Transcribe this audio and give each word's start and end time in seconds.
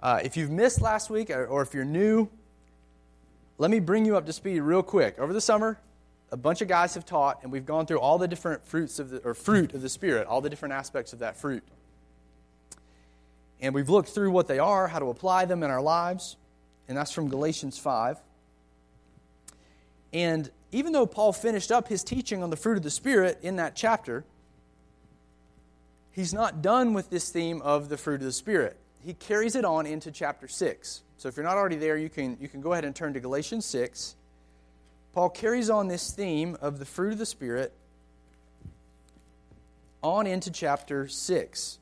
Uh, 0.00 0.20
if 0.22 0.36
you've 0.36 0.50
missed 0.50 0.80
last 0.80 1.10
week 1.10 1.30
or, 1.30 1.46
or 1.46 1.62
if 1.62 1.74
you're 1.74 1.84
new, 1.84 2.28
let 3.58 3.70
me 3.70 3.80
bring 3.80 4.04
you 4.04 4.16
up 4.16 4.26
to 4.26 4.32
speed 4.32 4.60
real 4.60 4.82
quick. 4.82 5.18
Over 5.18 5.32
the 5.32 5.40
summer, 5.40 5.78
a 6.30 6.36
bunch 6.36 6.60
of 6.60 6.68
guys 6.68 6.94
have 6.94 7.04
taught, 7.04 7.40
and 7.42 7.50
we've 7.50 7.66
gone 7.66 7.86
through 7.86 8.00
all 8.00 8.18
the 8.18 8.28
different 8.28 8.64
fruits 8.64 8.98
of 8.98 9.10
the, 9.10 9.18
or 9.18 9.34
fruit 9.34 9.74
of 9.74 9.82
the 9.82 9.88
Spirit, 9.88 10.26
all 10.26 10.40
the 10.40 10.50
different 10.50 10.74
aspects 10.74 11.12
of 11.12 11.20
that 11.20 11.36
fruit. 11.36 11.64
And 13.60 13.74
we've 13.74 13.88
looked 13.88 14.10
through 14.10 14.30
what 14.30 14.46
they 14.46 14.60
are, 14.60 14.86
how 14.86 15.00
to 15.00 15.06
apply 15.06 15.46
them 15.46 15.62
in 15.62 15.70
our 15.70 15.82
lives, 15.82 16.36
and 16.86 16.96
that's 16.96 17.10
from 17.10 17.28
Galatians 17.28 17.78
5. 17.78 18.18
And 20.12 20.50
even 20.70 20.92
though 20.92 21.06
Paul 21.06 21.32
finished 21.32 21.72
up 21.72 21.88
his 21.88 22.04
teaching 22.04 22.42
on 22.42 22.50
the 22.50 22.56
fruit 22.56 22.76
of 22.76 22.82
the 22.82 22.90
Spirit 22.90 23.38
in 23.42 23.56
that 23.56 23.74
chapter, 23.74 24.24
he's 26.12 26.32
not 26.32 26.62
done 26.62 26.94
with 26.94 27.10
this 27.10 27.30
theme 27.30 27.60
of 27.62 27.88
the 27.88 27.96
fruit 27.96 28.20
of 28.20 28.26
the 28.26 28.32
Spirit. 28.32 28.76
He 29.04 29.14
carries 29.14 29.54
it 29.54 29.64
on 29.64 29.86
into 29.86 30.10
chapter 30.10 30.48
6. 30.48 31.02
So 31.16 31.28
if 31.28 31.36
you're 31.36 31.44
not 31.44 31.56
already 31.56 31.76
there, 31.76 31.96
you 31.96 32.08
can, 32.08 32.36
you 32.40 32.48
can 32.48 32.60
go 32.60 32.72
ahead 32.72 32.84
and 32.84 32.94
turn 32.94 33.14
to 33.14 33.20
Galatians 33.20 33.64
6. 33.66 34.14
Paul 35.12 35.30
carries 35.30 35.70
on 35.70 35.88
this 35.88 36.12
theme 36.12 36.56
of 36.60 36.78
the 36.78 36.84
fruit 36.84 37.12
of 37.12 37.18
the 37.18 37.26
Spirit 37.26 37.72
on 40.02 40.26
into 40.26 40.50
chapter 40.50 41.08
6. 41.08 41.78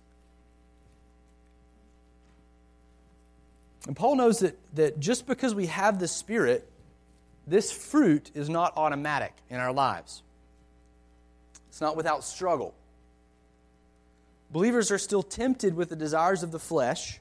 And 3.87 3.95
Paul 3.95 4.17
knows 4.17 4.41
that, 4.41 4.59
that 4.75 4.99
just 4.99 5.27
because 5.27 5.55
we 5.55 5.67
have 5.67 5.99
the 5.99 6.09
Spirit, 6.09 6.69
this 7.47 7.71
fruit 7.71 8.31
is 8.35 8.49
not 8.49 8.73
automatic 8.77 9.33
in 9.49 9.61
our 9.61 9.73
lives. 9.73 10.23
It's 11.69 11.81
not 11.81 11.97
without 11.97 12.25
struggle. 12.25 12.75
Believers 14.51 14.91
are 14.91 14.99
still 14.99 15.23
tempted 15.23 15.75
with 15.75 15.89
the 15.89 15.97
desires 15.97 16.43
of 16.43 16.53
the 16.53 16.59
flesh. 16.59 17.21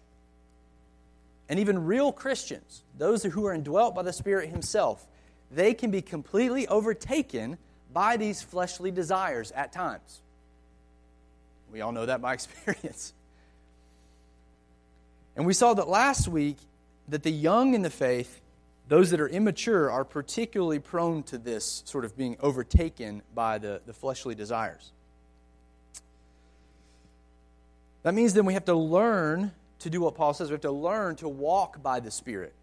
And 1.49 1.59
even 1.59 1.85
real 1.85 2.11
Christians, 2.11 2.83
those 2.97 3.23
who 3.23 3.45
are 3.45 3.53
indwelt 3.53 3.95
by 3.95 4.03
the 4.03 4.13
Spirit 4.13 4.49
Himself, 4.49 5.05
they 5.51 5.73
can 5.73 5.91
be 5.91 6.01
completely 6.01 6.67
overtaken 6.67 7.57
by 7.93 8.17
these 8.17 8.41
fleshly 8.41 8.91
desires 8.91 9.51
at 9.51 9.71
times. 9.71 10.21
We 11.71 11.81
all 11.81 11.91
know 11.91 12.05
that 12.05 12.21
by 12.21 12.33
experience. 12.35 13.13
And 15.35 15.45
we 15.45 15.53
saw 15.53 15.73
that 15.73 15.87
last 15.87 16.27
week 16.27 16.57
that 17.07 17.23
the 17.23 17.31
young 17.31 17.73
in 17.73 17.81
the 17.81 17.89
faith, 17.89 18.41
those 18.87 19.11
that 19.11 19.19
are 19.19 19.27
immature, 19.27 19.91
are 19.91 20.05
particularly 20.05 20.79
prone 20.79 21.23
to 21.23 21.37
this 21.37 21.83
sort 21.85 22.05
of 22.05 22.17
being 22.17 22.37
overtaken 22.39 23.21
by 23.33 23.57
the, 23.57 23.81
the 23.85 23.93
fleshly 23.93 24.35
desires. 24.35 24.91
That 28.05 28.13
means 28.13 28.35
then 28.35 28.45
we 28.45 28.53
have 28.53 28.65
to 28.65 28.75
learn 28.75 29.51
to 29.79 29.89
do 29.89 29.99
what 30.01 30.13
Paul 30.13 30.35
says. 30.35 30.49
We 30.49 30.53
have 30.53 30.61
to 30.61 30.71
learn 30.71 31.15
to 31.15 31.27
walk 31.27 31.81
by 31.81 31.99
the 31.99 32.11
Spirit. 32.11 32.53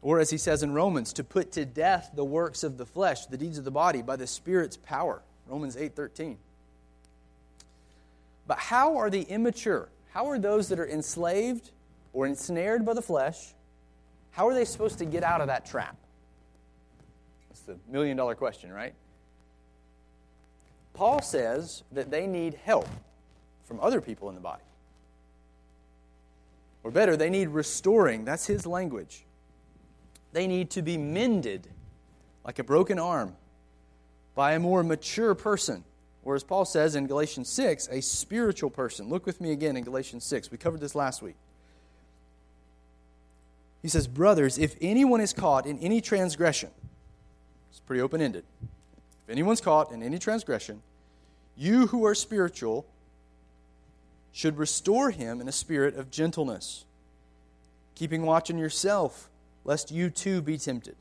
Or 0.00 0.18
as 0.18 0.30
he 0.30 0.38
says 0.38 0.62
in 0.62 0.72
Romans, 0.72 1.12
to 1.12 1.24
put 1.24 1.52
to 1.52 1.66
death 1.66 2.12
the 2.14 2.24
works 2.24 2.64
of 2.64 2.78
the 2.78 2.86
flesh, 2.86 3.26
the 3.26 3.36
deeds 3.36 3.58
of 3.58 3.64
the 3.66 3.70
body, 3.70 4.00
by 4.00 4.16
the 4.16 4.26
Spirit's 4.26 4.78
power. 4.78 5.20
Romans 5.46 5.76
8:13. 5.76 6.38
But 8.46 8.58
how 8.58 8.96
are 8.96 9.10
the 9.10 9.20
immature? 9.24 9.90
How 10.14 10.30
are 10.30 10.38
those 10.38 10.68
that 10.70 10.80
are 10.80 10.88
enslaved 10.88 11.70
or 12.14 12.26
ensnared 12.26 12.86
by 12.86 12.94
the 12.94 13.02
flesh? 13.02 13.52
How 14.30 14.48
are 14.48 14.54
they 14.54 14.64
supposed 14.64 14.96
to 15.00 15.04
get 15.04 15.22
out 15.22 15.42
of 15.42 15.48
that 15.48 15.66
trap? 15.66 15.98
That's 17.50 17.60
the 17.60 17.76
million 17.88 18.16
dollar 18.16 18.36
question, 18.36 18.72
right? 18.72 18.94
Paul 20.94 21.20
says 21.20 21.82
that 21.92 22.10
they 22.10 22.26
need 22.26 22.54
help 22.64 22.88
from 23.66 23.80
other 23.80 24.00
people 24.00 24.28
in 24.28 24.34
the 24.34 24.40
body. 24.40 24.62
Or 26.82 26.90
better, 26.90 27.16
they 27.16 27.30
need 27.30 27.48
restoring. 27.48 28.24
That's 28.24 28.46
his 28.46 28.64
language. 28.64 29.24
They 30.32 30.46
need 30.46 30.70
to 30.70 30.82
be 30.82 30.96
mended 30.96 31.68
like 32.44 32.58
a 32.58 32.64
broken 32.64 32.98
arm 32.98 33.34
by 34.34 34.52
a 34.52 34.60
more 34.60 34.82
mature 34.82 35.34
person. 35.34 35.84
Or 36.24 36.34
as 36.34 36.44
Paul 36.44 36.64
says 36.64 36.94
in 36.94 37.06
Galatians 37.06 37.48
6, 37.50 37.88
a 37.90 38.00
spiritual 38.00 38.70
person. 38.70 39.08
Look 39.08 39.26
with 39.26 39.40
me 39.40 39.52
again 39.52 39.76
in 39.76 39.84
Galatians 39.84 40.24
6. 40.24 40.50
We 40.50 40.58
covered 40.58 40.80
this 40.80 40.94
last 40.94 41.22
week. 41.22 41.36
He 43.82 43.88
says, 43.88 44.06
Brothers, 44.06 44.58
if 44.58 44.76
anyone 44.80 45.20
is 45.20 45.32
caught 45.32 45.66
in 45.66 45.78
any 45.78 46.00
transgression, 46.00 46.70
it's 47.70 47.80
pretty 47.80 48.00
open 48.00 48.20
ended. 48.20 48.44
If 49.24 49.30
anyone's 49.30 49.60
caught 49.60 49.92
in 49.92 50.02
any 50.02 50.18
transgression, 50.18 50.82
you 51.56 51.86
who 51.88 52.04
are 52.04 52.14
spiritual 52.14 52.86
should 54.36 54.58
restore 54.58 55.10
him 55.10 55.40
in 55.40 55.48
a 55.48 55.52
spirit 55.52 55.96
of 55.96 56.10
gentleness, 56.10 56.84
keeping 57.94 58.20
watch 58.26 58.50
on 58.50 58.58
yourself, 58.58 59.30
lest 59.64 59.90
you 59.90 60.10
too 60.10 60.42
be 60.42 60.58
tempted. 60.58 60.94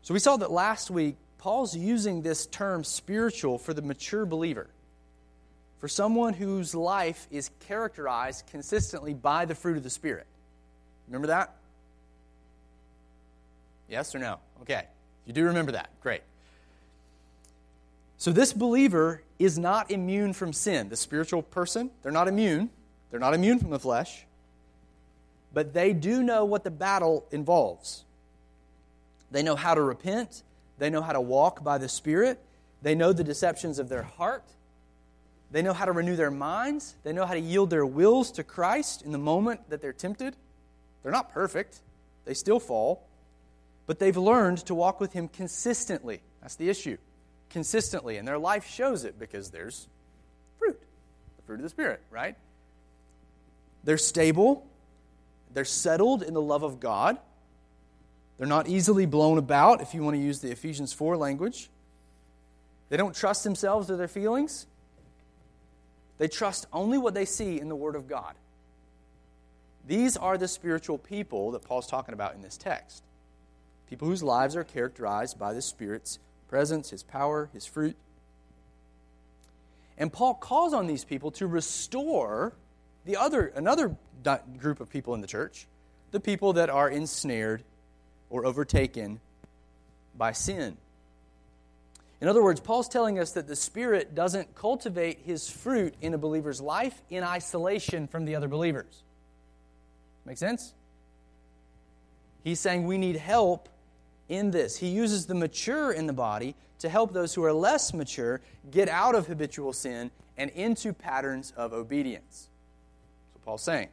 So 0.00 0.14
we 0.14 0.20
saw 0.20 0.38
that 0.38 0.50
last 0.50 0.90
week, 0.90 1.16
Paul's 1.36 1.76
using 1.76 2.22
this 2.22 2.46
term 2.46 2.82
spiritual 2.82 3.58
for 3.58 3.74
the 3.74 3.82
mature 3.82 4.24
believer, 4.24 4.68
for 5.78 5.86
someone 5.86 6.32
whose 6.32 6.74
life 6.74 7.28
is 7.30 7.50
characterized 7.68 8.46
consistently 8.50 9.12
by 9.12 9.44
the 9.44 9.54
fruit 9.54 9.76
of 9.76 9.82
the 9.82 9.90
Spirit. 9.90 10.26
Remember 11.08 11.26
that? 11.26 11.54
Yes 13.90 14.14
or 14.14 14.18
no? 14.18 14.38
Okay. 14.62 14.84
You 15.26 15.34
do 15.34 15.44
remember 15.44 15.72
that. 15.72 15.90
Great. 16.00 16.22
So, 18.18 18.32
this 18.32 18.52
believer 18.52 19.22
is 19.38 19.58
not 19.58 19.90
immune 19.90 20.32
from 20.32 20.52
sin. 20.52 20.88
The 20.88 20.96
spiritual 20.96 21.42
person, 21.42 21.90
they're 22.02 22.12
not 22.12 22.28
immune. 22.28 22.70
They're 23.10 23.20
not 23.20 23.34
immune 23.34 23.58
from 23.58 23.70
the 23.70 23.78
flesh. 23.78 24.24
But 25.52 25.74
they 25.74 25.92
do 25.92 26.22
know 26.22 26.44
what 26.44 26.64
the 26.64 26.70
battle 26.70 27.26
involves. 27.30 28.04
They 29.30 29.42
know 29.42 29.56
how 29.56 29.74
to 29.74 29.82
repent, 29.82 30.42
they 30.78 30.90
know 30.90 31.02
how 31.02 31.12
to 31.12 31.20
walk 31.20 31.64
by 31.64 31.78
the 31.78 31.88
Spirit, 31.88 32.38
they 32.82 32.94
know 32.94 33.12
the 33.12 33.24
deceptions 33.24 33.78
of 33.78 33.88
their 33.88 34.02
heart, 34.02 34.44
they 35.50 35.62
know 35.62 35.72
how 35.72 35.84
to 35.84 35.92
renew 35.92 36.16
their 36.16 36.30
minds, 36.30 36.94
they 37.02 37.12
know 37.12 37.26
how 37.26 37.34
to 37.34 37.40
yield 37.40 37.70
their 37.70 37.86
wills 37.86 38.30
to 38.32 38.44
Christ 38.44 39.02
in 39.02 39.12
the 39.12 39.18
moment 39.18 39.68
that 39.68 39.80
they're 39.80 39.92
tempted. 39.92 40.36
They're 41.02 41.12
not 41.12 41.32
perfect, 41.32 41.80
they 42.24 42.34
still 42.34 42.60
fall, 42.60 43.06
but 43.86 43.98
they've 43.98 44.16
learned 44.16 44.58
to 44.66 44.74
walk 44.74 45.00
with 45.00 45.12
Him 45.12 45.28
consistently. 45.28 46.20
That's 46.40 46.56
the 46.56 46.68
issue 46.68 46.98
consistently, 47.50 48.16
and 48.16 48.26
their 48.26 48.38
life 48.38 48.66
shows 48.66 49.04
it 49.04 49.18
because 49.18 49.50
there's 49.50 49.88
fruit, 50.58 50.80
the 51.36 51.42
fruit 51.42 51.56
of 51.56 51.62
the 51.62 51.68
Spirit, 51.68 52.00
right? 52.10 52.36
They're 53.84 53.98
stable, 53.98 54.66
they're 55.52 55.64
settled 55.64 56.22
in 56.22 56.34
the 56.34 56.42
love 56.42 56.62
of 56.62 56.80
God, 56.80 57.18
they're 58.38 58.46
not 58.46 58.68
easily 58.68 59.06
blown 59.06 59.38
about, 59.38 59.80
if 59.80 59.94
you 59.94 60.02
want 60.02 60.16
to 60.16 60.22
use 60.22 60.40
the 60.40 60.50
Ephesians 60.50 60.92
4 60.92 61.16
language. 61.16 61.70
They 62.88 62.96
don't 62.96 63.14
trust 63.14 63.44
themselves 63.44 63.90
or 63.90 63.96
their 63.96 64.08
feelings. 64.08 64.66
They 66.18 66.28
trust 66.28 66.66
only 66.72 66.98
what 66.98 67.14
they 67.14 67.24
see 67.24 67.58
in 67.58 67.68
the 67.68 67.76
Word 67.76 67.96
of 67.96 68.08
God. 68.08 68.34
These 69.86 70.16
are 70.16 70.36
the 70.36 70.48
spiritual 70.48 70.98
people 70.98 71.52
that 71.52 71.62
Paul's 71.62 71.86
talking 71.86 72.12
about 72.12 72.34
in 72.34 72.42
this 72.42 72.56
text. 72.56 73.02
People 73.88 74.08
whose 74.08 74.22
lives 74.22 74.56
are 74.56 74.64
characterized 74.64 75.38
by 75.38 75.52
the 75.52 75.62
Spirit's 75.62 76.18
presence, 76.48 76.90
his 76.90 77.02
power, 77.02 77.50
his 77.52 77.66
fruit. 77.66 77.96
And 79.98 80.12
Paul 80.12 80.34
calls 80.34 80.74
on 80.74 80.86
these 80.86 81.04
people 81.04 81.30
to 81.32 81.46
restore 81.46 82.52
the 83.04 83.16
other 83.16 83.46
another 83.46 83.96
group 84.58 84.80
of 84.80 84.90
people 84.90 85.14
in 85.14 85.20
the 85.20 85.26
church, 85.26 85.66
the 86.10 86.20
people 86.20 86.54
that 86.54 86.68
are 86.68 86.88
ensnared 86.88 87.62
or 88.30 88.44
overtaken 88.44 89.20
by 90.16 90.32
sin. 90.32 90.76
In 92.20 92.28
other 92.28 92.42
words, 92.42 92.60
Paul's 92.60 92.88
telling 92.88 93.18
us 93.18 93.32
that 93.32 93.46
the 93.46 93.56
Spirit 93.56 94.14
doesn't 94.14 94.54
cultivate 94.54 95.20
his 95.24 95.50
fruit 95.50 95.94
in 96.00 96.14
a 96.14 96.18
believer's 96.18 96.60
life 96.60 97.00
in 97.10 97.22
isolation 97.22 98.08
from 98.08 98.24
the 98.24 98.36
other 98.36 98.48
believers. 98.48 99.02
Make 100.24 100.38
sense? 100.38 100.72
He's 102.42 102.58
saying 102.58 102.86
we 102.86 102.96
need 102.96 103.16
help 103.16 103.68
in 104.28 104.50
this. 104.50 104.76
He 104.76 104.88
uses 104.88 105.26
the 105.26 105.34
mature 105.34 105.92
in 105.92 106.06
the 106.06 106.12
body 106.12 106.54
to 106.78 106.88
help 106.88 107.12
those 107.12 107.34
who 107.34 107.44
are 107.44 107.52
less 107.52 107.94
mature 107.94 108.40
get 108.70 108.88
out 108.88 109.14
of 109.14 109.26
habitual 109.26 109.72
sin 109.72 110.10
and 110.36 110.50
into 110.50 110.92
patterns 110.92 111.52
of 111.56 111.72
obedience. 111.72 112.48
What 113.34 113.44
Paul's 113.44 113.62
saying. 113.62 113.88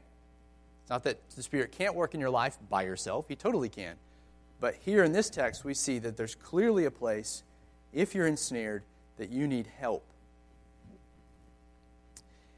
It's 0.81 0.89
not 0.89 1.03
that 1.03 1.17
the 1.35 1.43
Spirit 1.43 1.71
can't 1.71 1.95
work 1.95 2.13
in 2.13 2.19
your 2.19 2.29
life 2.29 2.57
by 2.69 2.83
yourself, 2.83 3.25
He 3.27 3.35
totally 3.35 3.69
can. 3.69 3.95
But 4.59 4.75
here 4.75 5.03
in 5.03 5.11
this 5.11 5.29
text, 5.29 5.65
we 5.65 5.73
see 5.73 5.99
that 5.99 6.17
there's 6.17 6.35
clearly 6.35 6.85
a 6.85 6.91
place, 6.91 7.43
if 7.91 8.15
you're 8.15 8.27
ensnared, 8.27 8.83
that 9.17 9.29
you 9.29 9.47
need 9.47 9.67
help. 9.77 10.05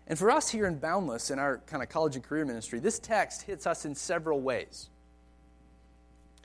And 0.08 0.18
for 0.18 0.30
us 0.30 0.50
here 0.50 0.68
in 0.68 0.78
Boundless, 0.78 1.32
in 1.32 1.40
our 1.40 1.60
kind 1.66 1.82
of 1.82 1.90
college 1.90 2.16
and 2.16 2.24
career 2.24 2.46
ministry, 2.46 2.80
this 2.80 3.00
text 3.00 3.44
hits 3.44 3.66
us 3.66 3.86
in 3.86 3.96
several 3.96 4.40
ways 4.40 4.90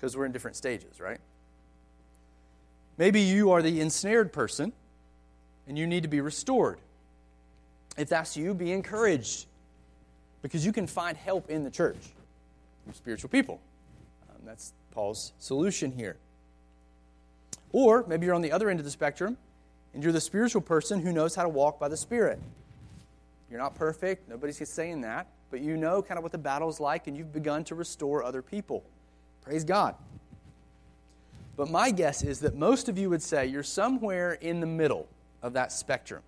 because 0.00 0.17
we're 0.17 0.25
in 0.25 0.32
different 0.32 0.56
stages, 0.56 0.99
right? 0.99 1.19
Maybe 2.97 3.20
you 3.20 3.50
are 3.50 3.61
the 3.61 3.81
ensnared 3.81 4.32
person 4.32 4.73
and 5.69 5.79
you 5.79 5.87
need 5.87 6.05
to 6.05 6.08
be 6.08 6.23
restored. 6.23 6.79
If 7.99 8.08
that's 8.08 8.37
you, 8.37 8.55
be 8.55 8.73
encouraged 8.73 9.47
because 10.41 10.64
you 10.64 10.73
can 10.73 10.87
find 10.87 11.19
help 11.19 11.50
in 11.50 11.64
the 11.64 11.70
church 11.70 11.99
from 12.85 12.94
spiritual 12.94 13.29
people. 13.29 13.61
Um, 14.31 14.37
that's 14.47 14.73
Paul's 14.91 15.32
solution 15.38 15.93
here. 15.93 16.17
Or 17.73 18.05
maybe 18.08 18.25
you're 18.25 18.35
on 18.35 18.43
the 18.43 18.53
other 18.53 18.70
end 18.70 18.81
of 18.81 18.85
the 18.85 18.91
spectrum 18.91 19.37
and 19.93 20.03
you're 20.03 20.12
the 20.12 20.20
spiritual 20.20 20.62
person 20.62 21.00
who 21.00 21.12
knows 21.12 21.35
how 21.35 21.43
to 21.43 21.49
walk 21.49 21.79
by 21.79 21.88
the 21.88 21.96
Spirit. 21.96 22.41
You're 23.50 23.61
not 23.61 23.75
perfect, 23.75 24.29
nobody's 24.29 24.67
saying 24.67 25.03
that, 25.03 25.26
but 25.50 25.61
you 25.61 25.76
know 25.76 26.00
kind 26.00 26.17
of 26.17 26.23
what 26.23 26.32
the 26.32 26.38
battle's 26.38 26.81
like 26.81 27.06
and 27.06 27.17
you've 27.17 27.32
begun 27.32 27.64
to 27.64 27.75
restore 27.75 28.25
other 28.25 28.41
people. 28.41 28.82
Praise 29.50 29.64
God. 29.64 29.97
But 31.56 31.69
my 31.69 31.91
guess 31.91 32.23
is 32.23 32.38
that 32.38 32.55
most 32.55 32.88
of 32.88 32.99
you 32.99 33.11
would 33.11 33.20
say 33.20 33.47
you're 33.47 33.64
somewhere 33.64 34.35
in 34.35 34.61
the 34.61 34.67
middle 34.67 35.08
of 35.43 35.55
that 35.55 35.73
spectrum. 35.73 36.23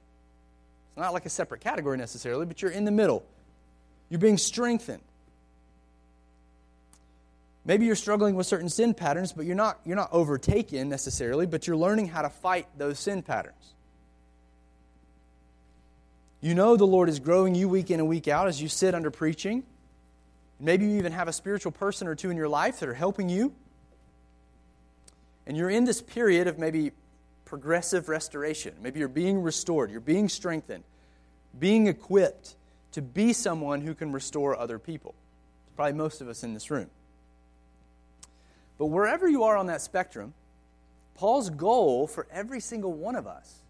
It's 0.90 1.00
not 1.00 1.12
like 1.12 1.24
a 1.24 1.30
separate 1.30 1.60
category 1.60 1.96
necessarily, 1.96 2.46
but 2.46 2.60
you're 2.60 2.72
in 2.72 2.84
the 2.84 2.90
middle. 2.90 3.24
You're 4.08 4.18
being 4.18 4.38
strengthened. 4.38 5.04
Maybe 7.64 7.86
you're 7.86 7.94
struggling 7.94 8.34
with 8.34 8.48
certain 8.48 8.68
sin 8.68 8.92
patterns, 8.92 9.32
but 9.32 9.46
you're 9.46 9.54
not, 9.54 9.78
you're 9.84 9.94
not 9.94 10.08
overtaken 10.10 10.88
necessarily, 10.88 11.46
but 11.46 11.68
you're 11.68 11.76
learning 11.76 12.08
how 12.08 12.22
to 12.22 12.28
fight 12.28 12.66
those 12.76 12.98
sin 12.98 13.22
patterns. 13.22 13.72
You 16.40 16.56
know 16.56 16.76
the 16.76 16.88
Lord 16.88 17.08
is 17.08 17.20
growing 17.20 17.54
you 17.54 17.68
week 17.68 17.92
in 17.92 18.00
and 18.00 18.08
week 18.08 18.26
out 18.26 18.48
as 18.48 18.60
you 18.60 18.66
sit 18.66 18.96
under 18.96 19.12
preaching. 19.12 19.62
Maybe 20.62 20.86
you 20.86 20.98
even 20.98 21.10
have 21.10 21.26
a 21.26 21.32
spiritual 21.32 21.72
person 21.72 22.06
or 22.06 22.14
two 22.14 22.30
in 22.30 22.36
your 22.36 22.48
life 22.48 22.78
that 22.80 22.88
are 22.88 22.94
helping 22.94 23.28
you. 23.28 23.52
And 25.44 25.56
you're 25.56 25.70
in 25.70 25.84
this 25.84 26.00
period 26.00 26.46
of 26.46 26.56
maybe 26.56 26.92
progressive 27.44 28.08
restoration. 28.08 28.74
Maybe 28.80 29.00
you're 29.00 29.08
being 29.08 29.42
restored, 29.42 29.90
you're 29.90 30.00
being 30.00 30.28
strengthened, 30.28 30.84
being 31.58 31.88
equipped 31.88 32.54
to 32.92 33.02
be 33.02 33.32
someone 33.32 33.80
who 33.80 33.92
can 33.92 34.12
restore 34.12 34.56
other 34.56 34.78
people. 34.78 35.16
Probably 35.74 35.94
most 35.94 36.20
of 36.20 36.28
us 36.28 36.44
in 36.44 36.54
this 36.54 36.70
room. 36.70 36.90
But 38.78 38.86
wherever 38.86 39.28
you 39.28 39.42
are 39.42 39.56
on 39.56 39.66
that 39.66 39.82
spectrum, 39.82 40.32
Paul's 41.16 41.50
goal 41.50 42.06
for 42.06 42.28
every 42.30 42.60
single 42.60 42.92
one 42.92 43.16
of 43.16 43.26
us 43.26 43.62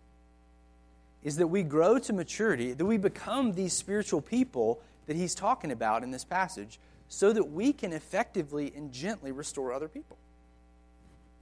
is 1.25 1.37
that 1.37 1.47
we 1.47 1.63
grow 1.63 1.99
to 2.01 2.13
maturity, 2.13 2.75
that 2.75 2.85
we 2.85 2.99
become 2.99 3.53
these 3.53 3.73
spiritual 3.73 4.21
people 4.21 4.83
that 5.07 5.17
he's 5.17 5.35
talking 5.35 5.71
about 5.71 6.03
in 6.03 6.11
this 6.11 6.25
passage, 6.25 6.79
so 7.09 7.33
that 7.33 7.51
we 7.51 7.73
can 7.73 7.93
effectively 7.93 8.73
and 8.75 8.93
gently 8.93 9.33
restore 9.33 9.73
other 9.73 9.89
people. 9.89 10.17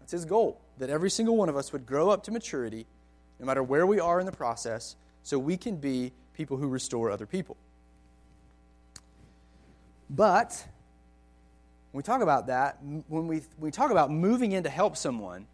That's 0.01 0.13
his 0.13 0.25
goal, 0.25 0.61
that 0.79 0.91
every 0.91 1.11
single 1.11 1.37
one 1.37 1.49
of 1.49 1.57
us 1.57 1.73
would 1.73 1.87
grow 1.87 2.11
up 2.11 2.25
to 2.25 2.31
maturity, 2.31 2.87
no 3.39 3.47
matter 3.47 3.63
where 3.63 3.87
we 3.87 4.01
are 4.01 4.19
in 4.19 4.27
the 4.27 4.33
process, 4.33 4.97
so 5.23 5.39
we 5.39 5.57
can 5.57 5.77
be 5.77 6.13
people 6.35 6.57
who 6.57 6.67
restore 6.67 7.11
other 7.11 7.27
people. 7.27 7.57
But 10.09 10.67
when 11.93 12.01
we 12.01 12.03
talk 12.03 12.23
about 12.23 12.49
that, 12.49 12.79
when 12.83 13.27
we, 13.29 13.37
when 13.37 13.45
we 13.59 13.71
talk 13.71 13.91
about 13.91 14.11
moving 14.11 14.53
in 14.53 14.65
to 14.65 14.71
help 14.71 14.97
someone, 14.97 15.47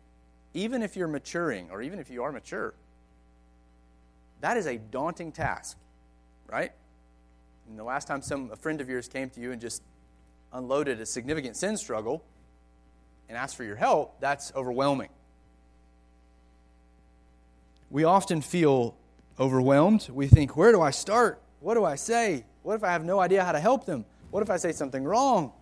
even 0.54 0.82
if 0.82 0.96
you're 0.96 1.08
maturing 1.08 1.70
or 1.70 1.82
even 1.82 1.98
if 1.98 2.08
you 2.08 2.22
are 2.22 2.32
mature, 2.32 2.72
that 4.40 4.56
is 4.56 4.66
a 4.66 4.78
daunting 4.78 5.32
task, 5.32 5.76
right? 6.46 6.72
And 7.68 7.78
the 7.78 7.84
last 7.84 8.06
time 8.06 8.22
some 8.22 8.50
a 8.52 8.56
friend 8.56 8.80
of 8.80 8.88
yours 8.88 9.08
came 9.08 9.30
to 9.30 9.40
you 9.40 9.52
and 9.52 9.60
just 9.60 9.82
unloaded 10.52 11.00
a 11.00 11.06
significant 11.06 11.56
sin 11.56 11.76
struggle 11.76 12.24
and 13.28 13.36
asked 13.36 13.56
for 13.56 13.64
your 13.64 13.76
help, 13.76 14.20
that's 14.20 14.52
overwhelming. 14.54 15.08
We 17.90 18.04
often 18.04 18.40
feel 18.40 18.96
overwhelmed. 19.38 20.08
We 20.12 20.26
think, 20.26 20.56
where 20.56 20.72
do 20.72 20.80
I 20.80 20.90
start? 20.90 21.40
What 21.60 21.74
do 21.74 21.84
I 21.84 21.96
say? 21.96 22.44
What 22.62 22.74
if 22.74 22.84
I 22.84 22.92
have 22.92 23.04
no 23.04 23.20
idea 23.20 23.44
how 23.44 23.52
to 23.52 23.60
help 23.60 23.86
them? 23.86 24.04
What 24.30 24.42
if 24.42 24.50
I 24.50 24.56
say 24.56 24.72
something 24.72 25.04
wrong? 25.04 25.52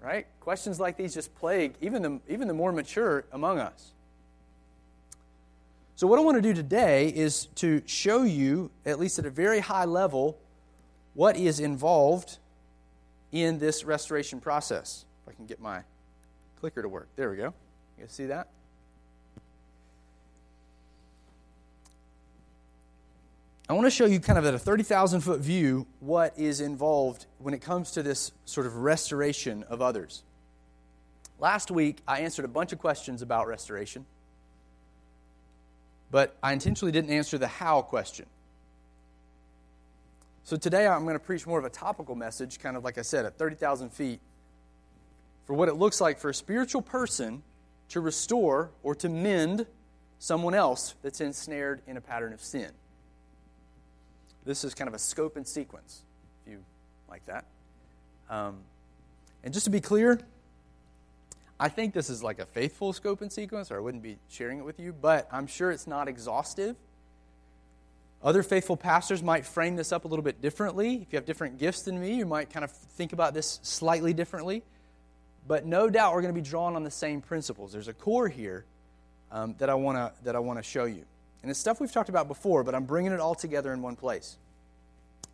Right? 0.00 0.26
Questions 0.40 0.78
like 0.78 0.96
these 0.96 1.14
just 1.14 1.34
plague 1.34 1.74
even 1.80 2.02
the, 2.02 2.20
even 2.28 2.48
the 2.48 2.54
more 2.54 2.72
mature 2.72 3.24
among 3.32 3.58
us. 3.58 3.92
So, 5.96 6.06
what 6.06 6.20
I 6.20 6.22
want 6.22 6.36
to 6.36 6.42
do 6.42 6.54
today 6.54 7.08
is 7.08 7.46
to 7.56 7.82
show 7.86 8.22
you, 8.22 8.70
at 8.86 9.00
least 9.00 9.18
at 9.18 9.26
a 9.26 9.30
very 9.30 9.58
high 9.58 9.84
level, 9.84 10.38
what 11.18 11.36
is 11.36 11.58
involved 11.58 12.38
in 13.32 13.58
this 13.58 13.82
restoration 13.82 14.40
process. 14.40 15.04
If 15.24 15.32
I 15.32 15.34
can 15.34 15.46
get 15.46 15.60
my 15.60 15.80
clicker 16.60 16.80
to 16.80 16.88
work. 16.88 17.08
There 17.16 17.28
we 17.28 17.36
go. 17.36 17.52
You 17.96 18.04
guys 18.04 18.12
see 18.12 18.26
that? 18.26 18.46
I 23.68 23.72
want 23.72 23.86
to 23.86 23.90
show 23.90 24.06
you 24.06 24.20
kind 24.20 24.38
of 24.38 24.46
at 24.46 24.54
a 24.54 24.60
30,000 24.60 25.22
foot 25.22 25.40
view 25.40 25.88
what 25.98 26.38
is 26.38 26.60
involved 26.60 27.26
when 27.38 27.52
it 27.52 27.62
comes 27.62 27.90
to 27.90 28.04
this 28.04 28.30
sort 28.44 28.68
of 28.68 28.76
restoration 28.76 29.64
of 29.64 29.82
others. 29.82 30.22
Last 31.40 31.72
week, 31.72 31.98
I 32.06 32.20
answered 32.20 32.44
a 32.44 32.48
bunch 32.48 32.72
of 32.72 32.78
questions 32.78 33.22
about 33.22 33.48
restoration, 33.48 34.06
but 36.12 36.36
I 36.44 36.52
intentionally 36.52 36.92
didn't 36.92 37.10
answer 37.10 37.38
the 37.38 37.48
how 37.48 37.82
question. 37.82 38.26
So 40.48 40.56
today, 40.56 40.86
I'm 40.86 41.02
going 41.02 41.12
to 41.12 41.22
preach 41.22 41.46
more 41.46 41.58
of 41.58 41.66
a 41.66 41.68
topical 41.68 42.14
message, 42.14 42.58
kind 42.58 42.74
of 42.74 42.82
like 42.82 42.96
I 42.96 43.02
said, 43.02 43.26
at 43.26 43.36
30,000 43.36 43.90
feet, 43.90 44.18
for 45.44 45.52
what 45.52 45.68
it 45.68 45.74
looks 45.74 46.00
like 46.00 46.18
for 46.18 46.30
a 46.30 46.34
spiritual 46.34 46.80
person 46.80 47.42
to 47.90 48.00
restore 48.00 48.70
or 48.82 48.94
to 48.94 49.10
mend 49.10 49.66
someone 50.18 50.54
else 50.54 50.94
that's 51.02 51.20
ensnared 51.20 51.82
in 51.86 51.98
a 51.98 52.00
pattern 52.00 52.32
of 52.32 52.40
sin. 52.40 52.70
This 54.46 54.64
is 54.64 54.72
kind 54.72 54.88
of 54.88 54.94
a 54.94 54.98
scope 54.98 55.36
and 55.36 55.46
sequence, 55.46 56.00
if 56.40 56.52
you 56.52 56.64
like 57.10 57.26
that. 57.26 57.44
Um, 58.30 58.60
and 59.44 59.52
just 59.52 59.64
to 59.64 59.70
be 59.70 59.82
clear, 59.82 60.18
I 61.60 61.68
think 61.68 61.92
this 61.92 62.08
is 62.08 62.22
like 62.22 62.38
a 62.38 62.46
faithful 62.46 62.94
scope 62.94 63.20
and 63.20 63.30
sequence, 63.30 63.70
or 63.70 63.76
I 63.76 63.80
wouldn't 63.80 64.02
be 64.02 64.16
sharing 64.30 64.60
it 64.60 64.64
with 64.64 64.80
you, 64.80 64.94
but 64.94 65.28
I'm 65.30 65.46
sure 65.46 65.70
it's 65.70 65.86
not 65.86 66.08
exhaustive. 66.08 66.74
Other 68.22 68.42
faithful 68.42 68.76
pastors 68.76 69.22
might 69.22 69.46
frame 69.46 69.76
this 69.76 69.92
up 69.92 70.04
a 70.04 70.08
little 70.08 70.24
bit 70.24 70.42
differently. 70.42 70.96
If 70.96 71.12
you 71.12 71.16
have 71.16 71.24
different 71.24 71.58
gifts 71.58 71.82
than 71.82 72.00
me, 72.00 72.14
you 72.14 72.26
might 72.26 72.50
kind 72.50 72.64
of 72.64 72.72
think 72.72 73.12
about 73.12 73.32
this 73.32 73.60
slightly 73.62 74.12
differently. 74.12 74.64
But 75.46 75.64
no 75.64 75.88
doubt 75.88 76.14
we're 76.14 76.22
going 76.22 76.34
to 76.34 76.40
be 76.40 76.46
drawn 76.46 76.74
on 76.76 76.82
the 76.82 76.90
same 76.90 77.20
principles. 77.20 77.72
There's 77.72 77.88
a 77.88 77.92
core 77.92 78.28
here 78.28 78.64
um, 79.30 79.54
that 79.58 79.70
I 79.70 79.74
want 79.74 79.96
to 79.98 80.12
that 80.24 80.34
I 80.34 80.40
want 80.40 80.58
to 80.58 80.62
show 80.62 80.84
you. 80.84 81.04
And 81.42 81.50
it's 81.50 81.60
stuff 81.60 81.80
we've 81.80 81.92
talked 81.92 82.08
about 82.08 82.26
before, 82.26 82.64
but 82.64 82.74
I'm 82.74 82.84
bringing 82.84 83.12
it 83.12 83.20
all 83.20 83.34
together 83.34 83.72
in 83.72 83.80
one 83.80 83.96
place. 83.96 84.36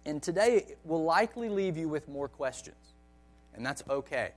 And 0.05 0.23
today 0.23 0.77
will 0.85 1.03
likely 1.03 1.49
leave 1.49 1.79
you 1.79 1.89
with 1.89 2.09
more 2.09 2.29
questions. 2.29 2.77
And 3.55 3.65
that's 3.65 3.83
okay. 3.89 4.33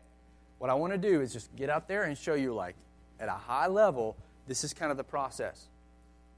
What 0.59 0.69
I 0.69 0.73
want 0.75 0.93
to 0.93 0.97
do 0.97 1.21
is 1.21 1.33
just 1.33 1.53
get 1.55 1.69
out 1.69 1.87
there 1.87 2.03
and 2.03 2.17
show 2.17 2.33
you, 2.35 2.53
like, 2.53 2.75
at 3.19 3.27
a 3.27 3.33
high 3.33 3.67
level, 3.67 4.15
this 4.47 4.63
is 4.63 4.73
kind 4.73 4.91
of 4.91 4.97
the 4.97 5.03
process. 5.03 5.67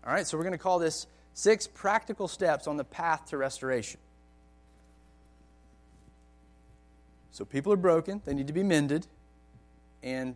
All 0.05 0.12
right, 0.12 0.25
so 0.25 0.38
we're 0.38 0.43
going 0.43 0.53
to 0.53 0.57
call 0.57 0.79
this 0.79 1.07
six 1.39 1.67
practical 1.67 2.27
steps 2.27 2.67
on 2.67 2.75
the 2.75 2.84
path 2.84 3.27
to 3.27 3.38
restoration. 3.38 3.98
So 7.31 7.46
people 7.46 7.72
are 7.72 7.77
broken, 7.77 8.22
they 8.25 8.34
need 8.34 8.48
to 8.48 8.53
be 8.53 8.63
mended, 8.63 9.08
and 10.03 10.36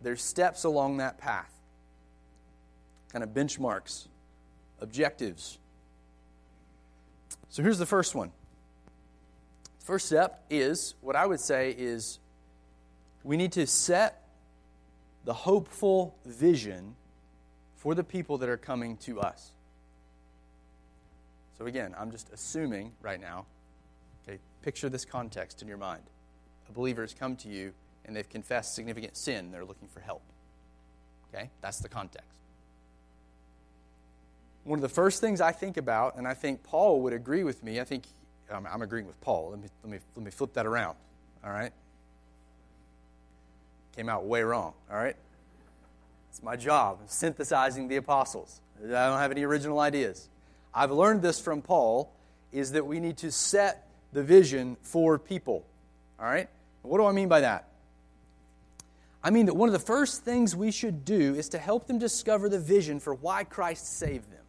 there's 0.00 0.22
steps 0.22 0.64
along 0.64 0.96
that 0.96 1.18
path. 1.18 1.52
Kind 3.12 3.22
of 3.22 3.30
benchmarks 3.30 4.08
objectives. 4.80 5.58
So 7.50 7.62
here's 7.62 7.78
the 7.78 7.84
first 7.84 8.14
one. 8.14 8.32
First 9.80 10.06
step 10.06 10.44
is 10.48 10.94
what 11.02 11.14
I 11.14 11.26
would 11.26 11.40
say 11.40 11.74
is 11.76 12.18
we 13.22 13.36
need 13.36 13.52
to 13.52 13.66
set 13.66 14.26
the 15.26 15.34
hopeful 15.34 16.16
vision 16.24 16.96
for 17.76 17.94
the 17.94 18.02
people 18.02 18.38
that 18.38 18.48
are 18.48 18.56
coming 18.56 18.96
to 18.98 19.20
us. 19.20 19.52
So 21.62 21.68
again, 21.68 21.94
I'm 21.96 22.10
just 22.10 22.28
assuming 22.32 22.90
right 23.00 23.20
now, 23.20 23.46
okay, 24.26 24.40
picture 24.62 24.88
this 24.88 25.04
context 25.04 25.62
in 25.62 25.68
your 25.68 25.76
mind. 25.76 26.02
A 26.68 26.72
believer 26.72 27.02
has 27.02 27.14
come 27.14 27.36
to 27.36 27.48
you 27.48 27.72
and 28.04 28.16
they've 28.16 28.28
confessed 28.28 28.74
significant 28.74 29.16
sin, 29.16 29.52
they're 29.52 29.64
looking 29.64 29.86
for 29.86 30.00
help. 30.00 30.22
Okay? 31.32 31.50
That's 31.60 31.78
the 31.78 31.88
context 31.88 32.32
one 34.64 34.78
of 34.78 34.82
the 34.82 34.88
first 34.88 35.20
things 35.20 35.40
I 35.40 35.52
think 35.52 35.76
about, 35.76 36.16
and 36.16 36.26
I 36.26 36.34
think 36.34 36.62
Paul 36.62 37.00
would 37.02 37.12
agree 37.12 37.44
with 37.44 37.62
me, 37.64 37.80
I 37.80 37.84
think 37.84 38.04
um, 38.50 38.66
I'm 38.70 38.82
agreeing 38.82 39.06
with 39.06 39.20
Paul. 39.20 39.50
Let 39.50 39.60
me, 39.60 39.68
let, 39.82 39.92
me, 39.92 39.98
let 40.14 40.24
me 40.24 40.30
flip 40.30 40.52
that 40.54 40.66
around. 40.66 40.96
All 41.44 41.50
right? 41.50 41.72
Came 43.96 44.08
out 44.08 44.24
way 44.24 44.42
wrong. 44.42 44.72
All 44.90 44.96
right? 44.96 45.16
It's 46.30 46.42
my 46.42 46.56
job, 46.56 46.98
synthesizing 47.06 47.88
the 47.88 47.96
apostles. 47.96 48.60
I 48.82 48.88
don't 48.88 49.18
have 49.18 49.32
any 49.32 49.42
original 49.42 49.80
ideas. 49.80 50.28
I've 50.74 50.90
learned 50.90 51.22
this 51.22 51.40
from 51.40 51.62
Paul 51.62 52.12
is 52.50 52.72
that 52.72 52.86
we 52.86 53.00
need 53.00 53.18
to 53.18 53.30
set 53.30 53.88
the 54.12 54.22
vision 54.22 54.76
for 54.82 55.18
people. 55.18 55.64
All 56.18 56.26
right? 56.26 56.48
What 56.82 56.98
do 56.98 57.06
I 57.06 57.12
mean 57.12 57.28
by 57.28 57.40
that? 57.40 57.68
I 59.24 59.30
mean 59.30 59.46
that 59.46 59.54
one 59.54 59.68
of 59.68 59.72
the 59.72 59.78
first 59.78 60.24
things 60.24 60.56
we 60.56 60.70
should 60.70 61.04
do 61.04 61.34
is 61.34 61.50
to 61.50 61.58
help 61.58 61.86
them 61.86 61.98
discover 61.98 62.48
the 62.48 62.58
vision 62.58 63.00
for 63.00 63.14
why 63.14 63.44
Christ 63.44 63.98
saved 63.98 64.30
them. 64.30 64.42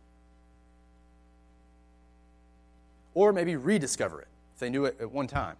or 3.13 3.33
maybe 3.33 3.55
rediscover 3.55 4.21
it 4.21 4.27
if 4.53 4.59
they 4.59 4.69
knew 4.69 4.85
it 4.85 4.97
at 4.99 5.11
one 5.11 5.27
time. 5.27 5.55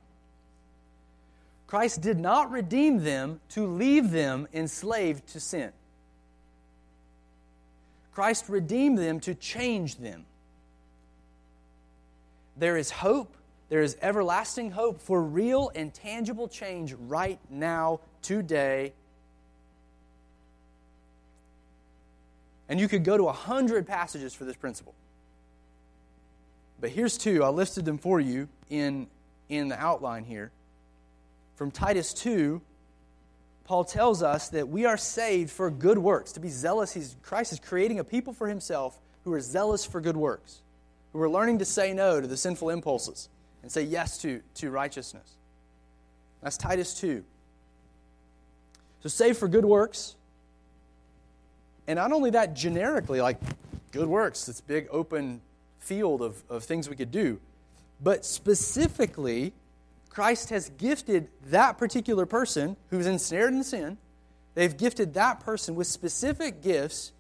Christ 1.68 2.02
did 2.02 2.20
not 2.20 2.52
redeem 2.52 3.04
them 3.04 3.40
to 3.50 3.66
leave 3.66 4.12
them 4.12 4.48
enslaved 4.54 5.28
to 5.30 5.40
sin. 5.40 5.72
Christ 8.14 8.46
redeemed 8.48 8.98
them 9.00 9.20
to 9.22 9.34
change 9.34 9.98
them. 9.98 10.26
There 12.58 12.78
is 12.78 12.92
hope, 12.92 13.36
there 13.70 13.82
is 13.82 13.98
everlasting 14.02 14.72
hope 14.72 15.02
for 15.02 15.22
real 15.22 15.72
and 15.76 15.94
tangible 15.94 16.48
change 16.48 16.94
right 16.94 17.40
now, 17.50 18.00
today. 18.22 18.94
And 22.70 22.80
you 22.80 22.88
could 22.88 23.04
go 23.04 23.18
to 23.18 23.28
a 23.28 23.34
hundred 23.34 23.86
passages 23.86 24.34
for 24.34 24.46
this 24.46 24.56
principle. 24.56 24.96
But 26.80 26.90
here's 26.90 27.18
two. 27.18 27.44
I 27.44 27.50
listed 27.50 27.86
them 27.86 27.98
for 27.98 28.20
you 28.20 28.48
in, 28.70 29.08
in 29.48 29.68
the 29.68 29.80
outline 29.80 30.24
here. 30.24 30.52
From 31.56 31.72
Titus 31.72 32.14
2, 32.14 32.62
Paul 33.66 33.86
tells 33.86 34.22
us 34.22 34.50
that 34.50 34.68
we 34.68 34.86
are 34.86 34.98
saved 34.98 35.52
for 35.52 35.70
good 35.70 35.98
works, 35.98 36.32
to 36.34 36.40
be 36.40 36.50
zealous. 36.50 36.94
He's, 36.94 37.16
Christ 37.22 37.54
is 37.54 37.60
creating 37.60 38.00
a 38.00 38.04
people 38.04 38.34
for 38.34 38.48
himself 38.48 39.00
who 39.24 39.32
are 39.34 39.40
zealous 39.40 39.86
for 39.86 40.02
good 40.02 40.18
works, 40.18 40.63
who 41.14 41.22
are 41.22 41.30
learning 41.30 41.60
to 41.60 41.66
say 41.66 41.94
no 41.94 42.20
to 42.20 42.28
the 42.28 42.36
sinful 42.36 42.70
impulses 42.70 43.30
and 43.62 43.72
say 43.72 43.84
yes 43.84 44.18
to, 44.20 44.42
to 44.56 44.72
righteousness. 44.72 45.36
That's 46.42 46.58
Titus 46.58 47.00
2. 47.00 47.24
So, 49.02 49.10
saved 49.10 49.38
for 49.38 49.48
good 49.48 49.66
works. 49.66 50.16
And 51.88 51.98
not 51.98 52.12
only 52.12 52.32
that, 52.32 52.56
generically, 52.56 53.22
like 53.22 53.38
good 53.92 54.08
works, 54.08 54.46
this 54.46 54.62
big 54.62 54.88
open 54.92 55.42
field 55.80 56.22
of, 56.22 56.42
of 56.50 56.64
things 56.64 56.90
we 56.90 56.96
could 56.96 57.12
do, 57.12 57.40
but 58.02 58.26
specifically, 58.26 59.54
Christ 60.10 60.50
has 60.50 60.70
gifted 60.78 61.30
that 61.48 61.78
particular 61.78 62.26
person 62.26 62.76
who's 62.90 63.06
ensnared 63.06 63.54
in 63.54 63.64
sin, 63.64 63.98
they've 64.56 64.76
gifted 64.76 65.14
that 65.16 65.40
person 65.40 65.76
with 65.76 65.88
specific 65.88 66.62
gifts 66.62 67.12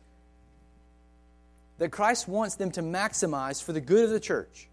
that 1.78 1.92
Christ 1.92 2.28
wants 2.28 2.56
them 2.56 2.72
to 2.72 2.82
maximize 2.82 3.64
for 3.64 3.74
the 3.74 3.82
good 3.82 4.06
of 4.06 4.10
the 4.12 4.20
church, 4.20 4.68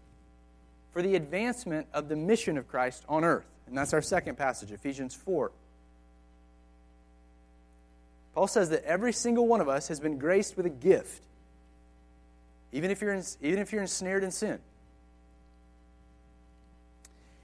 for 0.91 1.01
the 1.01 1.15
advancement 1.15 1.87
of 1.93 2.09
the 2.09 2.15
mission 2.15 2.57
of 2.57 2.67
Christ 2.67 3.03
on 3.09 3.23
earth. 3.23 3.47
And 3.67 3.77
that's 3.77 3.93
our 3.93 4.01
second 4.01 4.37
passage, 4.37 4.71
Ephesians 4.71 5.15
4. 5.15 5.51
Paul 8.33 8.47
says 8.47 8.69
that 8.69 8.83
every 8.83 9.13
single 9.13 9.47
one 9.47 9.61
of 9.61 9.67
us 9.67 9.87
has 9.89 9.99
been 9.99 10.17
graced 10.17 10.55
with 10.55 10.65
a 10.65 10.69
gift, 10.69 11.23
even 12.71 12.91
if 12.91 13.01
you're, 13.01 13.13
in, 13.13 13.23
even 13.41 13.59
if 13.59 13.71
you're 13.71 13.81
ensnared 13.81 14.23
in 14.23 14.31
sin. 14.31 14.59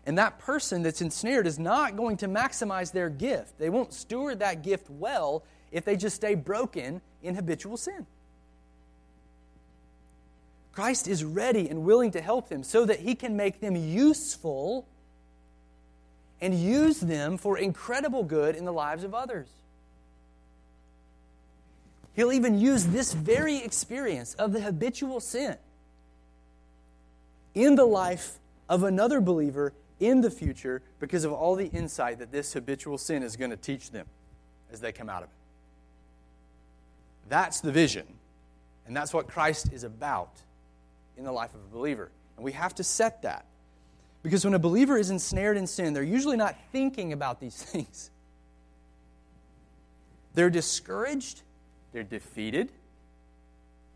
And 0.05 0.17
that 0.17 0.39
person 0.39 0.83
that's 0.83 1.01
ensnared 1.01 1.47
is 1.47 1.59
not 1.59 1.97
going 1.97 2.15
to 2.17 2.27
maximize 2.29 2.93
their 2.93 3.09
gift. 3.09 3.59
They 3.59 3.69
won't 3.69 3.91
steward 3.91 4.39
that 4.39 4.63
gift 4.63 4.89
well 4.89 5.43
if 5.69 5.83
they 5.83 5.97
just 5.97 6.15
stay 6.15 6.33
broken 6.33 7.01
in 7.21 7.35
habitual 7.35 7.75
sin. 7.75 8.05
Christ 10.77 11.07
is 11.07 11.23
ready 11.23 11.67
and 11.69 11.85
willing 11.85 12.11
to 12.11 12.21
help 12.21 12.49
them 12.49 12.61
so 12.61 12.85
that 12.85 12.99
he 12.99 13.15
can 13.15 13.35
make 13.35 13.61
them 13.61 13.75
useful 13.75 14.87
and 16.39 16.53
use 16.53 16.99
them 16.99 17.39
for 17.39 17.57
incredible 17.57 18.23
good 18.23 18.55
in 18.55 18.63
the 18.63 18.71
lives 18.71 19.03
of 19.03 19.15
others. 19.15 19.47
He'll 22.15 22.31
even 22.31 22.59
use 22.59 22.85
this 22.85 23.11
very 23.11 23.57
experience 23.57 24.35
of 24.35 24.53
the 24.53 24.61
habitual 24.61 25.19
sin 25.19 25.57
in 27.55 27.73
the 27.73 27.85
life 27.85 28.37
of 28.69 28.83
another 28.83 29.19
believer 29.19 29.73
in 29.99 30.21
the 30.21 30.29
future 30.29 30.83
because 30.99 31.23
of 31.23 31.33
all 31.33 31.55
the 31.55 31.69
insight 31.69 32.19
that 32.19 32.31
this 32.31 32.53
habitual 32.53 32.99
sin 32.99 33.23
is 33.23 33.35
going 33.35 33.49
to 33.49 33.57
teach 33.57 33.89
them 33.89 34.05
as 34.71 34.79
they 34.79 34.91
come 34.91 35.09
out 35.09 35.23
of 35.23 35.29
it. 35.29 35.35
That's 37.29 37.61
the 37.61 37.71
vision, 37.71 38.05
and 38.85 38.95
that's 38.95 39.11
what 39.11 39.27
Christ 39.27 39.73
is 39.73 39.83
about 39.83 40.43
in 41.17 41.23
the 41.23 41.31
life 41.31 41.53
of 41.53 41.61
a 41.61 41.73
believer. 41.73 42.11
And 42.35 42.45
we 42.45 42.51
have 42.53 42.75
to 42.75 42.83
set 42.83 43.23
that. 43.23 43.45
Because 44.23 44.45
when 44.45 44.53
a 44.53 44.59
believer 44.59 44.97
is 44.97 45.09
ensnared 45.09 45.57
in 45.57 45.67
sin, 45.67 45.93
they're 45.93 46.03
usually 46.03 46.37
not 46.37 46.55
thinking 46.71 47.13
about 47.13 47.39
these 47.39 47.55
things. 47.61 48.11
They're 50.33 50.49
discouraged, 50.49 51.41
they're 51.91 52.03
defeated, 52.03 52.71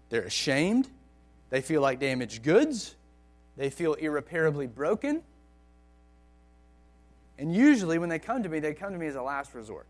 they're 0.09 0.23
ashamed, 0.23 0.89
they 1.51 1.61
feel 1.61 1.81
like 1.81 1.99
damaged 1.99 2.41
goods, 2.41 2.95
they 3.57 3.69
feel 3.69 3.93
irreparably 3.93 4.65
broken, 4.65 5.21
and 7.41 7.51
usually, 7.51 7.97
when 7.97 8.09
they 8.09 8.19
come 8.19 8.43
to 8.43 8.49
me, 8.49 8.59
they 8.59 8.75
come 8.75 8.93
to 8.93 8.99
me 8.99 9.07
as 9.07 9.15
a 9.15 9.21
last 9.23 9.55
resort. 9.55 9.87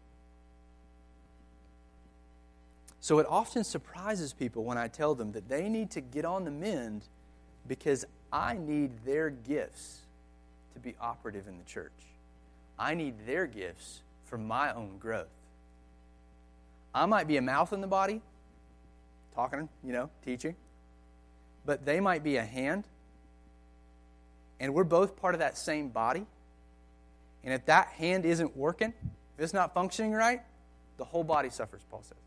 So 3.02 3.20
it 3.20 3.26
often 3.28 3.66
surprises 3.66 4.32
people 4.32 4.64
when 4.64 4.78
I 4.78 4.88
tell 4.88 5.16
them 5.16 5.34
that 5.34 5.50
they 5.50 5.68
need 5.68 5.92
to 5.92 6.02
get 6.02 6.24
on 6.24 6.46
the 6.46 6.52
mend 6.52 7.04
because 7.68 8.06
I 8.32 8.54
need 8.54 8.92
their 9.06 9.30
gifts 9.30 10.00
to 10.74 10.80
be 10.80 10.96
operative 11.00 11.48
in 11.48 11.58
the 11.58 11.64
church. 11.64 11.92
I 12.80 12.94
need 12.94 13.26
their 13.26 13.46
gifts 13.46 14.02
for 14.26 14.38
my 14.38 14.74
own 14.74 14.98
growth. 14.98 15.28
I 16.94 17.06
might 17.06 17.28
be 17.28 17.38
a 17.38 17.42
mouth 17.42 17.74
in 17.74 17.82
the 17.82 17.88
body, 17.88 18.22
talking, 19.36 19.70
you 19.84 19.94
know, 19.94 20.10
teaching, 20.26 20.56
but 21.66 21.86
they 21.86 22.00
might 22.00 22.24
be 22.24 22.38
a 22.38 22.44
hand, 22.44 22.86
and 24.60 24.74
we're 24.74 24.84
both 24.84 25.16
part 25.16 25.36
of 25.36 25.40
that 25.40 25.58
same 25.58 25.90
body. 25.90 26.26
And 27.44 27.54
if 27.54 27.66
that 27.66 27.88
hand 27.90 28.26
isn't 28.26 28.56
working, 28.56 28.94
if 29.38 29.44
it's 29.44 29.54
not 29.54 29.74
functioning 29.74 30.12
right, 30.12 30.42
the 30.98 31.06
whole 31.06 31.24
body 31.24 31.50
suffers, 31.50 31.82
Paul 31.90 32.04
says. 32.04 32.18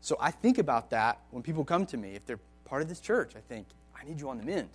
So 0.00 0.16
I 0.18 0.30
think 0.30 0.58
about 0.58 0.90
that 0.90 1.18
when 1.30 1.42
people 1.42 1.64
come 1.64 1.86
to 1.86 1.96
me. 1.96 2.14
If 2.14 2.26
they're 2.26 2.40
part 2.70 2.80
of 2.80 2.88
this 2.88 3.00
church, 3.00 3.32
I 3.36 3.40
think, 3.40 3.66
I 4.00 4.04
need 4.08 4.20
you 4.20 4.30
on 4.30 4.38
the 4.38 4.44
mend 4.44 4.70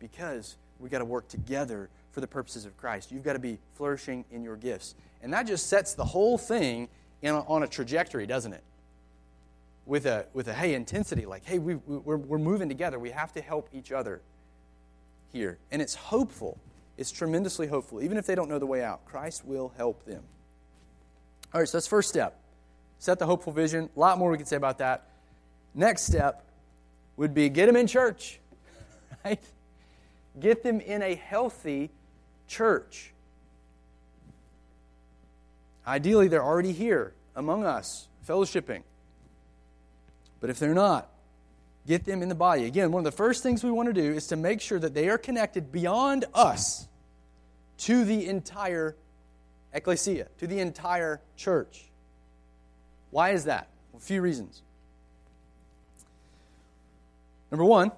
because 0.00 0.56
we've 0.80 0.90
got 0.90 0.98
to 0.98 1.04
work 1.04 1.28
together 1.28 1.90
for 2.10 2.20
the 2.20 2.26
purposes 2.26 2.64
of 2.64 2.76
Christ. 2.76 3.12
You've 3.12 3.22
got 3.22 3.34
to 3.34 3.38
be 3.38 3.58
flourishing 3.74 4.24
in 4.32 4.42
your 4.42 4.56
gifts. 4.56 4.94
And 5.22 5.32
that 5.34 5.46
just 5.46 5.68
sets 5.68 5.94
the 5.94 6.04
whole 6.04 6.38
thing 6.38 6.88
a, 7.22 7.28
on 7.28 7.62
a 7.62 7.68
trajectory, 7.68 8.26
doesn't 8.26 8.54
it? 8.54 8.64
With 9.84 10.06
a, 10.06 10.26
with 10.32 10.48
a 10.48 10.54
hey, 10.54 10.74
intensity, 10.74 11.26
like, 11.26 11.44
hey, 11.44 11.58
we, 11.58 11.74
we're, 11.74 12.16
we're 12.16 12.38
moving 12.38 12.68
together. 12.68 12.98
We 12.98 13.10
have 13.10 13.32
to 13.34 13.42
help 13.42 13.68
each 13.72 13.92
other 13.92 14.22
here. 15.32 15.58
And 15.70 15.82
it's 15.82 15.94
hopeful 15.94 16.58
It's 16.96 17.12
tremendously 17.12 17.66
hopeful. 17.66 18.02
Even 18.02 18.16
if 18.16 18.26
they 18.26 18.34
don't 18.34 18.48
know 18.48 18.58
the 18.58 18.66
way 18.66 18.82
out, 18.82 19.04
Christ 19.04 19.44
will 19.44 19.72
help 19.76 20.04
them. 20.04 20.22
All 21.52 21.60
right, 21.60 21.68
so 21.68 21.76
that's 21.76 21.86
first 21.86 22.08
step. 22.08 22.40
Set 22.98 23.18
the 23.18 23.26
hopeful 23.26 23.52
vision. 23.52 23.90
A 23.94 24.00
lot 24.00 24.18
more 24.18 24.30
we 24.30 24.38
could 24.38 24.48
say 24.48 24.56
about 24.56 24.78
that. 24.78 25.08
Next 25.74 26.02
step 26.04 26.42
would 27.16 27.34
be 27.34 27.48
get 27.48 27.66
them 27.66 27.76
in 27.76 27.86
church, 27.86 28.40
right? 29.24 29.40
Get 30.38 30.62
them 30.62 30.80
in 30.80 31.02
a 31.02 31.14
healthy 31.14 31.90
church. 32.46 33.12
Ideally, 35.86 36.28
they're 36.28 36.44
already 36.44 36.72
here 36.72 37.14
among 37.34 37.64
us, 37.64 38.08
fellowshipping. 38.26 38.82
But 40.40 40.50
if 40.50 40.58
they're 40.58 40.74
not, 40.74 41.08
get 41.86 42.04
them 42.04 42.22
in 42.22 42.28
the 42.28 42.34
body. 42.34 42.64
Again, 42.64 42.92
one 42.92 43.00
of 43.00 43.04
the 43.04 43.16
first 43.16 43.42
things 43.42 43.62
we 43.62 43.70
want 43.70 43.88
to 43.88 43.92
do 43.92 44.12
is 44.12 44.26
to 44.28 44.36
make 44.36 44.60
sure 44.60 44.78
that 44.78 44.94
they 44.94 45.08
are 45.08 45.18
connected 45.18 45.72
beyond 45.72 46.24
us 46.34 46.88
to 47.78 48.04
the 48.04 48.26
entire 48.26 48.96
ecclesia, 49.72 50.26
to 50.38 50.46
the 50.46 50.58
entire 50.58 51.20
church. 51.36 51.84
Why 53.10 53.30
is 53.30 53.44
that? 53.44 53.68
a 53.96 54.00
few 54.00 54.20
reasons. 54.20 54.62
Number 57.50 57.64
one, 57.64 57.92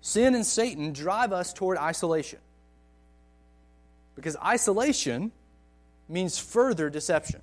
sin 0.00 0.34
and 0.34 0.46
Satan 0.46 0.92
drive 0.92 1.32
us 1.32 1.52
toward 1.52 1.78
isolation. 1.78 2.38
Because 4.16 4.36
isolation 4.36 5.32
means 6.08 6.38
further 6.38 6.90
deception. 6.90 7.40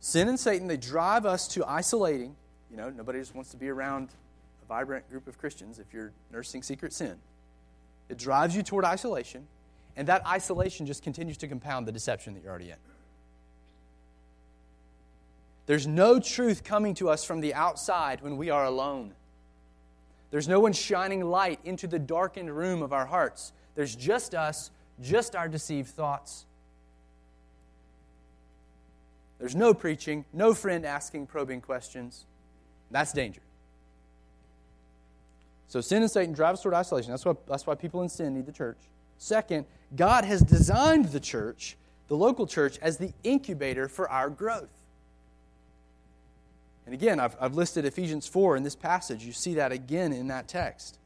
Sin 0.00 0.28
and 0.28 0.38
Satan, 0.38 0.68
they 0.68 0.76
drive 0.76 1.26
us 1.26 1.48
to 1.48 1.64
isolating. 1.66 2.36
You 2.70 2.76
know, 2.76 2.90
nobody 2.90 3.18
just 3.18 3.34
wants 3.34 3.50
to 3.50 3.56
be 3.56 3.68
around 3.68 4.10
a 4.62 4.66
vibrant 4.66 5.08
group 5.10 5.26
of 5.26 5.36
Christians 5.36 5.78
if 5.78 5.92
you're 5.92 6.12
nursing 6.32 6.62
secret 6.62 6.92
sin. 6.92 7.16
It 8.08 8.18
drives 8.18 8.54
you 8.54 8.62
toward 8.62 8.84
isolation, 8.84 9.48
and 9.96 10.06
that 10.06 10.24
isolation 10.26 10.86
just 10.86 11.02
continues 11.02 11.36
to 11.38 11.48
compound 11.48 11.88
the 11.88 11.92
deception 11.92 12.34
that 12.34 12.42
you're 12.42 12.50
already 12.50 12.70
in. 12.70 12.76
There's 15.66 15.86
no 15.86 16.20
truth 16.20 16.62
coming 16.64 16.94
to 16.94 17.08
us 17.10 17.24
from 17.24 17.40
the 17.40 17.52
outside 17.52 18.22
when 18.22 18.36
we 18.36 18.50
are 18.50 18.64
alone. 18.64 19.12
There's 20.30 20.48
no 20.48 20.60
one 20.60 20.72
shining 20.72 21.24
light 21.24 21.60
into 21.64 21.86
the 21.86 21.98
darkened 21.98 22.56
room 22.56 22.82
of 22.82 22.92
our 22.92 23.06
hearts. 23.06 23.52
There's 23.74 23.94
just 23.94 24.34
us, 24.34 24.70
just 25.00 25.34
our 25.34 25.48
deceived 25.48 25.88
thoughts. 25.88 26.46
There's 29.38 29.54
no 29.54 29.74
preaching, 29.74 30.24
no 30.32 30.54
friend 30.54 30.86
asking 30.86 31.26
probing 31.26 31.60
questions. 31.60 32.24
That's 32.90 33.12
danger. 33.12 33.42
So 35.68 35.80
sin 35.80 36.02
and 36.02 36.10
Satan 36.10 36.32
drive 36.32 36.54
us 36.54 36.62
toward 36.62 36.74
isolation. 36.74 37.10
That's 37.10 37.24
why, 37.24 37.34
that's 37.46 37.66
why 37.66 37.74
people 37.74 38.02
in 38.02 38.08
sin 38.08 38.34
need 38.34 38.46
the 38.46 38.52
church. 38.52 38.78
Second, 39.18 39.66
God 39.94 40.24
has 40.24 40.40
designed 40.40 41.06
the 41.06 41.20
church, 41.20 41.76
the 42.08 42.16
local 42.16 42.46
church, 42.46 42.78
as 42.80 42.98
the 42.98 43.12
incubator 43.24 43.88
for 43.88 44.08
our 44.08 44.30
growth. 44.30 44.75
And 46.86 46.94
again, 46.94 47.18
I've, 47.18 47.36
I've 47.40 47.54
listed 47.54 47.84
Ephesians 47.84 48.26
4 48.28 48.56
in 48.56 48.62
this 48.62 48.76
passage. 48.76 49.24
You 49.24 49.32
see 49.32 49.54
that 49.54 49.72
again 49.72 50.12
in 50.12 50.28
that 50.28 50.48
text. 50.48 50.98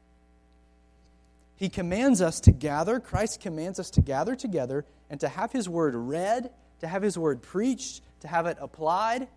He 1.55 1.69
commands 1.69 2.21
us 2.21 2.39
to 2.41 2.51
gather, 2.51 2.99
Christ 2.99 3.39
commands 3.39 3.79
us 3.79 3.89
to 3.91 4.01
gather 4.01 4.35
together 4.35 4.85
and 5.09 5.19
to 5.19 5.27
have 5.27 5.51
His 5.51 5.67
word 5.67 5.95
read, 5.95 6.51
to 6.79 6.87
have 6.87 7.01
His 7.01 7.17
word 7.17 7.41
preached, 7.41 8.01
to 8.21 8.27
have 8.27 8.45
it 8.45 8.57
applied. 8.59 9.27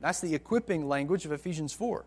That's 0.00 0.20
the 0.20 0.34
equipping 0.34 0.88
language 0.88 1.24
of 1.24 1.32
Ephesians 1.32 1.72
4. 1.72 2.04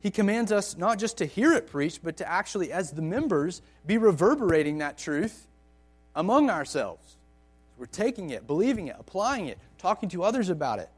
He 0.00 0.10
commands 0.10 0.52
us 0.52 0.76
not 0.76 0.98
just 0.98 1.18
to 1.18 1.26
hear 1.26 1.52
it 1.52 1.66
preached, 1.66 2.04
but 2.04 2.16
to 2.18 2.28
actually, 2.28 2.70
as 2.70 2.92
the 2.92 3.02
members, 3.02 3.62
be 3.84 3.98
reverberating 3.98 4.78
that 4.78 4.98
truth 4.98 5.48
among 6.14 6.50
ourselves. 6.50 7.16
We're 7.76 7.86
taking 7.86 8.30
it, 8.30 8.46
believing 8.46 8.86
it, 8.86 8.96
applying 8.98 9.46
it, 9.46 9.58
talking 9.78 10.08
to 10.10 10.22
others 10.22 10.48
about 10.48 10.78
it. 10.78 10.88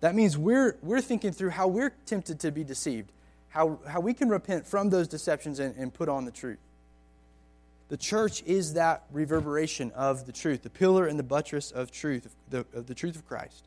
That 0.00 0.14
means 0.14 0.36
we're, 0.36 0.76
we're 0.82 1.00
thinking 1.00 1.32
through 1.32 1.50
how 1.50 1.68
we're 1.68 1.90
tempted 2.04 2.40
to 2.40 2.50
be 2.50 2.64
deceived, 2.64 3.10
how, 3.48 3.78
how 3.88 4.00
we 4.00 4.14
can 4.14 4.28
repent 4.28 4.66
from 4.66 4.90
those 4.90 5.08
deceptions 5.08 5.58
and, 5.58 5.74
and 5.76 5.92
put 5.92 6.08
on 6.08 6.24
the 6.24 6.30
truth. 6.30 6.58
The 7.88 7.96
church 7.96 8.42
is 8.44 8.74
that 8.74 9.04
reverberation 9.12 9.92
of 9.92 10.26
the 10.26 10.32
truth, 10.32 10.62
the 10.62 10.70
pillar 10.70 11.06
and 11.06 11.18
the 11.18 11.22
buttress 11.22 11.70
of 11.70 11.90
truth, 11.92 12.26
of 12.26 12.32
the, 12.50 12.78
of 12.78 12.86
the 12.86 12.94
truth 12.94 13.16
of 13.16 13.26
Christ. 13.26 13.64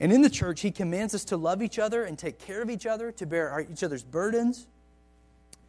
And 0.00 0.12
in 0.12 0.22
the 0.22 0.30
church, 0.30 0.60
he 0.60 0.70
commands 0.70 1.14
us 1.14 1.24
to 1.26 1.36
love 1.36 1.62
each 1.62 1.78
other 1.78 2.04
and 2.04 2.18
take 2.18 2.38
care 2.38 2.62
of 2.62 2.70
each 2.70 2.86
other, 2.86 3.10
to 3.12 3.26
bear 3.26 3.50
our, 3.50 3.60
each 3.62 3.82
other's 3.82 4.02
burdens, 4.02 4.66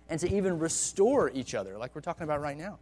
and 0.07 0.19
to 0.19 0.35
even 0.35 0.59
restore 0.59 1.29
each 1.31 1.53
other, 1.53 1.77
like 1.77 1.95
we're 1.95 2.01
talking 2.01 2.23
about 2.23 2.41
right 2.41 2.57
now. 2.57 2.77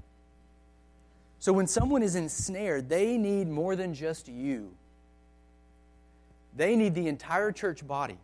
So 1.40 1.54
when 1.54 1.68
someone 1.68 2.02
is 2.02 2.16
ensnared, 2.16 2.90
they 2.90 3.18
need 3.18 3.48
more 3.48 3.76
than 3.76 3.94
just 3.94 4.28
you. 4.28 4.72
They 6.58 6.76
need 6.76 6.96
the 6.96 7.08
entire 7.08 7.52
church 7.52 7.88
body. 7.88 8.18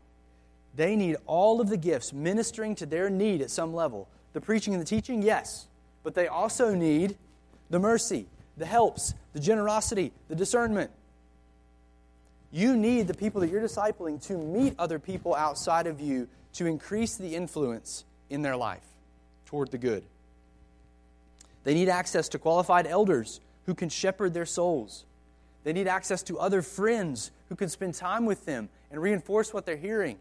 They 0.76 0.96
need 0.96 1.18
all 1.28 1.62
of 1.62 1.70
the 1.70 1.78
gifts 1.78 2.12
ministering 2.12 2.76
to 2.76 2.88
their 2.88 3.10
need 3.10 3.42
at 3.42 3.52
some 3.52 3.74
level. 3.74 4.10
The 4.34 4.42
preaching 4.42 4.74
and 4.74 4.82
the 4.82 4.88
teaching, 4.88 5.22
yes, 5.22 5.68
but 6.04 6.16
they 6.16 6.28
also 6.28 6.74
need 6.74 7.16
the 7.70 7.78
mercy, 7.78 8.26
the 8.58 8.66
helps, 8.66 9.14
the 9.34 9.40
generosity, 9.40 10.12
the 10.30 10.36
discernment. 10.36 10.90
You 12.52 12.76
need 12.76 13.08
the 13.08 13.14
people 13.14 13.42
that 13.42 13.52
you're 13.52 13.62
discipling 13.62 14.22
to 14.28 14.38
meet 14.38 14.74
other 14.80 14.98
people 14.98 15.36
outside 15.36 15.86
of 15.86 16.02
you 16.02 16.28
to 16.54 16.66
increase 16.66 17.18
the 17.18 17.36
influence 17.36 18.04
in 18.32 18.42
their 18.42 18.56
life 18.56 18.86
toward 19.46 19.70
the 19.70 19.78
good. 19.78 20.04
They 21.64 21.76
need 21.76 21.90
access 21.90 22.30
to 22.30 22.40
qualified 22.40 22.88
elders 22.88 23.40
who 23.68 23.76
can 23.76 23.90
shepherd 23.90 24.34
their 24.34 24.46
souls. 24.46 25.06
They 25.64 25.74
need 25.74 25.88
access 25.88 26.24
to 26.24 26.40
other 26.40 26.62
friends 26.62 27.32
who 27.50 27.56
can 27.56 27.70
spend 27.70 27.96
time 27.96 28.26
with 28.26 28.46
them 28.46 28.70
and 28.92 29.02
reinforce 29.02 29.54
what 29.54 29.66
they're 29.66 29.78
hearing. 29.78 30.18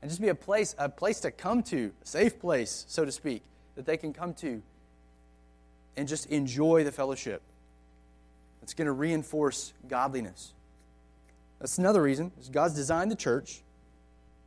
And 0.00 0.10
just 0.10 0.20
be 0.20 0.28
a 0.28 0.34
place, 0.34 0.74
a 0.78 0.88
place 0.88 1.20
to 1.20 1.30
come 1.30 1.62
to, 1.64 1.92
a 2.02 2.06
safe 2.06 2.38
place, 2.38 2.84
so 2.88 3.04
to 3.04 3.12
speak, 3.12 3.42
that 3.74 3.86
they 3.86 3.96
can 3.96 4.12
come 4.12 4.34
to 4.34 4.62
and 5.96 6.06
just 6.06 6.26
enjoy 6.26 6.84
the 6.84 6.92
fellowship. 6.92 7.42
It's 8.62 8.74
going 8.74 8.86
to 8.86 8.92
reinforce 8.92 9.72
godliness. 9.88 10.52
That's 11.58 11.78
another 11.78 12.02
reason. 12.02 12.32
Is 12.40 12.48
God's 12.48 12.74
designed 12.74 13.10
the 13.10 13.16
church 13.16 13.62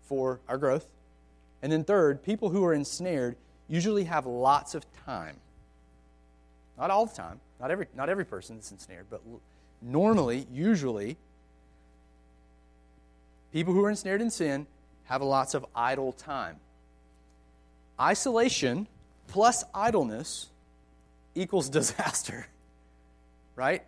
for 0.03 0.39
our 0.47 0.57
growth. 0.57 0.87
And 1.61 1.71
then 1.71 1.83
third, 1.83 2.23
people 2.23 2.49
who 2.49 2.63
are 2.63 2.73
ensnared 2.73 3.35
usually 3.67 4.05
have 4.05 4.25
lots 4.25 4.75
of 4.75 4.85
time. 5.05 5.37
Not 6.77 6.91
all 6.91 7.05
the 7.05 7.15
time. 7.15 7.39
Not 7.59 7.71
every, 7.71 7.87
not 7.95 8.09
every 8.09 8.25
person 8.25 8.55
that's 8.55 8.71
ensnared, 8.71 9.07
but 9.09 9.21
normally, 9.81 10.47
usually, 10.51 11.17
people 13.51 13.73
who 13.73 13.83
are 13.83 13.89
ensnared 13.89 14.21
in 14.21 14.29
sin 14.29 14.67
have 15.05 15.21
lots 15.21 15.53
of 15.53 15.65
idle 15.75 16.11
time. 16.11 16.57
Isolation 17.99 18.87
plus 19.27 19.63
idleness 19.73 20.47
equals 21.35 21.69
disaster, 21.79 22.47
right? 23.55 23.83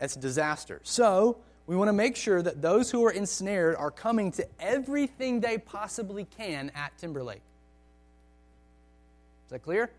It's 0.00 0.16
disaster. 0.16 0.80
So, 0.82 1.38
we 1.66 1.76
want 1.76 1.88
to 1.88 1.92
make 1.92 2.16
sure 2.16 2.42
that 2.42 2.60
those 2.60 2.90
who 2.90 3.04
are 3.04 3.10
ensnared 3.10 3.76
are 3.76 3.90
coming 3.90 4.32
to 4.32 4.46
everything 4.58 5.40
they 5.40 5.58
possibly 5.58 6.24
can 6.24 6.72
at 6.74 6.96
Timberlake. 6.98 7.42
Is 9.46 9.50
that 9.50 9.62
clear? 9.62 9.90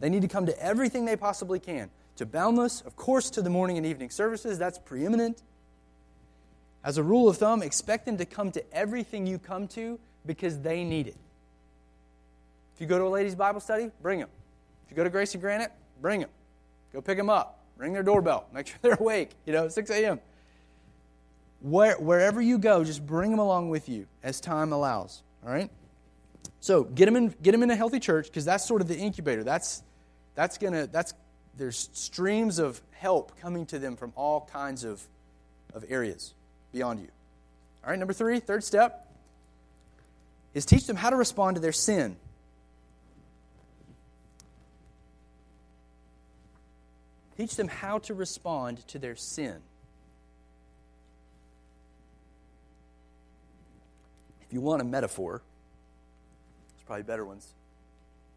They 0.00 0.08
need 0.08 0.22
to 0.22 0.28
come 0.28 0.46
to 0.46 0.62
everything 0.62 1.04
they 1.04 1.16
possibly 1.16 1.58
can. 1.58 1.90
To 2.16 2.26
Boundless, 2.26 2.80
of 2.82 2.96
course, 2.96 3.30
to 3.30 3.42
the 3.42 3.50
morning 3.50 3.76
and 3.76 3.86
evening 3.86 4.10
services, 4.10 4.58
that's 4.58 4.78
preeminent. 4.78 5.42
As 6.82 6.98
a 6.98 7.02
rule 7.02 7.28
of 7.28 7.36
thumb, 7.36 7.62
expect 7.62 8.06
them 8.06 8.16
to 8.18 8.24
come 8.24 8.52
to 8.52 8.74
everything 8.74 9.26
you 9.26 9.38
come 9.38 9.68
to 9.68 9.98
because 10.24 10.60
they 10.60 10.84
need 10.84 11.08
it. 11.08 11.16
If 12.74 12.80
you 12.80 12.86
go 12.86 12.98
to 12.98 13.04
a 13.04 13.08
ladies' 13.08 13.34
Bible 13.34 13.60
study, 13.60 13.90
bring 14.02 14.20
them. 14.20 14.28
If 14.84 14.90
you 14.90 14.96
go 14.96 15.04
to 15.04 15.10
Grace 15.10 15.34
and 15.34 15.42
Granite, 15.42 15.72
bring 16.00 16.20
them. 16.20 16.30
Go 16.92 17.00
pick 17.00 17.18
them 17.18 17.28
up. 17.28 17.64
Ring 17.76 17.92
their 17.92 18.02
doorbell. 18.02 18.46
Make 18.52 18.68
sure 18.68 18.76
they're 18.82 18.94
awake, 18.94 19.30
you 19.44 19.52
know, 19.52 19.68
6 19.68 19.90
a.m. 19.90 20.20
Where, 21.60 21.96
wherever 21.96 22.40
you 22.40 22.58
go, 22.58 22.84
just 22.84 23.06
bring 23.06 23.30
them 23.30 23.40
along 23.40 23.70
with 23.70 23.88
you 23.88 24.06
as 24.22 24.40
time 24.40 24.72
allows. 24.72 25.22
All 25.44 25.52
right? 25.52 25.70
So 26.60 26.84
get 26.84 27.06
them 27.06 27.16
in, 27.16 27.34
get 27.42 27.52
them 27.52 27.62
in 27.62 27.70
a 27.70 27.76
healthy 27.76 28.00
church 28.00 28.26
because 28.26 28.44
that's 28.44 28.66
sort 28.66 28.80
of 28.80 28.88
the 28.88 28.96
incubator. 28.96 29.44
That's, 29.44 29.82
that's 30.34 30.58
to, 30.58 30.88
that's, 30.90 31.14
there's 31.56 31.88
streams 31.92 32.58
of 32.58 32.80
help 32.92 33.38
coming 33.40 33.66
to 33.66 33.78
them 33.78 33.96
from 33.96 34.12
all 34.16 34.48
kinds 34.52 34.84
of, 34.84 35.02
of 35.74 35.84
areas 35.88 36.34
beyond 36.72 37.00
you. 37.00 37.08
All 37.84 37.90
right, 37.90 37.98
number 37.98 38.12
three, 38.12 38.40
third 38.40 38.64
step 38.64 39.06
is 40.54 40.66
teach 40.66 40.86
them 40.86 40.96
how 40.96 41.10
to 41.10 41.16
respond 41.16 41.56
to 41.56 41.60
their 41.60 41.72
sin. 41.72 42.16
Teach 47.36 47.56
them 47.56 47.68
how 47.68 47.98
to 47.98 48.14
respond 48.14 48.86
to 48.88 48.98
their 48.98 49.14
sin. 49.14 49.56
If 54.40 54.52
you 54.52 54.60
want 54.60 54.80
a 54.80 54.84
metaphor, 54.84 55.42
there's 56.74 56.84
probably 56.86 57.02
better 57.02 57.24
ones. 57.24 57.55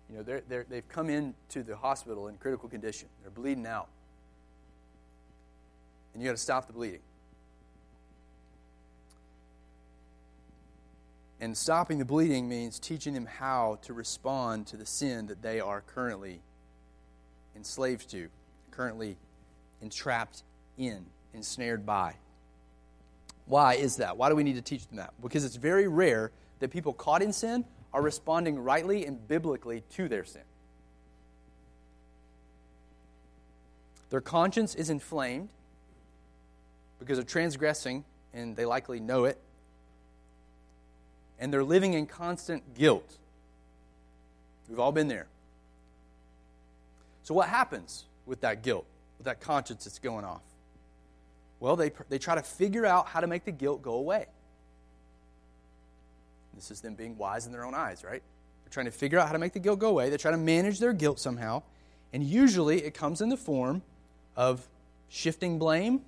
You 0.09 0.17
know, 0.17 0.23
they're, 0.23 0.41
they're, 0.47 0.65
they've 0.67 0.87
come 0.87 1.09
into 1.09 1.63
the 1.63 1.75
hospital 1.75 2.27
in 2.27 2.37
critical 2.37 2.67
condition. 2.67 3.07
They're 3.21 3.31
bleeding 3.31 3.67
out. 3.67 3.87
And 6.13 6.23
you 6.23 6.27
got 6.27 6.35
to 6.35 6.41
stop 6.41 6.67
the 6.67 6.73
bleeding. 6.73 7.01
And 11.41 11.57
stopping 11.57 11.99
the 11.99 12.05
bleeding 12.05 12.49
means 12.49 12.79
teaching 12.79 13.13
them 13.13 13.25
how 13.25 13.79
to 13.83 13.93
respond 13.93 14.67
to 14.67 14.77
the 14.77 14.85
sin 14.85 15.27
that 15.27 15.41
they 15.41 15.59
are 15.59 15.81
currently 15.81 16.41
enslaved 17.55 18.09
to 18.11 18.29
currently 18.71 19.17
entrapped 19.81 20.43
in, 20.77 21.05
ensnared 21.33 21.85
by. 21.85 22.15
Why 23.45 23.75
is 23.75 23.97
that? 23.97 24.17
Why 24.17 24.29
do 24.29 24.35
we 24.35 24.43
need 24.43 24.55
to 24.55 24.61
teach 24.61 24.87
them 24.87 24.97
that? 24.97 25.13
Because 25.21 25.43
it's 25.43 25.55
very 25.55 25.87
rare 25.87 26.31
that 26.59 26.71
people 26.71 26.93
caught 26.93 27.21
in 27.21 27.33
sin 27.33 27.65
are 27.93 28.01
responding 28.01 28.59
rightly 28.59 29.05
and 29.05 29.27
biblically 29.27 29.83
to 29.91 30.07
their 30.07 30.23
sin. 30.23 30.41
Their 34.09 34.21
conscience 34.21 34.75
is 34.75 34.89
inflamed 34.89 35.49
because 36.99 37.19
of 37.19 37.27
transgressing, 37.27 38.03
and 38.33 38.55
they 38.55 38.65
likely 38.65 38.99
know 38.99 39.25
it. 39.25 39.39
And 41.39 41.53
they're 41.53 41.63
living 41.63 41.93
in 41.93 42.05
constant 42.05 42.73
guilt. 42.73 43.17
We've 44.67 44.79
all 44.79 44.91
been 44.91 45.07
there. 45.07 45.27
So, 47.23 47.33
what 47.33 47.49
happens? 47.49 48.05
with 48.29 48.41
that 48.41 48.61
guilt, 48.61 48.85
with 49.17 49.25
that 49.25 49.41
conscience 49.41 49.83
that's 49.83 49.99
going 49.99 50.23
off? 50.23 50.43
Well, 51.59 51.75
they, 51.75 51.91
they 52.07 52.19
try 52.19 52.35
to 52.35 52.43
figure 52.43 52.85
out 52.85 53.07
how 53.07 53.19
to 53.19 53.27
make 53.27 53.43
the 53.43 53.51
guilt 53.51 53.81
go 53.81 53.95
away. 53.95 54.27
This 56.59 56.71
is 56.71 56.81
them 56.81 56.93
being 56.93 57.17
wise 57.17 57.45
in 57.45 57.53
their 57.53 57.63
own 57.63 57.73
eyes, 57.73 58.03
right? 58.03 58.21
They're 58.63 58.71
trying 58.71 58.87
to 58.87 58.91
figure 58.91 59.17
out 59.17 59.27
how 59.27 59.33
to 59.33 59.39
make 59.39 59.53
the 59.53 59.59
guilt 59.59 59.79
go 59.79 59.87
away. 59.87 60.09
They 60.09 60.17
try 60.17 60.31
to 60.31 60.37
manage 60.37 60.79
their 60.79 60.91
guilt 60.91 61.17
somehow. 61.17 61.63
And 62.11 62.21
usually 62.21 62.83
it 62.83 62.93
comes 62.93 63.21
in 63.21 63.29
the 63.29 63.37
form 63.37 63.81
of 64.35 64.67
shifting 65.07 65.57
blame. 65.57 66.01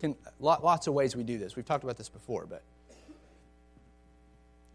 Can, 0.00 0.16
lots 0.40 0.86
of 0.86 0.94
ways 0.94 1.14
we 1.14 1.24
do 1.24 1.36
this. 1.36 1.56
We've 1.56 1.66
talked 1.66 1.84
about 1.84 1.98
this 1.98 2.08
before, 2.08 2.46
but 2.46 2.62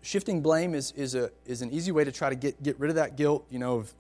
shifting 0.04 0.42
blame 0.42 0.76
is, 0.76 0.92
is, 0.92 1.16
a, 1.16 1.32
is 1.48 1.64
an 1.64 1.72
easy 1.72 1.92
way 1.92 2.04
to 2.04 2.12
try 2.12 2.30
to 2.30 2.36
get, 2.36 2.62
get 2.62 2.80
rid 2.80 2.90
of 2.90 2.96
that 2.98 3.16
guilt, 3.16 3.44
you 3.50 3.58
know, 3.58 3.78
of 3.78 3.94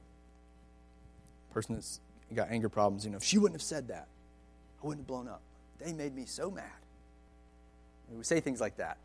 person 1.52 1.74
that's 1.74 2.00
got 2.36 2.52
anger 2.52 2.70
problems, 2.70 3.04
you 3.06 3.10
know, 3.10 3.18
if 3.18 3.24
she 3.24 3.40
wouldn't 3.40 3.60
have 3.60 3.66
said 3.66 3.88
that, 3.88 4.08
I 4.84 4.86
wouldn't 4.86 5.02
have 5.02 5.08
blown 5.08 5.28
up. 5.28 5.42
They 5.80 5.94
made 5.94 6.16
me 6.16 6.26
so 6.26 6.52
mad. 6.52 6.64
We 8.16 8.24
say 8.24 8.40
things 8.40 8.62
like 8.62 8.78
that. 8.78 8.98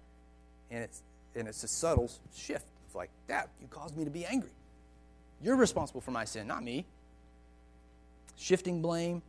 And 0.71 0.85
it's, 0.85 1.03
and 1.35 1.49
it's 1.49 1.63
a 1.65 1.69
subtle 1.69 2.11
shift. 2.35 2.67
It's 2.87 2.95
like, 2.95 3.11
Dad, 3.29 3.49
you 3.61 3.67
caused 3.69 3.97
me 3.97 4.05
to 4.05 4.11
be 4.11 4.25
angry. 4.25 4.51
You're 5.43 5.57
responsible 5.57 6.01
for 6.01 6.11
my 6.11 6.25
sin, 6.25 6.47
not 6.47 6.63
me. 6.63 6.87
Shifting 8.37 8.83
blame. 8.83 9.23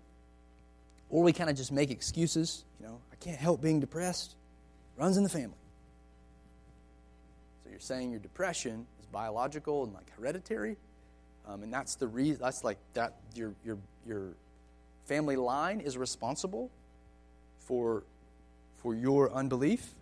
Or 1.10 1.24
we 1.24 1.34
kind 1.34 1.50
of 1.50 1.56
just 1.56 1.72
make 1.72 1.92
excuses. 1.92 2.66
You 2.80 2.88
know, 2.88 3.00
I 3.12 3.16
can't 3.16 3.38
help 3.38 3.62
being 3.62 3.80
depressed. 3.80 4.36
Runs 4.98 5.18
in 5.18 5.24
the 5.24 5.30
family. 5.30 5.58
So 7.64 7.70
you're 7.70 7.80
saying 7.80 8.12
your 8.12 8.20
depression 8.20 8.86
is 9.00 9.06
biological 9.08 9.84
and 9.84 9.94
like 9.94 10.12
hereditary, 10.18 10.78
um, 11.48 11.64
and 11.64 11.74
that's 11.74 11.96
the 11.96 12.08
reason. 12.08 12.42
That's 12.42 12.64
like 12.64 12.78
that. 12.94 13.16
Your 13.36 13.54
your 13.66 13.78
your 14.06 14.34
family 15.06 15.36
line 15.36 15.80
is 15.80 15.98
responsible 15.98 16.70
for 17.60 18.04
for 18.78 18.94
your 18.94 19.32
unbelief. 19.32 19.94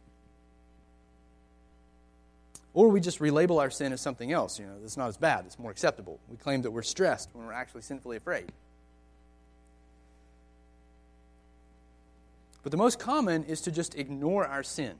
Or 2.73 2.87
we 2.89 3.01
just 3.01 3.19
relabel 3.19 3.59
our 3.59 3.69
sin 3.69 3.91
as 3.91 4.01
something 4.01 4.31
else. 4.31 4.59
You 4.59 4.65
know, 4.65 4.73
it's 4.83 4.97
not 4.97 5.07
as 5.07 5.17
bad, 5.17 5.45
it's 5.45 5.59
more 5.59 5.71
acceptable. 5.71 6.19
We 6.29 6.37
claim 6.37 6.61
that 6.61 6.71
we're 6.71 6.83
stressed 6.83 7.29
when 7.33 7.45
we're 7.45 7.53
actually 7.53 7.81
sinfully 7.81 8.17
afraid. 8.17 8.51
But 12.63 12.71
the 12.71 12.77
most 12.77 12.99
common 12.99 13.43
is 13.45 13.61
to 13.61 13.71
just 13.71 13.95
ignore 13.95 14.45
our 14.45 14.63
sin. 14.63 14.93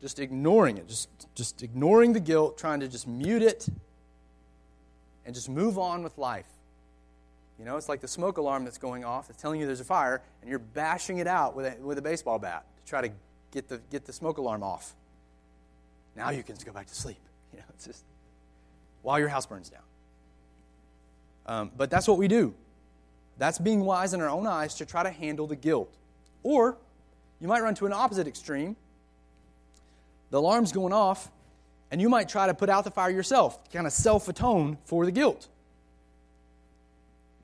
Just 0.00 0.18
ignoring 0.18 0.78
it, 0.78 0.88
just, 0.88 1.08
just 1.34 1.62
ignoring 1.62 2.14
the 2.14 2.20
guilt, 2.20 2.56
trying 2.56 2.80
to 2.80 2.88
just 2.88 3.06
mute 3.06 3.42
it 3.42 3.68
and 5.26 5.34
just 5.34 5.48
move 5.48 5.78
on 5.78 6.02
with 6.02 6.16
life. 6.16 6.46
You 7.58 7.66
know, 7.66 7.76
it's 7.76 7.90
like 7.90 8.00
the 8.00 8.08
smoke 8.08 8.38
alarm 8.38 8.64
that's 8.64 8.78
going 8.78 9.04
off 9.04 9.28
that's 9.28 9.42
telling 9.42 9.60
you 9.60 9.66
there's 9.66 9.80
a 9.80 9.84
fire, 9.84 10.22
and 10.40 10.48
you're 10.48 10.58
bashing 10.58 11.18
it 11.18 11.26
out 11.26 11.54
with 11.54 11.66
a, 11.66 11.76
with 11.82 11.98
a 11.98 12.02
baseball 12.02 12.38
bat 12.38 12.64
to 12.78 12.88
try 12.88 13.02
to 13.02 13.12
get 13.50 13.68
the, 13.68 13.82
get 13.90 14.06
the 14.06 14.14
smoke 14.14 14.38
alarm 14.38 14.62
off. 14.62 14.94
Now 16.20 16.30
you 16.30 16.42
can 16.42 16.54
just 16.54 16.66
go 16.66 16.72
back 16.72 16.86
to 16.86 16.94
sleep. 16.94 17.16
You 17.52 17.58
know, 17.58 17.64
it's 17.74 17.84
just 17.84 18.04
while 19.02 19.18
your 19.18 19.28
house 19.28 19.44
burns 19.44 19.70
down. 19.70 19.82
Um, 21.46 21.72
but 21.76 21.90
that's 21.90 22.06
what 22.06 22.16
we 22.16 22.28
do. 22.28 22.54
That's 23.38 23.58
being 23.58 23.80
wise 23.80 24.14
in 24.14 24.20
our 24.20 24.28
own 24.28 24.46
eyes 24.46 24.76
to 24.76 24.86
try 24.86 25.02
to 25.02 25.10
handle 25.10 25.48
the 25.48 25.56
guilt. 25.56 25.92
Or 26.44 26.76
you 27.40 27.48
might 27.48 27.60
run 27.60 27.74
to 27.74 27.86
an 27.86 27.92
opposite 27.92 28.28
extreme. 28.28 28.76
The 30.30 30.38
alarm's 30.38 30.70
going 30.70 30.92
off, 30.92 31.28
and 31.90 32.00
you 32.00 32.08
might 32.08 32.28
try 32.28 32.46
to 32.46 32.54
put 32.54 32.68
out 32.68 32.84
the 32.84 32.92
fire 32.92 33.10
yourself, 33.10 33.58
kind 33.72 33.84
of 33.84 33.92
self 33.92 34.28
atone 34.28 34.78
for 34.84 35.04
the 35.04 35.10
guilt. 35.10 35.48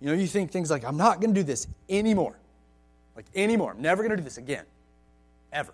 You 0.00 0.06
know, 0.06 0.14
you 0.14 0.28
think 0.28 0.52
things 0.52 0.70
like, 0.70 0.84
I'm 0.84 0.96
not 0.96 1.20
going 1.20 1.34
to 1.34 1.40
do 1.40 1.44
this 1.44 1.66
anymore. 1.88 2.38
Like, 3.16 3.26
anymore. 3.34 3.72
I'm 3.72 3.82
never 3.82 4.04
going 4.04 4.10
to 4.10 4.18
do 4.18 4.22
this 4.22 4.38
again. 4.38 4.66
Ever. 5.52 5.72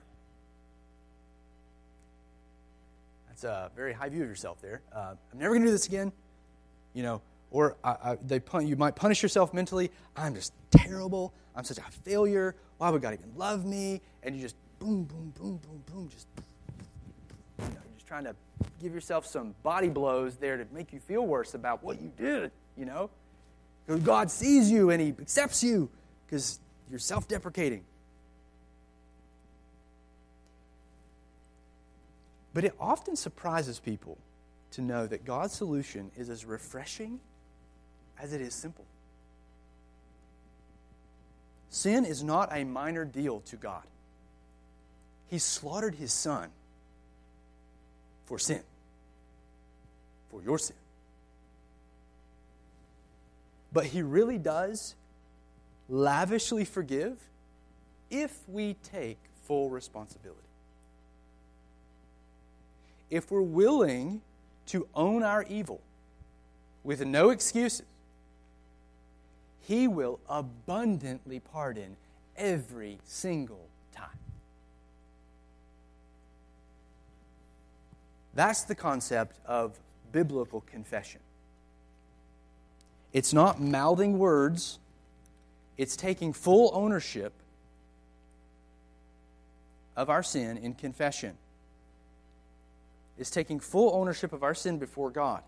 A 3.45 3.71
very 3.75 3.93
high 3.93 4.09
view 4.09 4.23
of 4.23 4.29
yourself 4.29 4.61
there. 4.61 4.83
Uh, 4.95 5.15
I'm 5.33 5.39
never 5.39 5.55
going 5.55 5.63
to 5.63 5.69
do 5.69 5.73
this 5.73 5.87
again. 5.87 6.13
You 6.95 7.03
know, 7.03 7.23
or 7.51 7.77
I, 7.83 7.91
I, 7.91 8.19
they 8.27 8.41
pun- 8.41 8.67
you 8.67 8.77
might 8.77 8.97
punish 8.97 9.23
yourself 9.23 9.53
mentally. 9.55 9.91
I'm 10.17 10.35
just 10.35 10.53
terrible. 10.71 11.33
I'm 11.55 11.65
such 11.65 11.79
a 11.79 11.83
failure. 12.05 12.55
Why 12.79 12.91
would 12.91 13.03
God 13.03 13.15
even 13.15 13.33
love 13.37 13.65
me? 13.65 14.01
And 14.23 14.35
you 14.35 14.43
just 14.43 14.57
boom, 14.79 15.05
boom, 15.05 15.33
boom, 15.39 15.61
boom, 15.63 15.83
boom, 15.87 16.09
just 16.09 16.27
you 17.59 17.65
know, 17.67 17.81
just 17.95 18.07
trying 18.07 18.25
to 18.25 18.35
give 18.81 18.93
yourself 18.93 19.27
some 19.27 19.55
body 19.63 19.89
blows 19.89 20.37
there 20.37 20.57
to 20.57 20.67
make 20.73 20.93
you 20.93 21.01
feel 21.01 21.27
worse 21.27 21.55
about 21.55 21.85
what 21.85 22.01
you 22.01 22.11
did. 22.17 22.51
You 22.77 22.87
know, 22.87 23.11
God 24.03 24.31
sees 24.31 24.71
you 24.71 24.91
and 24.91 25.01
He 25.01 25.09
accepts 25.09 25.63
you 25.63 25.89
because 26.27 26.59
you're 26.91 26.99
self-deprecating. 26.99 27.85
But 32.55 32.65
it 32.65 32.75
often 32.79 33.17
surprises 33.17 33.79
people 33.79 34.19
to 34.73 34.83
know 34.83 35.07
that 35.07 35.25
God's 35.25 35.55
solution 35.55 36.11
is 36.17 36.29
as 36.29 36.45
refreshing 36.45 37.21
as 38.21 38.33
it 38.33 38.41
is 38.41 38.55
simple. 38.55 38.85
Sin 41.71 42.05
is 42.05 42.23
not 42.23 42.51
a 42.53 42.65
minor 42.65 43.05
deal 43.05 43.41
to 43.47 43.57
God. 43.57 43.83
He 45.29 45.39
slaughtered 45.39 45.95
his 45.95 46.13
son 46.13 46.51
for 48.27 48.39
sin, 48.39 48.63
for 50.31 50.43
your 50.43 50.59
sin. 50.59 50.77
But 53.73 53.87
he 53.87 54.03
really 54.03 54.37
does 54.37 54.95
lavishly 55.89 56.67
forgive 56.67 57.19
if 58.11 58.39
we 58.47 58.75
take 58.93 59.19
full 59.47 59.71
responsibility. 59.71 60.41
If 63.13 63.31
we're 63.31 63.43
willing 63.43 64.23
to 64.69 64.89
own 64.95 65.23
our 65.23 65.43
evil 65.43 65.83
with 66.83 67.05
no 67.05 67.29
excuses, 67.29 67.85
he 69.61 69.87
will 69.87 70.19
abundantly 70.31 71.39
pardon 71.39 71.97
every 72.39 72.99
single 73.05 73.69
time. 73.95 74.09
That's 78.33 78.65
the 78.65 78.75
concept 78.75 79.37
of 79.45 79.79
biblical 80.11 80.63
confession. 80.63 81.21
It's 83.13 83.35
not 83.35 83.61
mouthing 83.61 84.19
words, 84.19 84.79
it's 85.77 85.97
taking 85.97 86.33
full 86.33 86.71
ownership 86.73 87.35
of 89.99 90.09
our 90.09 90.23
sin 90.23 90.57
in 90.57 90.73
confession. 90.73 91.37
It's 93.19 93.31
taking 93.31 93.61
full 93.61 93.95
ownership 93.95 94.33
of 94.33 94.43
our 94.43 94.55
sin 94.55 94.79
before 94.79 95.11
God. 95.11 95.43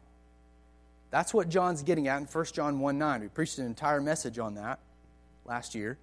That's 1.10 1.32
what 1.32 1.48
John's 1.48 1.82
getting 1.82 2.08
at 2.08 2.18
in 2.18 2.26
1 2.26 2.44
John 2.46 2.80
1 2.80 2.98
9. 2.98 3.20
We 3.20 3.28
preached 3.28 3.58
an 3.58 3.66
entire 3.66 4.00
message 4.00 4.38
on 4.38 4.54
that 4.54 4.80
last 5.44 5.74
year. 5.74 5.98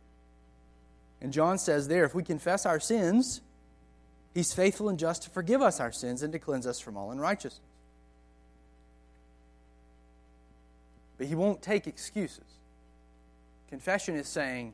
And 1.21 1.31
John 1.31 1.57
says 1.57 1.87
there, 1.87 2.03
if 2.03 2.15
we 2.15 2.23
confess 2.23 2.65
our 2.65 2.79
sins, 2.79 3.41
he's 4.33 4.53
faithful 4.53 4.89
and 4.89 4.97
just 4.97 5.23
to 5.23 5.29
forgive 5.29 5.61
us 5.61 5.79
our 5.79 5.91
sins 5.91 6.23
and 6.23 6.33
to 6.33 6.39
cleanse 6.39 6.65
us 6.65 6.79
from 6.79 6.97
all 6.97 7.11
unrighteousness. 7.11 7.59
But 11.17 11.27
he 11.27 11.35
won't 11.35 11.61
take 11.61 11.85
excuses. 11.85 12.45
Confession 13.69 14.15
is 14.15 14.27
saying, 14.27 14.73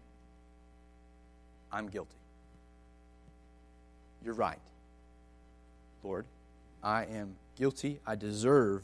I'm 1.72 1.90
guilty. 1.90 2.16
You're 4.24 4.34
right. 4.34 4.60
Lord, 6.04 6.26
I 6.84 7.06
am 7.06 7.36
guilty. 7.56 8.00
I 8.06 8.16
deserve 8.16 8.84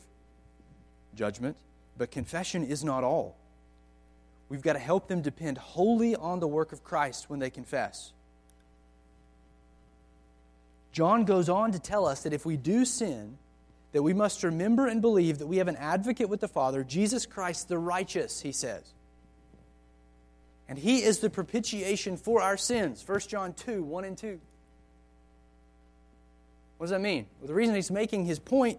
judgment. 1.15 1.57
But 1.97 2.11
confession 2.11 2.63
is 2.63 2.83
not 2.83 3.03
all. 3.03 3.37
We've 4.49 4.61
got 4.61 4.73
to 4.73 4.79
help 4.79 5.07
them 5.07 5.21
depend 5.21 5.57
wholly 5.57 6.15
on 6.15 6.39
the 6.39 6.47
work 6.47 6.73
of 6.73 6.83
Christ 6.83 7.29
when 7.29 7.39
they 7.39 7.49
confess. 7.49 8.13
John 10.91 11.25
goes 11.25 11.49
on 11.49 11.71
to 11.71 11.79
tell 11.79 12.05
us 12.05 12.23
that 12.23 12.33
if 12.33 12.45
we 12.45 12.55
do 12.55 12.85
sin, 12.85 13.37
that 13.93 14.03
we 14.03 14.13
must 14.13 14.43
remember 14.43 14.87
and 14.87 15.01
believe 15.01 15.39
that 15.39 15.47
we 15.47 15.57
have 15.57 15.67
an 15.67 15.75
advocate 15.77 16.29
with 16.29 16.39
the 16.39 16.47
Father, 16.47 16.83
Jesus 16.83 17.25
Christ 17.25 17.67
the 17.67 17.77
righteous, 17.77 18.41
he 18.41 18.51
says. 18.51 18.93
And 20.67 20.77
he 20.77 21.03
is 21.03 21.19
the 21.19 21.29
propitiation 21.29 22.17
for 22.17 22.41
our 22.41 22.57
sins. 22.57 23.03
1 23.07 23.19
John 23.21 23.53
2 23.53 23.83
1 23.83 24.03
and 24.03 24.17
2. 24.17 24.39
What 26.83 26.87
does 26.87 26.95
that 26.95 27.01
mean? 27.01 27.27
Well, 27.39 27.47
the 27.47 27.53
reason 27.53 27.75
he's 27.75 27.89
making 27.89 28.25
his 28.25 28.39
point 28.39 28.77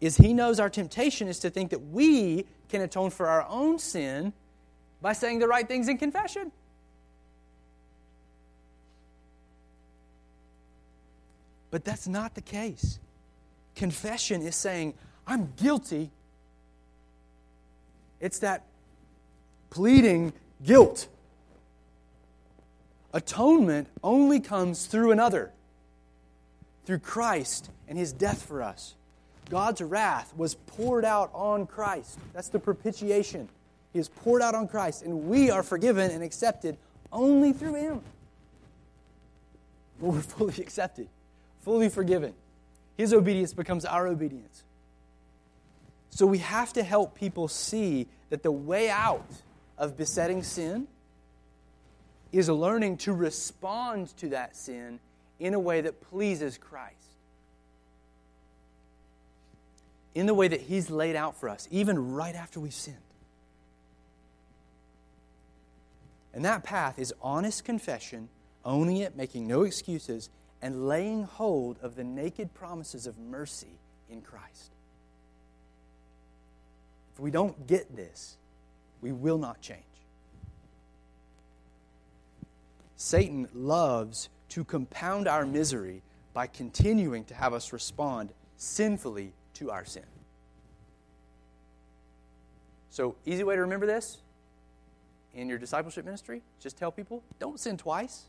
is 0.00 0.16
he 0.16 0.32
knows 0.32 0.60
our 0.60 0.70
temptation 0.70 1.26
is 1.26 1.40
to 1.40 1.50
think 1.50 1.70
that 1.70 1.88
we 1.88 2.46
can 2.68 2.82
atone 2.82 3.10
for 3.10 3.26
our 3.26 3.44
own 3.48 3.80
sin 3.80 4.32
by 5.02 5.12
saying 5.12 5.40
the 5.40 5.48
right 5.48 5.66
things 5.66 5.88
in 5.88 5.98
confession. 5.98 6.52
But 11.72 11.84
that's 11.84 12.06
not 12.06 12.36
the 12.36 12.40
case. 12.40 13.00
Confession 13.74 14.40
is 14.40 14.54
saying, 14.54 14.94
I'm 15.26 15.52
guilty. 15.56 16.12
It's 18.20 18.38
that 18.38 18.62
pleading 19.70 20.32
guilt. 20.62 21.08
Atonement 23.14 23.88
only 24.02 24.40
comes 24.40 24.84
through 24.84 25.12
another, 25.12 25.50
through 26.84 26.98
Christ 26.98 27.70
and 27.88 27.96
his 27.96 28.12
death 28.12 28.42
for 28.42 28.62
us. 28.62 28.94
God's 29.48 29.80
wrath 29.80 30.34
was 30.36 30.54
poured 30.54 31.06
out 31.06 31.30
on 31.32 31.66
Christ. 31.66 32.18
That's 32.34 32.48
the 32.48 32.58
propitiation. 32.58 33.48
He 33.94 33.98
is 33.98 34.10
poured 34.10 34.42
out 34.42 34.54
on 34.54 34.68
Christ, 34.68 35.02
and 35.02 35.28
we 35.28 35.50
are 35.50 35.62
forgiven 35.62 36.10
and 36.10 36.22
accepted 36.22 36.76
only 37.10 37.54
through 37.54 37.76
him. 37.76 38.02
But 39.98 40.08
we're 40.08 40.20
fully 40.20 40.60
accepted 40.60 41.08
fully 41.64 41.88
forgiven. 41.88 42.34
His 42.96 43.12
obedience 43.12 43.54
becomes 43.54 43.84
our 43.84 44.06
obedience. 44.06 44.62
So 46.10 46.26
we 46.26 46.38
have 46.38 46.72
to 46.74 46.84
help 46.84 47.16
people 47.16 47.48
see 47.48 48.06
that 48.28 48.42
the 48.42 48.52
way 48.52 48.90
out 48.90 49.26
of 49.78 49.96
besetting 49.96 50.42
sin 50.42 50.86
is 52.38 52.48
learning 52.48 52.96
to 52.96 53.12
respond 53.12 54.08
to 54.16 54.30
that 54.30 54.56
sin 54.56 54.98
in 55.38 55.54
a 55.54 55.60
way 55.60 55.80
that 55.80 56.00
pleases 56.00 56.58
Christ. 56.58 56.94
In 60.14 60.26
the 60.26 60.34
way 60.34 60.48
that 60.48 60.62
He's 60.62 60.90
laid 60.90 61.16
out 61.16 61.36
for 61.36 61.48
us, 61.48 61.68
even 61.70 62.12
right 62.12 62.34
after 62.34 62.58
we've 62.58 62.74
sinned. 62.74 62.96
And 66.32 66.44
that 66.44 66.64
path 66.64 66.98
is 66.98 67.14
honest 67.22 67.64
confession, 67.64 68.28
owning 68.64 68.96
it, 68.96 69.16
making 69.16 69.46
no 69.46 69.62
excuses, 69.62 70.28
and 70.60 70.88
laying 70.88 71.24
hold 71.24 71.78
of 71.82 71.94
the 71.94 72.02
naked 72.02 72.52
promises 72.52 73.06
of 73.06 73.16
mercy 73.16 73.78
in 74.10 74.20
Christ. 74.22 74.72
If 77.14 77.20
we 77.20 77.30
don't 77.30 77.68
get 77.68 77.94
this, 77.94 78.36
we 79.00 79.12
will 79.12 79.38
not 79.38 79.60
change. 79.60 79.82
Satan 83.04 83.46
loves 83.52 84.30
to 84.48 84.64
compound 84.64 85.28
our 85.28 85.44
misery 85.44 86.00
by 86.32 86.46
continuing 86.46 87.22
to 87.24 87.34
have 87.34 87.52
us 87.52 87.70
respond 87.70 88.32
sinfully 88.56 89.34
to 89.52 89.70
our 89.70 89.84
sin. 89.84 90.06
So, 92.88 93.14
easy 93.26 93.44
way 93.44 93.56
to 93.56 93.60
remember 93.60 93.84
this 93.84 94.22
in 95.34 95.50
your 95.50 95.58
discipleship 95.58 96.06
ministry 96.06 96.40
just 96.60 96.78
tell 96.78 96.90
people 96.90 97.22
don't 97.38 97.60
sin 97.60 97.76
twice. 97.76 98.22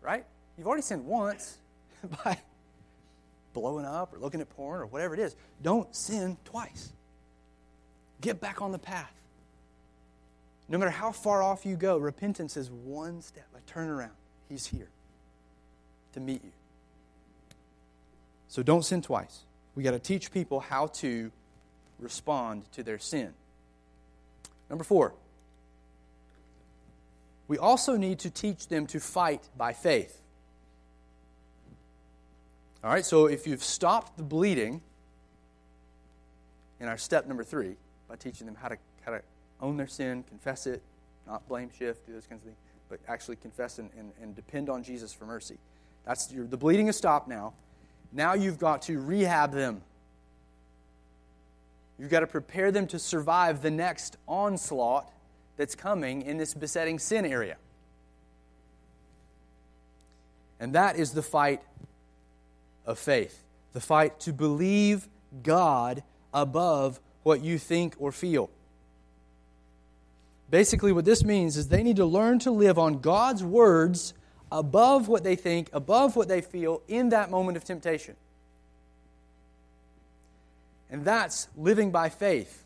Right? 0.00 0.24
You've 0.56 0.66
already 0.66 0.80
sinned 0.80 1.04
once 1.04 1.58
by 2.24 2.38
blowing 3.52 3.84
up 3.84 4.14
or 4.14 4.18
looking 4.18 4.40
at 4.40 4.48
porn 4.48 4.80
or 4.80 4.86
whatever 4.86 5.12
it 5.12 5.20
is. 5.20 5.36
Don't 5.60 5.94
sin 5.94 6.38
twice. 6.46 6.90
Get 8.22 8.40
back 8.40 8.62
on 8.62 8.72
the 8.72 8.78
path. 8.78 9.12
No 10.68 10.78
matter 10.78 10.90
how 10.90 11.12
far 11.12 11.42
off 11.42 11.66
you 11.66 11.76
go, 11.76 11.98
repentance 11.98 12.56
is 12.56 12.70
one 12.70 13.20
step. 13.22 13.46
Like 13.52 13.66
turn 13.66 13.88
around. 13.88 14.12
He's 14.48 14.66
here 14.66 14.88
to 16.12 16.20
meet 16.20 16.42
you. 16.42 16.52
So 18.48 18.62
don't 18.62 18.84
sin 18.84 19.02
twice. 19.02 19.42
We 19.74 19.82
got 19.82 19.90
to 19.90 19.98
teach 19.98 20.30
people 20.30 20.60
how 20.60 20.86
to 20.86 21.30
respond 21.98 22.70
to 22.72 22.82
their 22.82 22.98
sin. 22.98 23.34
Number 24.70 24.84
four, 24.84 25.12
we 27.48 27.58
also 27.58 27.96
need 27.96 28.20
to 28.20 28.30
teach 28.30 28.68
them 28.68 28.86
to 28.86 29.00
fight 29.00 29.48
by 29.56 29.72
faith. 29.72 30.20
All 32.82 32.90
right, 32.90 33.04
so 33.04 33.26
if 33.26 33.46
you've 33.46 33.64
stopped 33.64 34.16
the 34.16 34.22
bleeding 34.22 34.82
in 36.80 36.88
our 36.88 36.98
step 36.98 37.26
number 37.26 37.44
three, 37.44 37.76
by 38.08 38.16
teaching 38.16 38.46
them 38.46 38.56
how 38.60 38.68
to, 38.68 38.76
how 39.04 39.12
to 39.12 39.22
own 39.64 39.76
their 39.76 39.86
sin, 39.86 40.22
confess 40.28 40.66
it, 40.66 40.82
not 41.26 41.46
blame 41.48 41.70
shift, 41.76 42.06
do 42.06 42.12
those 42.12 42.26
kinds 42.26 42.42
of 42.42 42.46
things, 42.46 42.58
but 42.88 43.00
actually 43.08 43.36
confess 43.36 43.78
and, 43.78 43.90
and, 43.98 44.12
and 44.20 44.36
depend 44.36 44.68
on 44.68 44.82
Jesus 44.82 45.12
for 45.12 45.24
mercy. 45.24 45.56
That's 46.04 46.30
your, 46.30 46.46
the 46.46 46.56
bleeding 46.56 46.88
is 46.88 46.96
stopped 46.96 47.28
now. 47.28 47.54
Now 48.12 48.34
you've 48.34 48.58
got 48.58 48.82
to 48.82 49.00
rehab 49.00 49.52
them. 49.52 49.82
You've 51.98 52.10
got 52.10 52.20
to 52.20 52.26
prepare 52.26 52.70
them 52.70 52.86
to 52.88 52.98
survive 52.98 53.62
the 53.62 53.70
next 53.70 54.16
onslaught 54.28 55.10
that's 55.56 55.74
coming 55.74 56.22
in 56.22 56.36
this 56.36 56.52
besetting 56.52 56.98
sin 56.98 57.24
area. 57.24 57.56
And 60.60 60.74
that 60.74 60.96
is 60.96 61.12
the 61.12 61.22
fight 61.22 61.62
of 62.86 62.98
faith 62.98 63.40
the 63.72 63.80
fight 63.80 64.20
to 64.20 64.32
believe 64.32 65.08
God 65.42 66.04
above 66.32 67.00
what 67.24 67.42
you 67.42 67.58
think 67.58 67.96
or 67.98 68.12
feel. 68.12 68.48
Basically, 70.50 70.92
what 70.92 71.04
this 71.04 71.24
means 71.24 71.56
is 71.56 71.68
they 71.68 71.82
need 71.82 71.96
to 71.96 72.04
learn 72.04 72.38
to 72.40 72.50
live 72.50 72.78
on 72.78 73.00
God's 73.00 73.42
words 73.42 74.14
above 74.52 75.08
what 75.08 75.24
they 75.24 75.36
think, 75.36 75.68
above 75.72 76.16
what 76.16 76.28
they 76.28 76.40
feel 76.40 76.82
in 76.86 77.08
that 77.08 77.30
moment 77.30 77.56
of 77.56 77.64
temptation. 77.64 78.16
And 80.90 81.04
that's 81.04 81.48
living 81.56 81.90
by 81.90 82.08
faith. 82.08 82.62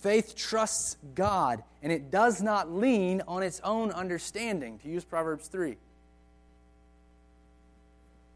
Faith 0.00 0.34
trusts 0.34 0.96
God 1.14 1.62
and 1.82 1.92
it 1.92 2.10
does 2.10 2.42
not 2.42 2.72
lean 2.72 3.22
on 3.28 3.42
its 3.42 3.60
own 3.62 3.90
understanding, 3.90 4.78
to 4.80 4.88
use 4.88 5.04
Proverbs 5.04 5.46
3. 5.48 5.76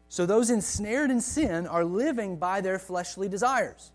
So 0.09 0.25
those 0.25 0.49
ensnared 0.49 1.11
in 1.11 1.21
sin 1.21 1.67
are 1.67 1.83
living 1.83 2.37
by 2.37 2.61
their 2.61 2.79
fleshly 2.79 3.27
desires. 3.27 3.91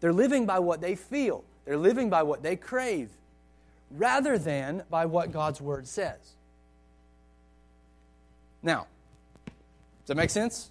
They're 0.00 0.12
living 0.12 0.46
by 0.46 0.60
what 0.60 0.80
they 0.80 0.94
feel, 0.94 1.44
they're 1.70 1.78
living 1.78 2.10
by 2.10 2.24
what 2.24 2.42
they 2.42 2.56
crave, 2.56 3.10
rather 3.92 4.38
than 4.38 4.82
by 4.90 5.06
what 5.06 5.30
God's 5.30 5.60
Word 5.60 5.86
says. 5.86 6.18
Now, 8.60 8.88
does 9.46 10.08
that 10.08 10.16
make 10.16 10.30
sense? 10.30 10.68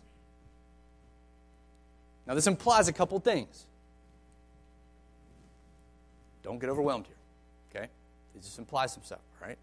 Now, 2.27 2.33
this 2.33 2.47
implies 2.47 2.89
a 2.89 2.91
couple 2.91 3.17
things. 3.21 3.63
Don't 6.43 6.59
get 6.59 6.69
overwhelmed 6.69 7.05
here, 7.05 7.15
okay? 7.73 7.87
It 8.35 8.41
just 8.41 8.59
implies 8.59 8.91
some 8.91 9.03
stuff, 9.03 9.21
all 9.41 9.47
right? 9.47 9.57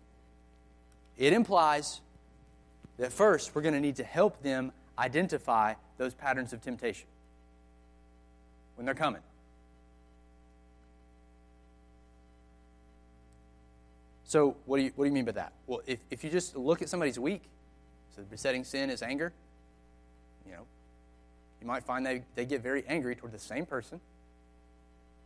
It 1.18 1.35
implies 1.35 2.01
that 2.96 3.12
first 3.12 3.55
we're 3.55 3.61
going 3.61 3.75
to 3.75 3.81
need 3.81 3.96
to 3.96 4.05
help 4.05 4.42
them 4.42 4.72
identify 4.99 5.75
those 5.99 6.14
patterns 6.14 6.55
of 6.55 6.62
temptation 6.62 7.09
when 8.77 8.87
they're 8.87 8.94
coming. 8.94 9.20
So, 14.37 14.55
what 14.66 14.77
do 14.77 14.83
you, 14.83 14.92
what 14.96 15.07
do 15.07 15.09
you 15.09 15.14
mean 15.14 15.25
by 15.25 15.33
that? 15.33 15.55
Well, 15.66 15.81
if, 15.87 15.99
if 16.11 16.22
you 16.22 16.29
just 16.29 16.55
look 16.57 16.83
at 16.83 16.90
somebody's 16.90 17.18
week, 17.18 17.40
so 18.14 18.20
the 18.20 18.27
besetting 18.27 18.64
sin 18.64 18.90
is 18.90 19.01
anger, 19.01 19.33
you 20.44 20.53
know, 20.53 20.61
you 21.59 21.66
might 21.66 21.85
find 21.85 22.05
they, 22.05 22.22
they 22.35 22.44
get 22.44 22.62
very 22.62 22.85
angry 22.87 23.16
toward 23.16 23.33
the 23.33 23.38
same 23.38 23.64
person, 23.64 23.99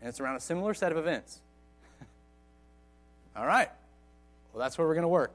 and 0.00 0.08
it's 0.08 0.20
around 0.20 0.36
a 0.36 0.40
similar 0.40 0.74
set 0.74 0.92
of 0.92 0.98
events. 0.98 1.40
all 3.36 3.46
right. 3.46 3.68
Well, 4.52 4.60
that's 4.60 4.78
where 4.78 4.86
we're 4.86 4.94
going 4.94 5.02
to 5.02 5.08
work. 5.08 5.32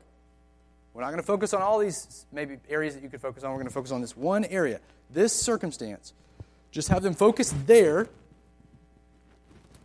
We're 0.93 1.01
not 1.01 1.09
going 1.09 1.19
to 1.19 1.27
focus 1.27 1.53
on 1.53 1.61
all 1.61 1.77
these 1.77 2.25
maybe 2.31 2.59
areas 2.69 2.95
that 2.95 3.03
you 3.03 3.09
could 3.09 3.19
focus 3.19 3.43
on. 3.43 3.51
We're 3.51 3.57
going 3.57 3.67
to 3.67 3.73
focus 3.73 3.91
on 3.91 3.99
this 3.99 4.15
one 4.15 4.45
area, 4.45 4.79
this 5.09 5.33
circumstance. 5.33 6.13
Just 6.71 6.87
have 6.87 7.03
them 7.03 7.13
focus 7.13 7.53
there 7.65 8.07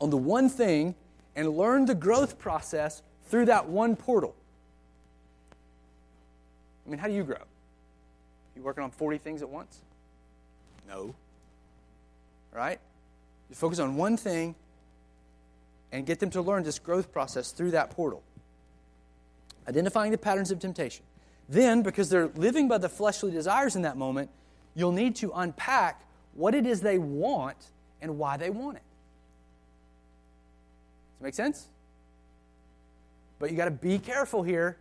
on 0.01 0.11
the 0.11 0.17
one 0.17 0.49
thing 0.49 0.95
and 1.35 1.57
learn 1.57 1.87
the 1.87 1.97
growth 1.97 2.39
process 2.39 3.03
through 3.31 3.47
that 3.47 3.69
one 3.69 3.97
portal. 3.97 4.35
I 6.87 6.91
mean, 6.91 6.99
how 6.99 7.07
do 7.07 7.15
you 7.15 7.23
grow? 7.23 7.37
You 8.57 8.63
working 8.63 8.83
on 8.83 8.91
40 8.91 9.19
things 9.19 9.43
at 9.43 9.49
once? 9.49 9.81
No. 10.89 11.15
Right? 12.53 12.81
You 13.49 13.55
focus 13.55 13.79
on 13.79 13.97
one 13.97 14.17
thing 14.17 14.57
and 15.93 16.05
get 16.05 16.19
them 16.19 16.31
to 16.31 16.43
learn 16.43 16.65
this 16.65 16.79
growth 16.79 17.13
process 17.13 17.53
through 17.53 17.71
that 17.71 17.91
portal. 17.91 18.23
Identifying 19.69 20.11
the 20.11 20.19
patterns 20.19 20.51
of 20.51 20.59
temptation. 20.59 21.05
Then, 21.49 21.83
because 21.83 22.11
they're 22.11 22.31
living 22.35 22.67
by 22.67 22.79
the 22.79 22.89
fleshly 22.89 23.31
desires 23.31 23.77
in 23.77 23.83
that 23.83 23.97
moment, 23.97 24.31
you'll 24.75 24.93
need 24.93 25.17
to 25.17 25.33
unpack 25.35 26.05
what 26.35 26.55
it 26.55 26.67
is 26.67 26.81
they 26.81 26.99
want 26.99 27.57
and 28.01 28.19
why 28.19 28.37
they 28.37 28.51
want 28.51 28.77
it. 28.77 28.83
Does 31.13 31.19
that 31.21 31.25
make 31.25 31.35
sense? 31.35 31.67
But 33.41 33.51
you 33.51 33.57
got 33.57 33.65
to 33.65 33.71
be 33.73 33.99
careful 33.99 34.45
here 34.45 34.77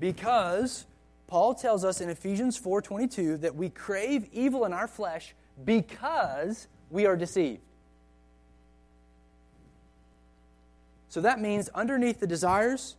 because 0.00 0.86
Paul 1.26 1.54
tells 1.54 1.84
us 1.84 2.00
in 2.00 2.08
Ephesians 2.08 2.58
4:22 2.58 3.40
that 3.40 3.54
we 3.54 3.68
crave 3.68 4.28
evil 4.32 4.64
in 4.64 4.72
our 4.72 4.88
flesh 4.88 5.34
because 5.62 6.68
we 6.88 7.04
are 7.04 7.16
deceived. 7.16 7.60
So 11.08 11.20
that 11.22 11.40
means 11.40 11.68
underneath 11.70 12.20
the 12.20 12.26
desires, 12.26 12.96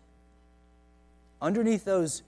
underneath 1.41 1.86
those 1.86 2.24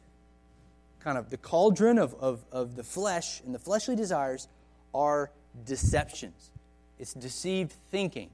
kind 1.00 1.18
of 1.18 1.30
the 1.32 1.38
cauldron 1.38 1.98
of, 1.98 2.14
of, 2.16 2.46
of 2.52 2.76
the 2.76 2.84
flesh 2.84 3.42
and 3.42 3.54
the 3.54 3.60
fleshly 3.60 3.96
desires 3.96 4.48
are 4.94 5.32
deceptions. 5.66 6.52
It's 6.98 7.14
deceived 7.14 7.74
thinking. 7.92 8.30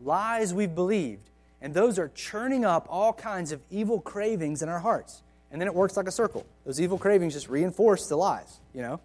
Lies 0.00 0.54
we've 0.54 0.74
believed 0.74 1.27
and 1.60 1.74
those 1.74 1.98
are 1.98 2.08
churning 2.08 2.64
up 2.64 2.86
all 2.88 3.12
kinds 3.12 3.52
of 3.52 3.60
evil 3.70 4.00
cravings 4.00 4.62
in 4.62 4.68
our 4.68 4.78
hearts. 4.78 5.22
And 5.50 5.60
then 5.60 5.66
it 5.66 5.74
works 5.74 5.96
like 5.96 6.06
a 6.06 6.12
circle. 6.12 6.46
Those 6.64 6.80
evil 6.80 6.98
cravings 6.98 7.34
just 7.34 7.48
reinforce 7.48 8.08
the 8.08 8.16
lies, 8.16 8.60
you 8.74 8.82
know? 8.82 9.00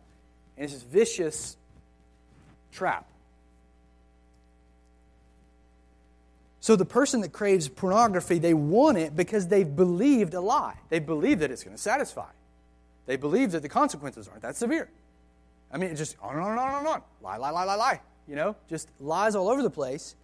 And 0.57 0.65
it's 0.65 0.73
this 0.73 0.83
vicious 0.83 1.57
trap. 2.71 3.07
So 6.59 6.75
the 6.75 6.85
person 6.85 7.21
that 7.21 7.33
craves 7.33 7.67
pornography, 7.67 8.39
they 8.39 8.53
want 8.53 8.97
it 8.97 9.15
because 9.15 9.47
they've 9.47 9.75
believed 9.75 10.33
a 10.33 10.41
lie. 10.41 10.75
They 10.89 10.99
believe 10.99 11.39
that 11.39 11.51
it's 11.51 11.63
going 11.63 11.75
to 11.75 11.81
satisfy. 11.81 12.29
They 13.05 13.17
believe 13.17 13.51
that 13.51 13.61
the 13.61 13.69
consequences 13.69 14.27
aren't 14.27 14.43
that 14.43 14.55
severe. 14.55 14.89
I 15.71 15.77
mean, 15.77 15.89
it 15.89 15.95
just 15.95 16.15
on 16.21 16.35
and 16.35 16.41
on 16.41 16.51
and 16.51 16.59
on 16.59 16.75
and 16.75 16.87
on. 16.87 17.01
Lie, 17.21 17.37
lie, 17.37 17.49
lie, 17.49 17.63
lie, 17.63 17.75
lie. 17.75 18.01
You 18.27 18.35
know, 18.35 18.55
just 18.69 18.89
lies 19.01 19.35
all 19.35 19.49
over 19.49 19.61
the 19.61 19.69
place 19.69 20.15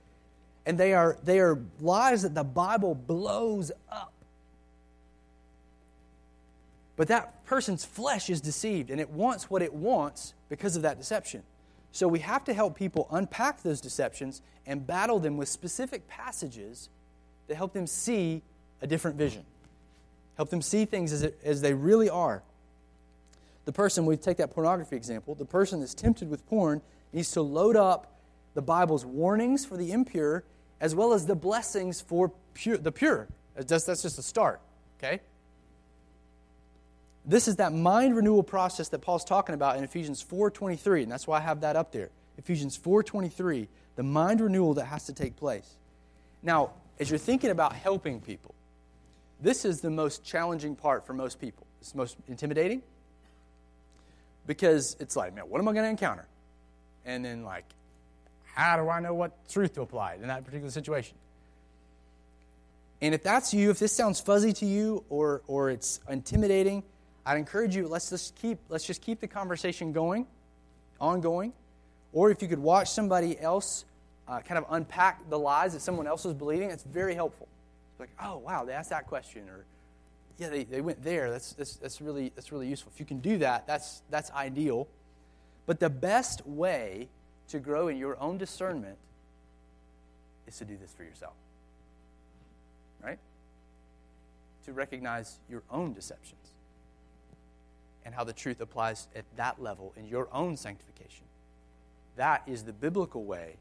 and 0.70 0.78
they 0.78 0.94
are, 0.94 1.18
they 1.24 1.40
are 1.40 1.58
lies 1.82 2.22
that 2.22 2.36
the 2.36 2.44
Bible 2.44 2.94
blows 2.94 3.72
up. 3.92 4.14
But 6.96 7.08
that 7.08 7.44
person's 7.44 7.84
flesh 7.84 8.30
is 8.30 8.40
deceived 8.40 8.92
and 8.92 9.02
it 9.02 9.10
wants 9.10 9.50
what 9.50 9.64
it 9.64 9.74
wants 9.74 10.36
because 10.48 10.76
of 10.76 10.84
that 10.84 11.00
deception. 11.00 11.42
So 11.92 12.08
we 12.08 12.20
have 12.20 12.44
to 12.44 12.54
help 12.54 12.78
people 12.78 13.08
unpack 13.10 13.64
those 13.64 13.82
deceptions 13.82 14.44
and 14.68 14.86
battle 14.86 15.18
them 15.18 15.38
with 15.38 15.48
specific 15.50 16.08
passages 16.08 16.90
that 17.48 17.56
help 17.56 17.74
them 17.74 17.88
see 17.88 18.44
a 18.80 18.86
different 18.86 19.18
vision, 19.18 19.46
help 20.38 20.52
them 20.52 20.62
see 20.62 20.86
things 20.86 21.12
as, 21.12 21.24
it, 21.24 21.40
as 21.44 21.62
they 21.62 21.74
really 21.74 22.12
are. 22.12 22.44
The 23.66 23.72
person, 23.72 24.06
we 24.06 24.18
take 24.18 24.38
that 24.38 24.52
pornography 24.52 24.96
example, 24.96 25.34
the 25.34 25.46
person 25.46 25.80
that's 25.80 25.96
tempted 25.96 26.30
with 26.30 26.48
porn 26.48 26.84
needs 27.12 27.32
to 27.32 27.42
load 27.42 27.76
up 27.76 28.20
the 28.54 28.62
Bible's 28.62 29.04
warnings 29.04 29.66
for 29.66 29.76
the 29.76 29.92
impure 29.92 30.44
as 30.82 30.96
well 30.96 31.14
as 31.14 31.26
the 31.26 31.36
blessings 31.36 32.02
for 32.02 32.32
pure, 32.54 32.78
the 32.78 32.92
pure. 32.92 33.28
That's, 33.56 33.84
that's 33.84 34.02
just 34.02 34.18
a 34.18 34.24
start, 34.24 34.62
okay? 34.98 35.20
This 37.26 37.48
is 37.48 37.58
that 37.58 37.74
mind 37.74 38.16
renewal 38.16 38.44
process 38.44 38.90
that 38.90 39.00
Paul's 39.00 39.26
talking 39.26 39.54
about 39.54 39.78
in 39.78 39.84
Ephesians 39.84 40.24
4:23, 40.24 41.04
and 41.04 41.12
that's 41.12 41.28
why 41.28 41.38
I 41.38 41.42
have 41.42 41.62
that 41.62 41.76
up 41.76 41.92
there. 41.92 42.10
Ephesians 42.38 42.78
4:23, 42.78 43.68
the 43.96 44.04
mind 44.04 44.42
renewal 44.42 44.74
that 44.76 44.86
has 44.86 45.06
to 45.06 45.14
take 45.14 45.36
place. 45.36 45.76
Now, 46.42 46.72
as 47.00 47.10
you're 47.10 47.20
thinking 47.20 47.50
about 47.50 47.74
helping 47.74 48.22
people, 48.22 48.56
this 49.42 49.66
is 49.66 49.82
the 49.82 49.90
most 49.90 50.24
challenging 50.24 50.76
part 50.76 51.06
for 51.06 51.14
most 51.14 51.40
people. 51.40 51.68
It's 51.82 51.96
most 51.96 52.18
intimidating 52.28 52.82
because 54.48 54.96
it's 55.00 55.16
like, 55.16 55.34
man, 55.34 55.50
what 55.50 55.60
am 55.60 55.68
I 55.68 55.74
going 55.74 55.86
to 55.86 55.90
encounter? 55.90 56.26
And 57.06 57.24
then, 57.24 57.44
like, 57.44 57.66
how 58.56 58.78
do 58.78 58.90
I 58.90 59.00
know 59.00 59.14
what 59.14 59.48
truth 59.50 59.74
to 59.76 59.82
apply 59.82 60.16
in 60.16 60.28
that 60.28 60.46
particular 60.46 60.72
situation? 60.72 61.16
And 63.02 63.16
if 63.16 63.24
that's 63.24 63.54
you, 63.54 63.70
if 63.70 63.80
this 63.80 63.96
sounds 63.96 64.20
fuzzy 64.20 64.52
to 64.54 64.66
you 64.66 65.04
or, 65.10 65.42
or 65.48 65.70
it's 65.70 66.02
intimidating, 66.10 66.84
I'd 67.26 67.38
encourage 67.38 67.76
you, 67.76 67.88
let's 67.88 68.10
just 68.10 68.36
keep, 68.36 68.60
let's 68.70 68.86
just 68.86 69.02
keep 69.02 69.22
the 69.22 69.28
conversation 69.28 69.94
going, 69.94 70.28
ongoing. 71.00 71.54
Or 72.12 72.32
if 72.32 72.42
you 72.42 72.48
could 72.48 72.60
watch 72.60 72.90
somebody 72.90 73.40
else 73.40 73.86
uh, 74.28 74.40
kind 74.42 74.58
of 74.58 74.66
unpack 74.70 75.30
the 75.30 75.40
lies 75.40 75.74
that 75.74 75.82
someone 75.82 76.08
else 76.08 76.26
was 76.26 76.34
believing, 76.34 76.72
it's 76.72 76.84
very 76.84 77.16
helpful. 77.16 77.48
Like, 78.00 78.10
oh, 78.22 78.38
wow, 78.38 78.66
they 78.66 78.74
asked 78.74 78.90
that 78.90 79.08
question. 79.08 79.48
Or, 79.48 79.66
yeah, 80.38 80.50
they, 80.50 80.64
they 80.64 80.82
went 80.82 81.04
there. 81.04 81.30
That's, 81.30 81.54
that's, 81.54 81.76
that's, 81.76 82.02
really, 82.02 82.32
that's 82.36 82.52
really 82.52 82.68
useful. 82.68 82.92
If 82.94 83.00
you 83.00 83.06
can 83.06 83.20
do 83.20 83.38
that, 83.40 83.68
that's, 83.68 84.02
that's 84.10 84.32
ideal. 84.32 84.88
But 85.66 85.80
the 85.80 85.90
best 85.90 86.46
way 86.48 87.10
to 87.50 87.60
grow 87.60 87.88
in 87.88 87.98
your 87.98 88.20
own 88.22 88.38
discernment 88.38 88.98
is 90.48 90.58
to 90.58 90.66
do 90.66 90.78
this 90.78 90.94
for 90.94 91.04
yourself. 91.04 91.34
Right? 93.04 93.20
To 94.66 94.74
recognize 94.74 95.40
your 95.50 95.64
own 95.70 95.94
deceptions 95.94 96.36
and 98.06 98.14
how 98.14 98.24
the 98.24 98.34
truth 98.34 98.62
applies 98.62 99.08
at 99.16 99.26
that 99.36 99.62
level 99.62 99.94
in 99.96 100.08
your 100.08 100.28
own 100.32 100.58
sanctification. 100.58 101.26
That 102.16 102.44
is 102.48 102.64
the 102.64 102.74
biblical 102.74 103.24
way 103.24 103.56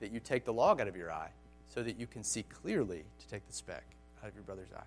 that 0.00 0.12
you 0.12 0.20
take 0.20 0.44
the 0.44 0.52
log 0.52 0.80
out 0.80 0.88
of 0.88 0.96
your 0.96 1.12
eye 1.12 1.30
so 1.68 1.82
that 1.82 1.98
you 1.98 2.06
can 2.06 2.22
see 2.22 2.42
clearly 2.42 3.04
to 3.20 3.28
take 3.28 3.46
the 3.46 3.52
speck 3.52 3.84
out 4.22 4.28
of 4.28 4.34
your 4.34 4.44
brother's 4.44 4.72
eye. 4.76 4.82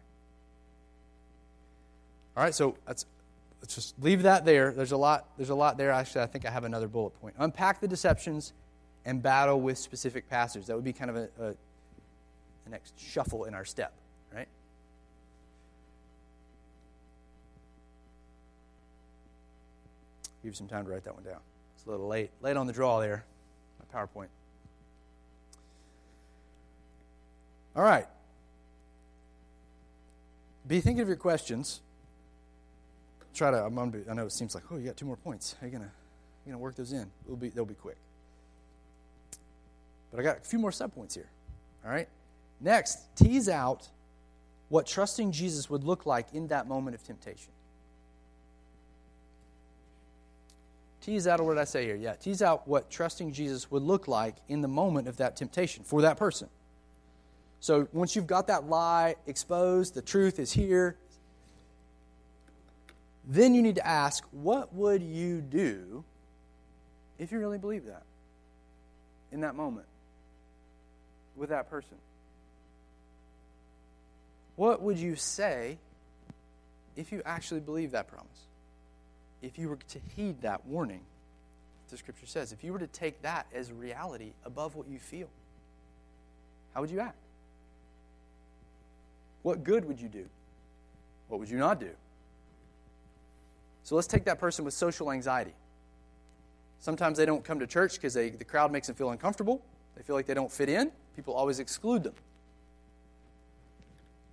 All 2.35 2.43
right, 2.43 2.53
so 2.53 2.75
let's, 2.85 3.05
let's 3.61 3.75
just 3.75 4.01
leave 4.01 4.23
that 4.23 4.45
there. 4.45 4.71
There's 4.71 4.91
a 4.91 4.97
lot. 4.97 5.27
There's 5.37 5.49
a 5.49 5.55
lot 5.55 5.77
there. 5.77 5.91
Actually, 5.91 6.21
I 6.21 6.27
think 6.27 6.45
I 6.45 6.51
have 6.51 6.63
another 6.63 6.87
bullet 6.87 7.19
point. 7.21 7.35
Unpack 7.39 7.81
the 7.81 7.87
deceptions 7.87 8.53
and 9.05 9.21
battle 9.21 9.59
with 9.59 9.77
specific 9.77 10.29
passages. 10.29 10.67
That 10.67 10.75
would 10.75 10.83
be 10.83 10.93
kind 10.93 11.09
of 11.09 11.15
a, 11.15 11.29
a, 11.39 11.55
next 12.69 12.99
shuffle 12.99 13.45
in 13.45 13.53
our 13.53 13.63
step, 13.63 13.93
right? 14.33 14.47
Give 20.43 20.51
you 20.51 20.53
some 20.53 20.67
time 20.67 20.83
to 20.83 20.91
write 20.91 21.05
that 21.05 21.15
one 21.15 21.23
down. 21.23 21.39
It's 21.75 21.85
a 21.85 21.89
little 21.89 22.07
late, 22.07 22.31
late 22.41 22.57
on 22.57 22.67
the 22.67 22.73
draw 22.73 22.99
there. 22.99 23.23
My 23.79 23.99
PowerPoint. 23.99 24.27
All 27.77 27.83
right. 27.83 28.07
Be 30.67 30.81
thinking 30.81 31.01
of 31.01 31.07
your 31.07 31.15
questions. 31.15 31.79
Try 33.37 33.51
to. 33.51 33.63
I'm 33.63 33.75
gonna 33.75 33.91
be, 33.91 33.99
I 34.09 34.15
know 34.15 34.25
it 34.25 34.31
seems 34.31 34.55
like, 34.55 34.63
oh, 34.71 34.77
you 34.77 34.87
got 34.87 34.97
two 34.97 35.05
more 35.05 35.15
points. 35.15 35.55
How 35.61 35.67
you 35.67 35.71
gonna, 35.71 35.91
you 36.43 36.51
gonna 36.51 36.57
work 36.57 36.75
those 36.75 36.91
in? 36.91 37.05
It'll 37.23 37.37
be, 37.37 37.49
they'll 37.49 37.65
be 37.65 37.75
quick. 37.75 37.97
But 40.09 40.19
I 40.19 40.23
got 40.23 40.37
a 40.37 40.41
few 40.41 40.57
more 40.57 40.71
subpoints 40.71 41.13
here. 41.13 41.29
All 41.85 41.91
right. 41.91 42.07
Next, 42.59 43.15
tease 43.15 43.47
out 43.47 43.87
what 44.69 44.87
trusting 44.87 45.31
Jesus 45.31 45.69
would 45.69 45.83
look 45.83 46.07
like 46.07 46.33
in 46.33 46.47
that 46.47 46.67
moment 46.67 46.95
of 46.95 47.03
temptation. 47.03 47.51
Tease 51.01 51.27
out, 51.27 51.39
what 51.39 51.53
did 51.53 51.61
I 51.61 51.65
say 51.65 51.85
here? 51.85 51.95
Yeah, 51.95 52.15
tease 52.15 52.41
out 52.41 52.67
what 52.67 52.89
trusting 52.89 53.33
Jesus 53.33 53.69
would 53.69 53.83
look 53.83 54.07
like 54.07 54.35
in 54.49 54.61
the 54.61 54.67
moment 54.67 55.07
of 55.07 55.17
that 55.17 55.35
temptation 55.35 55.83
for 55.83 56.01
that 56.01 56.17
person. 56.17 56.49
So 57.59 57.87
once 57.93 58.15
you've 58.15 58.27
got 58.27 58.47
that 58.47 58.67
lie 58.67 59.15
exposed, 59.27 59.93
the 59.93 60.01
truth 60.01 60.39
is 60.39 60.51
here, 60.51 60.97
then 63.27 63.53
you 63.53 63.61
need 63.61 63.75
to 63.75 63.85
ask, 63.85 64.23
what 64.31 64.73
would 64.73 65.03
you 65.03 65.41
do 65.41 66.03
if 67.19 67.31
you 67.31 67.39
really 67.39 67.57
believe 67.57 67.85
that 67.85 68.03
in 69.31 69.41
that 69.41 69.53
moment 69.53 69.85
with 71.35 71.49
that 71.49 71.69
person? 71.69 71.97
What 74.55 74.81
would 74.81 74.97
you 74.97 75.15
say 75.15 75.77
if 76.95 77.11
you 77.11 77.21
actually 77.25 77.59
believe 77.59 77.91
that 77.91 78.07
promise? 78.07 78.47
If 79.41 79.59
you 79.59 79.69
were 79.69 79.77
to 79.89 79.99
heed 80.15 80.41
that 80.41 80.65
warning, 80.65 81.01
the 81.89 81.97
scripture 81.97 82.25
says, 82.25 82.53
if 82.53 82.63
you 82.63 82.73
were 82.73 82.79
to 82.79 82.87
take 82.87 83.21
that 83.21 83.45
as 83.53 83.71
reality 83.71 84.31
above 84.45 84.75
what 84.75 84.87
you 84.87 84.99
feel, 84.99 85.29
how 86.73 86.81
would 86.81 86.89
you 86.89 86.99
act? 87.01 87.17
What 89.43 89.63
good 89.63 89.85
would 89.85 89.99
you 89.99 90.09
do? 90.09 90.25
What 91.27 91.39
would 91.39 91.49
you 91.49 91.57
not 91.57 91.79
do? 91.79 91.91
So 93.87 93.95
let's 93.95 94.05
take 94.05 94.25
that 94.25 94.37
person 94.37 94.65
with 94.65 94.73
social 94.73 95.13
anxiety. 95.13 95.53
Sometimes 96.81 97.17
they 97.17 97.25
don't 97.25 97.41
come 97.41 97.59
to 97.59 97.65
church 97.65 97.93
because 97.93 98.15
the 98.15 98.43
crowd 98.45 98.69
makes 98.69 98.87
them 98.87 98.97
feel 98.97 99.11
uncomfortable. 99.11 99.61
They 99.95 100.03
feel 100.03 100.13
like 100.13 100.25
they 100.25 100.33
don't 100.33 100.51
fit 100.51 100.67
in. 100.67 100.91
People 101.15 101.33
always 101.33 101.59
exclude 101.59 102.03
them. 102.03 102.13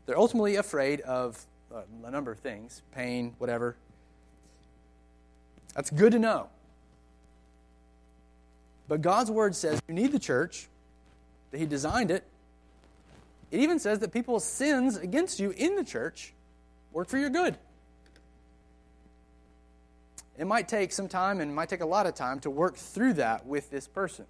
They're 0.07 0.19
ultimately 0.19 0.57
afraid 0.57 1.03
of 1.03 1.41
uh, 1.73 1.83
a 2.05 2.11
number 2.11 2.33
of 2.33 2.41
things 2.41 2.83
pain, 2.97 3.37
whatever. 3.39 3.77
That's 5.77 5.91
good 5.91 6.11
to 6.11 6.19
know. 6.19 6.49
But 8.89 9.03
God's 9.03 9.31
word 9.31 9.55
says 9.55 9.81
you 9.87 9.95
need 9.95 10.11
the 10.11 10.19
church, 10.19 10.67
that 11.53 11.59
He 11.59 11.67
designed 11.67 12.11
it, 12.11 12.25
it 13.53 13.61
even 13.61 13.79
says 13.79 14.01
that 14.01 14.13
people's 14.13 14.45
sins 14.45 14.97
against 14.97 15.39
you 15.39 15.53
in 15.53 15.77
the 15.77 15.85
church 15.85 16.33
work 16.93 17.09
for 17.09 17.19
your 17.19 17.31
good. 17.31 17.57
It 20.37 20.47
might 20.47 20.69
take 20.69 20.93
some 20.93 21.09
time 21.09 21.41
and 21.41 21.51
it 21.51 21.55
might 21.55 21.69
take 21.69 21.81
a 21.81 21.87
lot 21.87 22.07
of 22.07 22.15
time 22.15 22.41
to 22.41 22.51
work 22.51 22.77
through 22.77 23.15
that 23.15 23.47
with 23.47 23.71
this 23.71 23.87
person. 23.87 24.27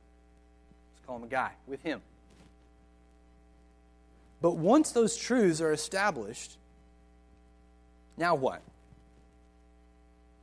Let's 0.94 1.06
call 1.06 1.16
him 1.16 1.24
a 1.24 1.28
guy, 1.28 1.52
with 1.66 1.82
him. 1.82 2.02
But 4.42 4.56
once 4.56 4.92
those 4.92 5.16
truths 5.16 5.62
are 5.62 5.72
established, 5.72 6.58
now 8.18 8.34
what? 8.34 8.60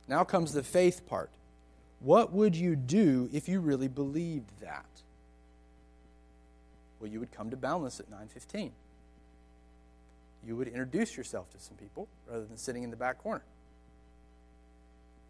Now 0.08 0.24
comes 0.24 0.52
the 0.52 0.64
faith 0.64 1.06
part. 1.06 1.30
What 2.00 2.32
would 2.32 2.56
you 2.56 2.74
do 2.74 3.30
if 3.32 3.48
you 3.48 3.60
really 3.60 3.86
believed 3.86 4.50
that? 4.60 4.84
Well, 6.98 7.10
you 7.10 7.20
would 7.20 7.30
come 7.30 7.50
to 7.50 7.56
Boundless 7.56 8.00
at 8.00 8.10
9:15. 8.10 8.72
You 10.44 10.56
would 10.56 10.66
introduce 10.66 11.16
yourself 11.16 11.50
to 11.52 11.60
some 11.60 11.76
people 11.76 12.08
rather 12.26 12.44
than 12.44 12.56
sitting 12.56 12.82
in 12.82 12.90
the 12.90 12.96
back 12.96 13.18
corner. 13.18 13.44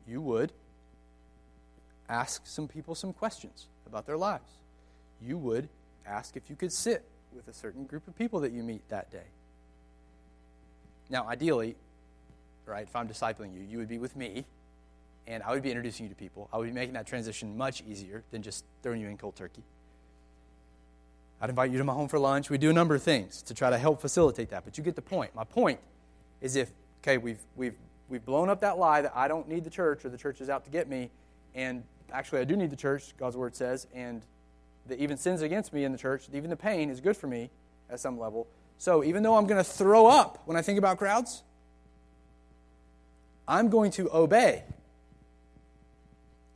You 0.07 0.21
would 0.21 0.53
ask 2.09 2.47
some 2.47 2.69
people 2.69 2.95
some 2.95 3.13
questions 3.13 3.67
about 3.87 4.07
their 4.07 4.17
lives. 4.17 4.51
You 5.21 5.39
would 5.39 5.69
ask 6.07 6.37
if 6.37 6.51
you 6.51 6.57
could 6.57 6.73
sit 6.73 7.05
with 7.33 7.49
a 7.49 7.53
certain 7.53 7.85
group 7.85 8.07
of 8.09 8.17
people 8.17 8.41
that 8.41 8.53
you 8.53 8.63
meet 8.63 8.89
that 8.89 9.11
day. 9.11 9.27
Now, 11.09 11.29
ideally, 11.29 11.77
right, 12.67 12.87
if 12.87 12.95
I'm 12.97 13.09
discipling 13.09 13.55
you, 13.55 13.61
you 13.61 13.79
would 13.79 13.89
be 13.89 13.99
with 13.99 14.17
me, 14.17 14.45
and 15.27 15.43
I 15.43 15.53
would 15.53 15.63
be 15.63 15.71
introducing 15.71 16.07
you 16.07 16.11
to 16.11 16.17
people. 16.17 16.49
I 16.53 16.59
would 16.59 16.67
be 16.67 16.73
making 16.73 16.95
that 16.95 17.07
transition 17.07 17.57
much 17.57 17.83
easier 17.89 18.25
than 18.31 18.43
just 18.43 18.65
throwing 18.83 19.01
you 19.01 19.09
in 19.09 19.17
cold 19.17 19.37
turkey. 19.37 19.63
I'd 21.41 21.51
invite 21.51 21.71
you 21.71 21.79
to 21.79 21.85
my 21.85 21.93
home 21.93 22.09
for 22.09 22.19
lunch. 22.19 22.51
We 22.51 22.59
do 22.59 22.71
a 22.71 22.73
number 22.73 22.95
of 22.95 23.03
things 23.03 23.43
to 23.43 23.55
try 23.55 23.71
to 23.71 23.79
help 23.79 24.01
facilitate 24.01 24.51
that, 24.51 24.65
but 24.65 24.79
you 24.79 24.85
get 24.85 24.95
the 24.95 25.03
point. 25.03 25.35
My 25.35 25.45
point 25.45 25.81
is 26.41 26.57
if, 26.57 26.71
okay, 27.03 27.19
we've, 27.19 27.41
we've, 27.57 27.75
we've 28.13 28.25
blown 28.25 28.51
up 28.51 28.61
that 28.61 28.79
lie 28.79 29.01
that 29.01 29.13
I 29.17 29.27
don't 29.27 29.49
need 29.49 29.65
the 29.65 29.71
church 29.71 30.05
or 30.05 30.11
the 30.11 30.19
church 30.19 30.43
is 30.43 30.51
out 30.51 30.67
to 30.67 30.71
get 30.71 30.87
me, 30.87 31.11
and 31.55 31.83
actually 32.13 32.41
I 32.41 32.45
do 32.45 32.55
need 32.55 32.71
the 32.71 32.77
church, 32.77 33.15
God's 33.19 33.39
word 33.39 33.57
says, 33.57 33.87
and 33.95 34.21
that 34.87 34.99
even 34.99 35.17
sins 35.17 35.41
against 35.41 35.73
me 35.73 35.85
in 35.85 35.93
the 35.93 35.99
church, 35.99 36.27
even 36.33 36.51
the 36.51 36.57
pain 36.57 36.91
is 36.91 37.01
good 37.01 37.17
for 37.17 37.27
me 37.27 37.49
at 37.89 38.01
some 38.01 38.19
level. 38.19 38.47
So 38.77 39.03
even 39.03 39.23
though 39.23 39.35
I'm 39.35 39.47
going 39.47 39.63
to 39.63 39.69
throw 39.69 40.07
up 40.07 40.43
when 40.45 40.59
I 40.59 40.63
think 40.63 40.79
about 40.79 40.99
crowds, 40.99 41.43
I'm 43.49 43.71
going 43.71 43.91
to 43.93 44.15
obey. 44.15 44.63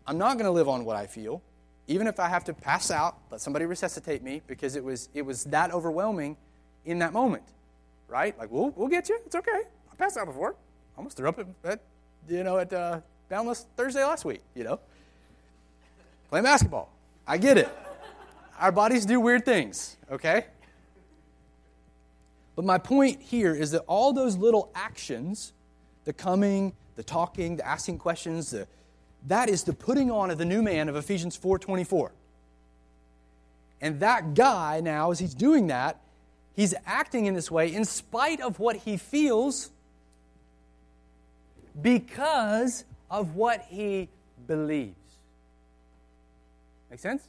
I'm 0.07 0.19
not 0.19 0.35
going 0.35 0.45
to 0.45 0.51
live 0.51 0.69
on 0.69 0.85
what 0.85 0.97
I 0.97 1.07
feel, 1.07 1.41
even 1.89 2.07
if 2.07 2.21
I 2.21 2.29
have 2.29 2.45
to 2.45 2.53
pass 2.53 2.91
out, 2.91 3.17
let 3.31 3.41
somebody 3.41 3.65
resuscitate 3.65 4.23
me 4.23 4.43
because 4.47 4.77
it 4.77 4.85
was, 4.85 5.09
it 5.15 5.23
was 5.23 5.45
that 5.45 5.73
overwhelming 5.73 6.37
in 6.85 6.99
that 6.99 7.15
moment, 7.15 7.45
right? 8.09 8.39
Like, 8.39 8.51
we'll, 8.51 8.71
we'll 8.77 8.89
get 8.89 9.09
you. 9.09 9.19
It's 9.25 9.35
okay. 9.35 9.63
I 9.91 9.95
passed 9.97 10.19
out 10.19 10.27
before. 10.27 10.55
Almost 10.97 11.17
threw 11.17 11.29
up 11.29 11.39
at, 11.39 11.47
at 11.65 11.81
you 12.29 12.43
know, 12.43 12.59
at 12.59 12.73
uh, 12.73 13.01
Boundless 13.29 13.67
Thursday 13.77 14.05
last 14.05 14.25
week, 14.25 14.43
you 14.55 14.65
know. 14.65 14.81
Playing 16.29 16.45
basketball. 16.45 16.93
I 17.27 17.39
get 17.39 17.59
it. 17.59 17.69
Our 18.59 18.73
bodies 18.73 19.05
do 19.05 19.21
weird 19.21 19.45
things, 19.45 19.97
okay? 20.11 20.47
But 22.55 22.65
my 22.65 22.79
point 22.79 23.21
here 23.21 23.55
is 23.55 23.73
that 23.73 23.83
all 23.87 24.13
those 24.13 24.37
little 24.37 24.71
actions, 24.75 25.53
the 26.05 26.13
coming, 26.13 26.73
the 26.97 27.03
talking, 27.03 27.57
the 27.57 27.67
asking 27.67 27.99
questions, 27.99 28.51
the, 28.51 28.67
that 29.27 29.49
is 29.49 29.65
the 29.65 29.75
putting 29.75 30.11
on 30.11 30.31
of 30.31 30.39
the 30.39 30.45
new 30.45 30.63
man 30.63 30.89
of 30.89 30.97
Ephesians 30.97 31.37
4:24. 31.39 32.13
And 33.83 34.01
that 34.01 34.35
guy 34.35 34.81
now 34.81 35.11
as 35.11 35.19
he's 35.19 35.35
doing 35.35 35.67
that, 35.67 36.01
he's 36.55 36.75
acting 36.87 37.27
in 37.27 37.35
this 37.35 37.51
way 37.51 37.73
in 37.73 37.85
spite 37.85 38.41
of 38.41 38.59
what 38.59 38.77
he 38.77 38.97
feels 38.97 39.71
because 41.83 42.85
of 43.11 43.35
what 43.35 43.63
he 43.69 44.09
believes. 44.47 44.95
Make 46.91 47.01
sense? 47.01 47.23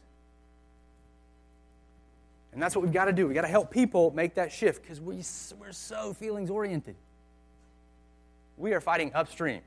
And 2.53 2.61
that's 2.61 2.75
what 2.75 2.83
we've 2.83 2.93
got 2.93 3.05
to 3.05 3.13
do. 3.13 3.27
We've 3.27 3.35
got 3.35 3.41
to 3.41 3.47
help 3.47 3.69
people 3.69 4.11
make 4.11 4.35
that 4.35 4.51
shift 4.51 4.81
because 4.81 4.99
we, 4.99 5.17
we're 5.59 5.71
so 5.71 6.13
feelings 6.13 6.49
oriented. 6.49 6.95
We 8.57 8.73
are 8.73 8.81
fighting 8.81 9.11
upstream 9.13 9.61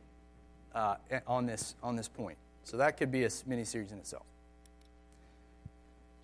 uh, 0.74 0.97
on, 1.26 1.47
this, 1.47 1.74
on 1.83 1.97
this 1.97 2.09
point. 2.09 2.37
So 2.64 2.76
that 2.78 2.97
could 2.97 3.12
be 3.12 3.24
a 3.24 3.31
mini 3.47 3.64
series 3.64 3.93
in 3.93 3.99
itself. 3.99 4.24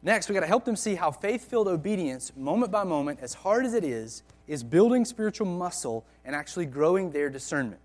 Next, 0.02 0.28
we've 0.28 0.34
got 0.34 0.40
to 0.40 0.46
help 0.46 0.64
them 0.64 0.76
see 0.76 0.94
how 0.94 1.10
faith 1.10 1.48
filled 1.48 1.68
obedience, 1.68 2.32
moment 2.36 2.70
by 2.70 2.84
moment, 2.84 3.18
as 3.22 3.34
hard 3.34 3.64
as 3.64 3.74
it 3.74 3.84
is, 3.84 4.22
is 4.46 4.62
building 4.62 5.04
spiritual 5.04 5.46
muscle 5.46 6.04
and 6.24 6.34
actually 6.34 6.66
growing 6.66 7.10
their 7.10 7.28
discernment. 7.28 7.80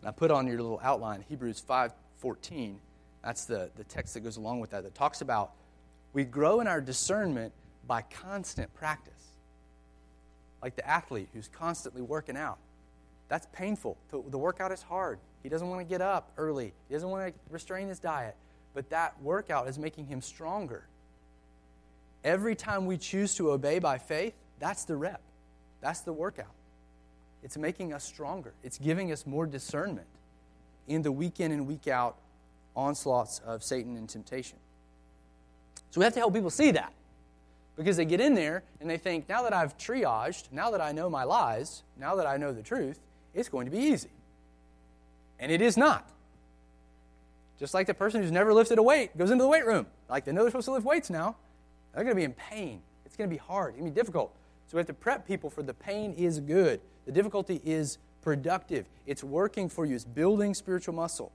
And 0.00 0.08
I 0.08 0.12
put 0.12 0.30
on 0.30 0.46
your 0.46 0.60
little 0.60 0.80
outline 0.82 1.24
Hebrews 1.28 1.62
5:14. 1.66 2.76
That's 3.22 3.44
the, 3.44 3.70
the 3.76 3.84
text 3.84 4.14
that 4.14 4.20
goes 4.20 4.38
along 4.38 4.60
with 4.60 4.70
that, 4.70 4.82
that 4.82 4.94
talks 4.94 5.20
about 5.20 5.52
we 6.12 6.24
grow 6.24 6.60
in 6.60 6.66
our 6.66 6.80
discernment 6.80 7.52
by 7.86 8.02
constant 8.02 8.72
practice. 8.74 9.12
Like 10.62 10.76
the 10.76 10.86
athlete 10.86 11.28
who's 11.32 11.48
constantly 11.48 12.02
working 12.02 12.36
out. 12.36 12.58
That's 13.28 13.46
painful. 13.52 13.96
The 14.10 14.38
workout 14.38 14.72
is 14.72 14.82
hard. 14.82 15.20
He 15.42 15.48
doesn't 15.48 15.68
want 15.68 15.80
to 15.80 15.84
get 15.84 16.02
up 16.02 16.32
early, 16.36 16.72
he 16.88 16.94
doesn't 16.94 17.08
want 17.08 17.32
to 17.32 17.40
restrain 17.48 17.88
his 17.88 17.98
diet. 17.98 18.36
But 18.74 18.90
that 18.90 19.20
workout 19.22 19.68
is 19.68 19.78
making 19.78 20.06
him 20.06 20.20
stronger. 20.20 20.84
Every 22.22 22.54
time 22.54 22.86
we 22.86 22.98
choose 22.98 23.34
to 23.36 23.50
obey 23.50 23.78
by 23.78 23.98
faith, 23.98 24.34
that's 24.58 24.84
the 24.84 24.96
rep, 24.96 25.22
that's 25.80 26.00
the 26.00 26.12
workout. 26.12 26.54
It's 27.42 27.56
making 27.56 27.92
us 27.92 28.04
stronger, 28.04 28.52
it's 28.62 28.78
giving 28.78 29.12
us 29.12 29.26
more 29.26 29.46
discernment 29.46 30.06
in 30.88 31.02
the 31.02 31.12
week 31.12 31.40
in 31.40 31.52
and 31.52 31.66
week 31.66 31.88
out 31.88 32.16
onslaughts 32.76 33.40
of 33.46 33.62
Satan 33.62 33.96
and 33.96 34.08
temptation. 34.08 34.58
So 35.90 36.00
we 36.00 36.04
have 36.04 36.14
to 36.14 36.20
help 36.20 36.34
people 36.34 36.50
see 36.50 36.70
that. 36.72 36.92
Because 37.76 37.96
they 37.96 38.04
get 38.04 38.20
in 38.20 38.34
there 38.34 38.62
and 38.80 38.90
they 38.90 38.98
think, 38.98 39.28
now 39.28 39.42
that 39.42 39.54
I've 39.54 39.78
triaged, 39.78 40.52
now 40.52 40.70
that 40.72 40.80
I 40.80 40.92
know 40.92 41.08
my 41.08 41.24
lies, 41.24 41.82
now 41.96 42.16
that 42.16 42.26
I 42.26 42.36
know 42.36 42.52
the 42.52 42.62
truth, 42.62 43.00
it's 43.32 43.48
going 43.48 43.64
to 43.64 43.70
be 43.70 43.78
easy. 43.78 44.10
And 45.38 45.50
it 45.50 45.62
is 45.62 45.76
not. 45.76 46.08
Just 47.58 47.72
like 47.72 47.86
the 47.86 47.94
person 47.94 48.22
who's 48.22 48.30
never 48.30 48.52
lifted 48.52 48.78
a 48.78 48.82
weight 48.82 49.16
goes 49.16 49.30
into 49.30 49.42
the 49.42 49.48
weight 49.48 49.66
room. 49.66 49.86
Like 50.08 50.24
they 50.24 50.32
know 50.32 50.42
they're 50.42 50.50
supposed 50.50 50.66
to 50.66 50.72
lift 50.72 50.84
weights 50.84 51.10
now. 51.10 51.36
They're 51.94 52.04
going 52.04 52.14
to 52.14 52.20
be 52.20 52.24
in 52.24 52.32
pain. 52.32 52.82
It's 53.06 53.16
going 53.16 53.28
to 53.28 53.34
be 53.34 53.38
hard. 53.38 53.70
It's 53.70 53.80
going 53.80 53.90
to 53.90 53.94
be 53.94 54.00
difficult. 54.00 54.34
So 54.66 54.76
we 54.76 54.80
have 54.80 54.86
to 54.86 54.94
prep 54.94 55.26
people 55.26 55.50
for 55.50 55.62
the 55.62 55.74
pain 55.74 56.12
is 56.14 56.38
good. 56.40 56.80
The 57.06 57.12
difficulty 57.12 57.60
is 57.64 57.98
productive. 58.22 58.86
It's 59.06 59.24
working 59.24 59.68
for 59.68 59.84
you. 59.84 59.94
It's 59.94 60.04
building 60.04 60.54
spiritual 60.54 60.94
muscle. 60.94 61.32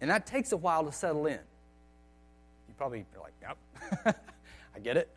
And 0.00 0.10
that 0.10 0.26
takes 0.26 0.52
a 0.52 0.56
while 0.56 0.84
to 0.84 0.92
settle 0.92 1.26
in 1.26 1.38
You 2.68 2.74
probably 2.76 3.04
are 3.16 3.22
like, 3.22 3.34
yep, 3.40 4.16
I 4.76 4.78
get 4.80 4.96
it. 4.96 5.08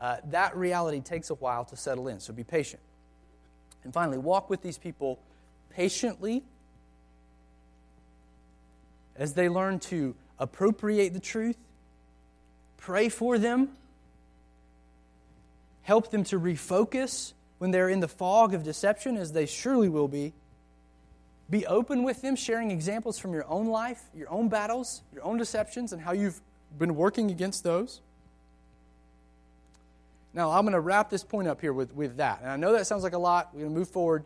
Uh, 0.00 0.18
that 0.30 0.56
reality 0.56 1.00
takes 1.00 1.30
a 1.30 1.34
while 1.34 1.64
to 1.64 1.76
settle 1.76 2.08
in, 2.08 2.20
so 2.20 2.32
be 2.32 2.44
patient. 2.44 2.80
And 3.82 3.92
finally, 3.92 4.18
walk 4.18 4.48
with 4.48 4.62
these 4.62 4.78
people 4.78 5.18
patiently 5.70 6.44
as 9.16 9.34
they 9.34 9.48
learn 9.48 9.80
to 9.80 10.14
appropriate 10.38 11.12
the 11.12 11.20
truth, 11.20 11.56
pray 12.76 13.08
for 13.08 13.38
them, 13.38 13.70
help 15.82 16.10
them 16.10 16.22
to 16.24 16.38
refocus 16.38 17.32
when 17.58 17.70
they're 17.70 17.88
in 17.88 18.00
the 18.00 18.08
fog 18.08 18.54
of 18.54 18.62
deception, 18.62 19.16
as 19.16 19.32
they 19.32 19.46
surely 19.46 19.88
will 19.88 20.08
be. 20.08 20.32
Be 21.50 21.66
open 21.66 22.02
with 22.02 22.22
them, 22.22 22.36
sharing 22.36 22.70
examples 22.70 23.18
from 23.18 23.32
your 23.32 23.46
own 23.48 23.68
life, 23.68 24.02
your 24.14 24.30
own 24.30 24.48
battles, 24.48 25.02
your 25.12 25.24
own 25.24 25.38
deceptions, 25.38 25.92
and 25.92 26.02
how 26.02 26.12
you've 26.12 26.40
been 26.76 26.94
working 26.94 27.30
against 27.30 27.64
those. 27.64 28.00
Now, 30.34 30.50
I'm 30.50 30.62
going 30.62 30.74
to 30.74 30.80
wrap 30.80 31.10
this 31.10 31.24
point 31.24 31.48
up 31.48 31.60
here 31.60 31.72
with, 31.72 31.92
with 31.94 32.18
that. 32.18 32.40
And 32.42 32.50
I 32.50 32.56
know 32.56 32.72
that 32.72 32.86
sounds 32.86 33.02
like 33.02 33.14
a 33.14 33.18
lot. 33.18 33.48
We're 33.52 33.60
going 33.60 33.72
to 33.72 33.78
move 33.78 33.88
forward. 33.88 34.24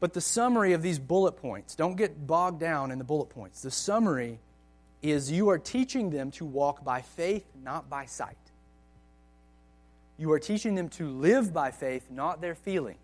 But 0.00 0.12
the 0.12 0.20
summary 0.20 0.72
of 0.72 0.82
these 0.82 0.98
bullet 0.98 1.32
points, 1.32 1.74
don't 1.74 1.96
get 1.96 2.26
bogged 2.26 2.60
down 2.60 2.90
in 2.90 2.98
the 2.98 3.04
bullet 3.04 3.26
points. 3.26 3.62
The 3.62 3.70
summary 3.70 4.40
is 5.02 5.30
you 5.30 5.50
are 5.50 5.58
teaching 5.58 6.10
them 6.10 6.30
to 6.32 6.44
walk 6.44 6.84
by 6.84 7.02
faith, 7.02 7.44
not 7.62 7.88
by 7.88 8.06
sight. 8.06 8.36
You 10.18 10.32
are 10.32 10.38
teaching 10.38 10.74
them 10.74 10.88
to 10.90 11.08
live 11.08 11.52
by 11.52 11.70
faith, 11.70 12.10
not 12.10 12.40
their 12.40 12.54
feelings. 12.54 12.98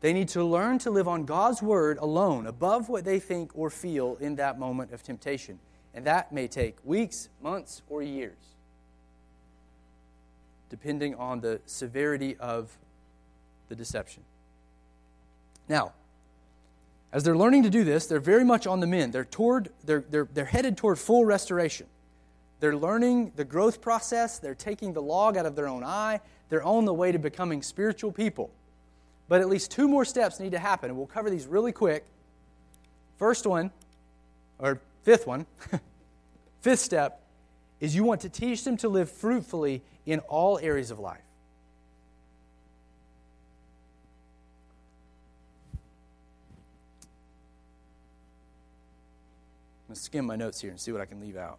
They 0.00 0.12
need 0.12 0.28
to 0.28 0.44
learn 0.44 0.78
to 0.80 0.90
live 0.90 1.08
on 1.08 1.24
God's 1.24 1.60
word 1.60 1.98
alone, 1.98 2.46
above 2.46 2.88
what 2.88 3.04
they 3.04 3.18
think 3.18 3.50
or 3.54 3.68
feel 3.68 4.16
in 4.20 4.36
that 4.36 4.58
moment 4.58 4.92
of 4.92 5.02
temptation. 5.02 5.58
And 5.92 6.04
that 6.04 6.32
may 6.32 6.46
take 6.46 6.76
weeks, 6.84 7.28
months, 7.42 7.82
or 7.88 8.02
years, 8.02 8.36
depending 10.70 11.16
on 11.16 11.40
the 11.40 11.60
severity 11.66 12.36
of 12.36 12.76
the 13.68 13.74
deception. 13.74 14.22
Now, 15.68 15.92
as 17.12 17.24
they're 17.24 17.36
learning 17.36 17.64
to 17.64 17.70
do 17.70 17.82
this, 17.82 18.06
they're 18.06 18.20
very 18.20 18.44
much 18.44 18.66
on 18.66 18.80
the 18.80 18.86
mend. 18.86 19.12
They're, 19.12 19.24
toward, 19.24 19.70
they're, 19.84 20.04
they're, 20.08 20.28
they're 20.32 20.44
headed 20.44 20.76
toward 20.76 20.98
full 20.98 21.24
restoration. 21.24 21.86
They're 22.60 22.76
learning 22.76 23.32
the 23.36 23.44
growth 23.44 23.80
process. 23.80 24.38
They're 24.38 24.54
taking 24.54 24.92
the 24.92 25.02
log 25.02 25.36
out 25.36 25.46
of 25.46 25.54
their 25.54 25.68
own 25.68 25.84
eye. 25.84 26.20
They're 26.48 26.64
on 26.64 26.84
the 26.84 26.94
way 26.94 27.12
to 27.12 27.18
becoming 27.18 27.62
spiritual 27.62 28.12
people. 28.12 28.50
But 29.28 29.40
at 29.40 29.48
least 29.48 29.70
two 29.70 29.88
more 29.88 30.04
steps 30.04 30.40
need 30.40 30.52
to 30.52 30.58
happen, 30.58 30.90
and 30.90 30.96
we'll 30.96 31.06
cover 31.06 31.30
these 31.30 31.46
really 31.46 31.72
quick. 31.72 32.04
First 33.18 33.46
one, 33.46 33.70
or 34.58 34.80
fifth 35.02 35.26
one, 35.26 35.46
Fifth 36.60 36.80
step 36.80 37.22
is 37.80 37.94
you 37.94 38.04
want 38.04 38.20
to 38.22 38.28
teach 38.28 38.64
them 38.64 38.76
to 38.78 38.88
live 38.88 39.10
fruitfully 39.10 39.82
in 40.06 40.18
all 40.20 40.58
areas 40.58 40.90
of 40.90 40.98
life. 40.98 41.20
I'm 49.82 49.94
going 49.94 49.94
to 49.94 50.02
skim 50.02 50.26
my 50.26 50.36
notes 50.36 50.60
here 50.60 50.70
and 50.70 50.78
see 50.78 50.92
what 50.92 51.00
I 51.00 51.06
can 51.06 51.20
leave 51.20 51.36
out. 51.36 51.58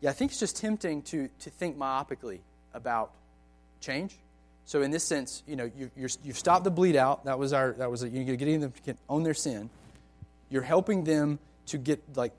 Yeah, 0.00 0.10
I 0.10 0.12
think 0.12 0.30
it's 0.30 0.40
just 0.40 0.56
tempting 0.56 1.02
to, 1.02 1.28
to 1.40 1.50
think 1.50 1.78
myopically 1.78 2.40
about 2.74 3.12
change. 3.80 4.18
So 4.64 4.82
in 4.82 4.90
this 4.90 5.04
sense, 5.04 5.42
you 5.46 5.56
know, 5.56 5.70
you, 5.76 5.90
you 5.96 6.08
have 6.26 6.38
stopped 6.38 6.64
the 6.64 6.70
bleed 6.70 6.96
out. 6.96 7.24
That 7.24 7.38
was 7.38 7.52
our 7.52 7.72
that 7.74 7.90
was 7.90 8.02
a, 8.02 8.08
you're 8.08 8.36
getting 8.36 8.60
them 8.60 8.72
to 8.84 8.96
own 9.08 9.22
their 9.22 9.34
sin. 9.34 9.70
You're 10.50 10.62
helping 10.62 11.04
them 11.04 11.38
to 11.66 11.78
get 11.78 12.02
like 12.16 12.32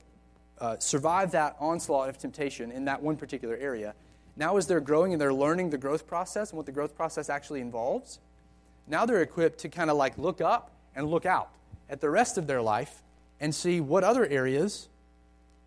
uh, 0.60 0.76
survive 0.78 1.32
that 1.32 1.56
onslaught 1.58 2.08
of 2.08 2.18
temptation 2.18 2.70
in 2.70 2.84
that 2.84 3.02
one 3.02 3.16
particular 3.16 3.56
area. 3.56 3.94
Now, 4.36 4.56
as 4.56 4.66
they're 4.66 4.80
growing 4.80 5.12
and 5.12 5.20
they're 5.20 5.34
learning 5.34 5.70
the 5.70 5.78
growth 5.78 6.06
process 6.06 6.50
and 6.50 6.56
what 6.56 6.66
the 6.66 6.72
growth 6.72 6.94
process 6.94 7.28
actually 7.28 7.60
involves, 7.60 8.20
now 8.86 9.04
they're 9.06 9.22
equipped 9.22 9.58
to 9.60 9.68
kind 9.68 9.90
of 9.90 9.96
like 9.96 10.16
look 10.18 10.40
up 10.40 10.70
and 10.94 11.08
look 11.08 11.26
out 11.26 11.50
at 11.88 12.00
the 12.00 12.10
rest 12.10 12.38
of 12.38 12.46
their 12.46 12.62
life 12.62 13.02
and 13.40 13.54
see 13.54 13.80
what 13.80 14.04
other 14.04 14.26
areas 14.26 14.88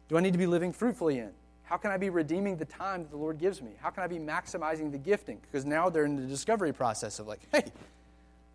do 0.09 0.17
I 0.17 0.21
need 0.21 0.33
to 0.33 0.39
be 0.39 0.47
living 0.47 0.73
fruitfully 0.73 1.19
in? 1.19 1.31
How 1.71 1.77
can 1.77 1.89
I 1.89 1.95
be 1.95 2.09
redeeming 2.09 2.57
the 2.57 2.65
time 2.65 3.03
that 3.03 3.11
the 3.11 3.17
Lord 3.17 3.37
gives 3.37 3.61
me? 3.61 3.71
How 3.81 3.91
can 3.91 4.03
I 4.03 4.07
be 4.07 4.19
maximizing 4.19 4.91
the 4.91 4.97
gifting? 4.97 5.39
Because 5.39 5.63
now 5.63 5.89
they're 5.89 6.03
in 6.03 6.17
the 6.17 6.27
discovery 6.27 6.73
process 6.73 7.17
of 7.17 7.27
like, 7.27 7.39
hey, 7.49 7.63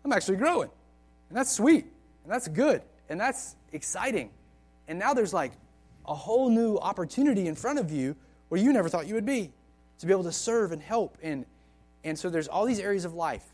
I'm 0.05 0.13
actually 0.13 0.37
growing. 0.37 0.69
And 1.29 1.35
that's 1.35 1.51
sweet. 1.51 1.87
And 2.23 2.31
that's 2.31 2.47
good. 2.47 2.83
And 3.09 3.19
that's 3.19 3.55
exciting. 3.71 4.29
And 4.87 4.99
now 4.99 5.15
there's 5.15 5.33
like 5.33 5.53
a 6.05 6.13
whole 6.13 6.51
new 6.51 6.77
opportunity 6.77 7.47
in 7.47 7.55
front 7.55 7.79
of 7.79 7.89
you 7.89 8.15
where 8.49 8.61
you 8.61 8.71
never 8.71 8.87
thought 8.87 9.07
you 9.07 9.15
would 9.15 9.25
be 9.25 9.51
to 9.97 10.05
be 10.05 10.11
able 10.11 10.25
to 10.25 10.31
serve 10.31 10.71
and 10.71 10.79
help 10.79 11.17
and, 11.23 11.47
And 12.03 12.19
so 12.19 12.29
there's 12.29 12.47
all 12.47 12.65
these 12.67 12.79
areas 12.79 13.03
of 13.03 13.15
life 13.15 13.45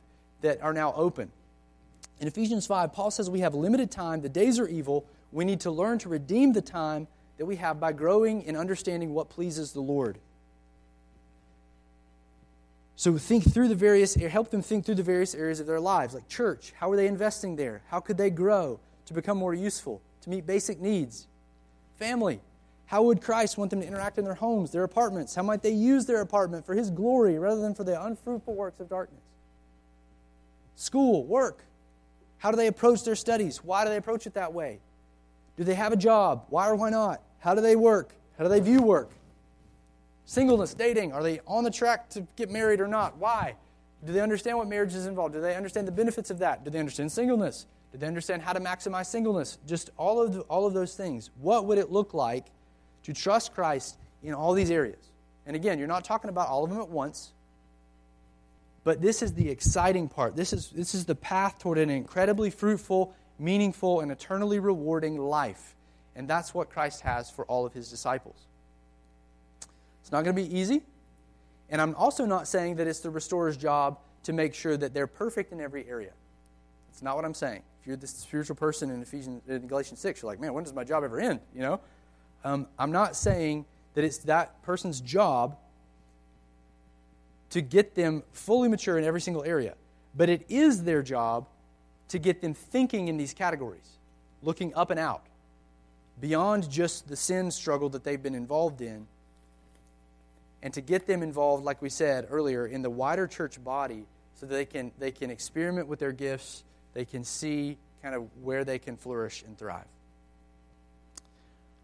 that 0.42 0.62
are 0.62 0.74
now 0.74 0.92
open. 0.94 1.32
In 2.20 2.28
Ephesians 2.28 2.68
5, 2.68 2.92
Paul 2.92 3.12
says 3.12 3.30
we 3.30 3.40
have 3.40 3.56
limited 3.56 3.92
time, 3.92 4.24
the 4.24 4.28
days 4.28 4.60
are 4.60 4.68
evil. 4.68 5.06
We 5.32 5.46
need 5.46 5.62
to 5.62 5.72
learn 5.72 6.00
to 6.00 6.10
redeem 6.10 6.52
the 6.52 6.62
time 6.62 7.08
that 7.38 7.46
we 7.46 7.56
have 7.58 7.80
by 7.80 7.92
growing 7.92 8.46
and 8.48 8.56
understanding 8.56 9.14
what 9.14 9.30
pleases 9.30 9.74
the 9.74 9.82
Lord. 9.82 10.18
So 12.96 13.18
think 13.18 13.52
through 13.52 13.68
the 13.70 13.76
various, 13.76 14.16
help 14.16 14.52
them 14.52 14.62
think 14.62 14.86
through 14.86 14.96
the 14.96 15.04
various 15.04 15.34
areas 15.34 15.60
of 15.60 15.68
their 15.68 15.80
lives, 15.80 16.14
like 16.14 16.28
church. 16.28 16.74
How 16.78 16.92
are 16.92 16.96
they 16.96 17.08
investing 17.08 17.56
there? 17.56 17.82
How 17.88 18.00
could 18.00 18.18
they 18.18 18.30
grow 18.30 18.80
to 19.08 19.14
become 19.14 19.38
more 19.38 19.54
useful, 19.54 20.02
to 20.22 20.30
meet 20.30 20.46
basic 20.46 20.80
needs? 20.80 21.28
Family. 21.98 22.40
How 22.86 23.02
would 23.04 23.22
Christ 23.22 23.58
want 23.58 23.72
them 23.72 23.82
to 23.82 23.88
interact 23.88 24.20
in 24.20 24.26
their 24.26 24.36
homes, 24.36 24.72
their 24.72 24.84
apartments? 24.84 25.34
How 25.34 25.42
might 25.42 25.64
they 25.64 25.72
use 25.72 26.06
their 26.06 26.22
apartment 26.22 26.66
for 26.66 26.76
His 26.76 26.92
glory 26.92 27.40
rather 27.40 27.60
than 27.60 27.74
for 27.74 27.84
the 27.84 28.02
unfruitful 28.02 28.54
works 28.54 28.80
of 28.80 28.90
darkness? 28.90 29.24
School, 30.76 31.26
work. 31.26 31.66
How 32.38 32.52
do 32.52 32.58
they 32.58 32.68
approach 32.68 33.04
their 33.04 33.16
studies? 33.16 33.64
Why 33.64 33.84
do 33.84 33.90
they 33.90 33.98
approach 33.98 34.28
it 34.28 34.36
that 34.36 34.54
way? 34.54 34.80
Do 35.58 35.64
they 35.64 35.76
have 35.76 35.94
a 35.94 35.98
job? 35.98 36.46
Why 36.50 36.68
or 36.68 36.76
why 36.76 36.90
not? 36.90 37.22
How 37.40 37.54
do 37.54 37.62
they 37.62 37.76
work? 37.76 38.14
How 38.38 38.44
do 38.44 38.50
they 38.50 38.60
view 38.60 38.82
work? 38.82 39.12
Singleness, 40.26 40.74
dating. 40.74 41.12
Are 41.12 41.22
they 41.22 41.42
on 41.46 41.64
the 41.64 41.72
track 41.72 42.10
to 42.12 42.26
get 42.36 42.50
married 42.50 42.80
or 42.80 42.88
not? 42.88 43.18
Why? 43.18 43.56
Do 44.06 44.14
they 44.14 44.22
understand 44.22 44.58
what 44.58 44.68
marriage 44.68 44.94
is 44.94 45.06
involved? 45.06 45.34
Do 45.34 45.42
they 45.42 45.56
understand 45.56 45.88
the 45.88 45.92
benefits 45.92 46.30
of 46.30 46.40
that? 46.40 46.64
Do 46.64 46.72
they 46.72 46.80
understand 46.80 47.12
singleness? 47.12 47.68
Do 47.92 47.98
they 47.98 48.08
understand 48.08 48.42
how 48.42 48.54
to 48.54 48.60
maximize 48.60 49.06
singleness? 49.06 49.60
Just 49.68 49.92
all 49.98 50.22
of, 50.22 50.34
the, 50.34 50.42
all 50.42 50.66
of 50.66 50.74
those 50.74 50.96
things. 50.96 51.30
What 51.40 51.66
would 51.66 51.78
it 51.78 51.92
look 51.92 52.14
like 52.14 52.48
to 53.04 53.14
trust 53.14 53.54
Christ 53.54 53.98
in 54.24 54.34
all 54.34 54.54
these 54.54 54.72
areas? 54.72 55.12
And 55.46 55.56
again, 55.56 55.78
you're 55.78 55.88
not 55.88 56.04
talking 56.04 56.30
about 56.30 56.48
all 56.48 56.64
of 56.64 56.70
them 56.70 56.80
at 56.80 56.90
once. 56.90 57.34
But 58.84 59.02
this 59.02 59.22
is 59.22 59.34
the 59.34 59.50
exciting 59.50 60.10
part. 60.10 60.36
This 60.36 60.52
is, 60.54 60.70
this 60.72 60.94
is 60.96 61.06
the 61.06 61.16
path 61.16 61.60
toward 61.60 61.78
an 61.78 61.90
incredibly 61.90 62.50
fruitful, 62.50 63.14
meaningful, 63.40 64.02
and 64.02 64.12
eternally 64.12 64.60
rewarding 64.60 65.18
life. 65.18 65.76
And 66.16 66.28
that's 66.28 66.54
what 66.54 66.70
Christ 66.70 67.02
has 67.02 67.30
for 67.30 67.46
all 67.46 67.66
of 67.66 67.74
his 67.74 67.90
disciples. 67.90 68.48
It's 70.02 70.12
not 70.12 70.24
going 70.24 70.36
to 70.36 70.42
be 70.42 70.56
easy. 70.56 70.84
And 71.70 71.82
I'm 71.82 71.96
also 71.96 72.26
not 72.26 72.48
saying 72.48 72.76
that 72.76 72.88
it's 72.88 73.00
the 73.00 73.10
restorer's 73.10 73.58
job 73.58 73.98
to 74.24 74.34
make 74.34 74.54
sure 74.54 74.78
that 74.78 74.94
they're 74.94 75.08
perfect 75.08 75.52
in 75.52 75.60
every 75.60 75.88
area. 75.88 76.12
That's 76.90 77.02
not 77.02 77.16
what 77.16 77.26
I'm 77.26 77.34
saying. 77.34 77.64
If 77.82 77.88
you're 77.88 77.96
this 77.96 78.12
spiritual 78.12 78.56
person 78.56 78.90
in 78.90 79.02
Ephesians, 79.02 79.42
in 79.48 79.68
Galatians 79.68 80.00
6, 80.00 80.22
you're 80.22 80.32
like, 80.32 80.40
man, 80.40 80.54
when 80.54 80.64
does 80.64 80.74
my 80.74 80.84
job 80.84 81.04
ever 81.04 81.20
end? 81.20 81.40
You 81.54 81.62
know? 81.62 81.80
Um, 82.44 82.68
I'm 82.78 82.92
not 82.92 83.16
saying 83.16 83.66
that 83.96 84.04
it's 84.04 84.20
that 84.20 84.62
person's 84.64 85.02
job 85.02 85.58
to 87.50 87.62
get 87.62 87.96
them 87.96 88.24
fully 88.32 88.68
mature 88.68 88.98
in 88.98 89.04
every 89.04 89.22
single 89.22 89.44
area. 89.44 89.76
But 90.16 90.30
it 90.30 90.46
is 90.50 90.84
their 90.84 91.02
job 91.02 91.48
to 92.10 92.20
get 92.20 92.42
them 92.42 92.54
thinking 92.54 93.08
in 93.08 93.18
these 93.18 93.34
categories, 93.34 93.98
looking 94.42 94.74
up 94.76 94.92
and 94.92 95.00
out, 95.00 95.24
beyond 96.20 96.70
just 96.70 97.08
the 97.08 97.16
sin 97.16 97.52
struggle 97.52 97.90
that 97.90 98.04
they've 98.04 98.22
been 98.22 98.36
involved 98.36 98.82
in, 98.82 99.08
and 100.62 100.74
to 100.74 100.82
get 100.82 101.08
them 101.08 101.24
involved, 101.24 101.64
like 101.64 101.82
we 101.82 101.90
said 101.90 102.28
earlier, 102.30 102.66
in 102.66 102.82
the 102.82 102.90
wider 102.90 103.28
church 103.28 103.62
body 103.64 104.06
so 104.36 104.46
that 104.46 104.56
they 104.56 104.66
can, 104.66 104.92
they 104.98 105.12
can 105.12 105.30
experiment 105.30 105.88
with 105.88 106.00
their 106.00 106.12
gifts, 106.12 106.64
they 106.94 107.06
can 107.06 107.24
see 107.24 107.78
kind 108.02 108.16
of 108.16 108.28
where 108.42 108.64
they 108.64 108.80
can 108.80 108.96
flourish 108.96 109.44
and 109.44 109.58
thrive. 109.58 109.86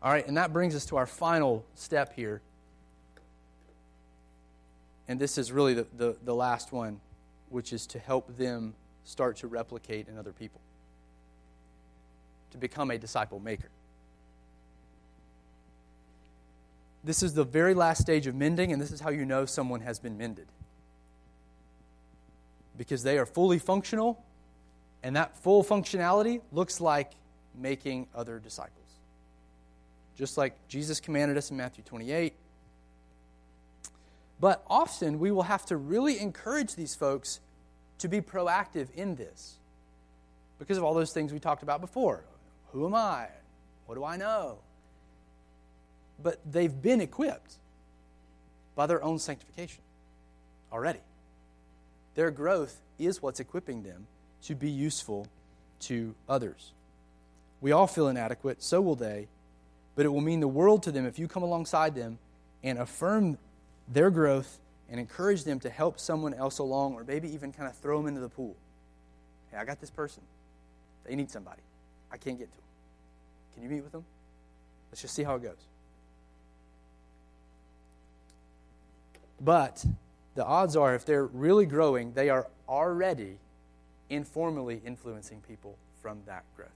All 0.01 0.11
right, 0.11 0.25
and 0.25 0.37
that 0.37 0.53
brings 0.53 0.75
us 0.75 0.85
to 0.87 0.97
our 0.97 1.05
final 1.05 1.65
step 1.75 2.13
here 2.15 2.41
and 5.09 5.19
this 5.19 5.39
is 5.39 5.51
really 5.51 5.73
the, 5.73 5.87
the, 5.97 6.15
the 6.23 6.35
last 6.35 6.71
one, 6.71 7.01
which 7.49 7.73
is 7.73 7.87
to 7.87 7.99
help 7.99 8.37
them 8.37 8.75
start 9.09 9.37
to 9.37 9.47
replicate 9.47 10.07
in 10.07 10.17
other 10.19 10.31
people, 10.31 10.61
to 12.51 12.57
become 12.59 12.91
a 12.91 12.97
disciple 12.97 13.39
maker. 13.39 13.69
This 17.03 17.23
is 17.23 17.33
the 17.33 17.43
very 17.43 17.73
last 17.73 18.01
stage 18.01 18.27
of 18.27 18.35
mending, 18.35 18.71
and 18.71 18.79
this 18.79 18.91
is 18.91 18.99
how 18.99 19.09
you 19.09 19.25
know 19.25 19.45
someone 19.45 19.81
has 19.81 19.99
been 19.99 20.17
mended. 20.17 20.47
Because 22.77 23.01
they 23.01 23.17
are 23.17 23.25
fully 23.25 23.57
functional, 23.57 24.23
and 25.01 25.15
that 25.15 25.35
full 25.37 25.63
functionality 25.63 26.41
looks 26.51 26.79
like 26.79 27.13
making 27.57 28.07
other 28.13 28.37
disciples. 28.37 28.75
Just 30.15 30.37
like 30.37 30.55
Jesus 30.67 30.99
commanded 30.99 31.35
us 31.35 31.49
in 31.49 31.57
Matthew 31.57 31.83
28 31.83 32.33
but 34.41 34.63
often 34.69 35.19
we 35.19 35.31
will 35.31 35.43
have 35.43 35.65
to 35.65 35.75
really 35.75 36.17
encourage 36.17 36.75
these 36.75 36.95
folks 36.95 37.41
to 37.99 38.07
be 38.07 38.21
proactive 38.21 38.87
in 38.95 39.15
this 39.15 39.55
because 40.57 40.77
of 40.77 40.83
all 40.83 40.93
those 40.93 41.13
things 41.13 41.31
we 41.31 41.39
talked 41.39 41.63
about 41.63 41.81
before. 41.81 42.23
Who 42.71 42.85
am 42.85 42.95
I? 42.95 43.27
What 43.85 43.95
do 43.95 44.03
I 44.03 44.17
know? 44.17 44.59
But 46.21 46.39
they've 46.49 46.81
been 46.81 47.01
equipped 47.01 47.55
by 48.75 48.85
their 48.85 49.03
own 49.03 49.19
sanctification 49.19 49.81
already. 50.71 50.99
Their 52.15 52.31
growth 52.31 52.79
is 52.97 53.21
what's 53.21 53.39
equipping 53.39 53.83
them 53.83 54.07
to 54.43 54.55
be 54.55 54.69
useful 54.69 55.27
to 55.81 56.13
others. 56.27 56.71
We 57.61 57.71
all 57.71 57.87
feel 57.87 58.07
inadequate, 58.07 58.61
so 58.61 58.81
will 58.81 58.95
they, 58.95 59.27
but 59.95 60.05
it 60.05 60.09
will 60.09 60.21
mean 60.21 60.39
the 60.39 60.47
world 60.47 60.83
to 60.83 60.91
them 60.91 61.05
if 61.05 61.19
you 61.19 61.27
come 61.27 61.43
alongside 61.43 61.95
them 61.95 62.19
and 62.63 62.77
affirm 62.77 63.37
their 63.87 64.09
growth 64.09 64.59
and 64.89 64.99
encourage 64.99 65.43
them 65.43 65.59
to 65.59 65.69
help 65.69 65.99
someone 65.99 66.33
else 66.33 66.59
along 66.59 66.95
or 66.95 67.03
maybe 67.03 67.31
even 67.33 67.51
kind 67.51 67.69
of 67.69 67.75
throw 67.75 67.97
them 67.97 68.07
into 68.07 68.21
the 68.21 68.29
pool. 68.29 68.55
Hey, 69.51 69.57
I 69.57 69.65
got 69.65 69.79
this 69.79 69.89
person. 69.89 70.23
They 71.05 71.15
need 71.15 71.29
somebody. 71.29 71.61
I 72.11 72.17
can't 72.17 72.37
get 72.37 72.51
to 72.51 72.57
them. 72.57 72.65
Can 73.53 73.63
you 73.63 73.69
meet 73.69 73.81
with 73.81 73.91
them? 73.91 74.05
Let's 74.91 75.01
just 75.01 75.13
see 75.13 75.23
how 75.23 75.35
it 75.35 75.43
goes. 75.43 75.57
But 79.41 79.85
the 80.35 80.45
odds 80.45 80.75
are, 80.75 80.95
if 80.95 81.05
they're 81.05 81.25
really 81.25 81.65
growing, 81.65 82.13
they 82.13 82.29
are 82.29 82.47
already 82.67 83.37
informally 84.09 84.81
influencing 84.85 85.41
people 85.47 85.77
from 86.01 86.19
that 86.25 86.43
growth. 86.55 86.69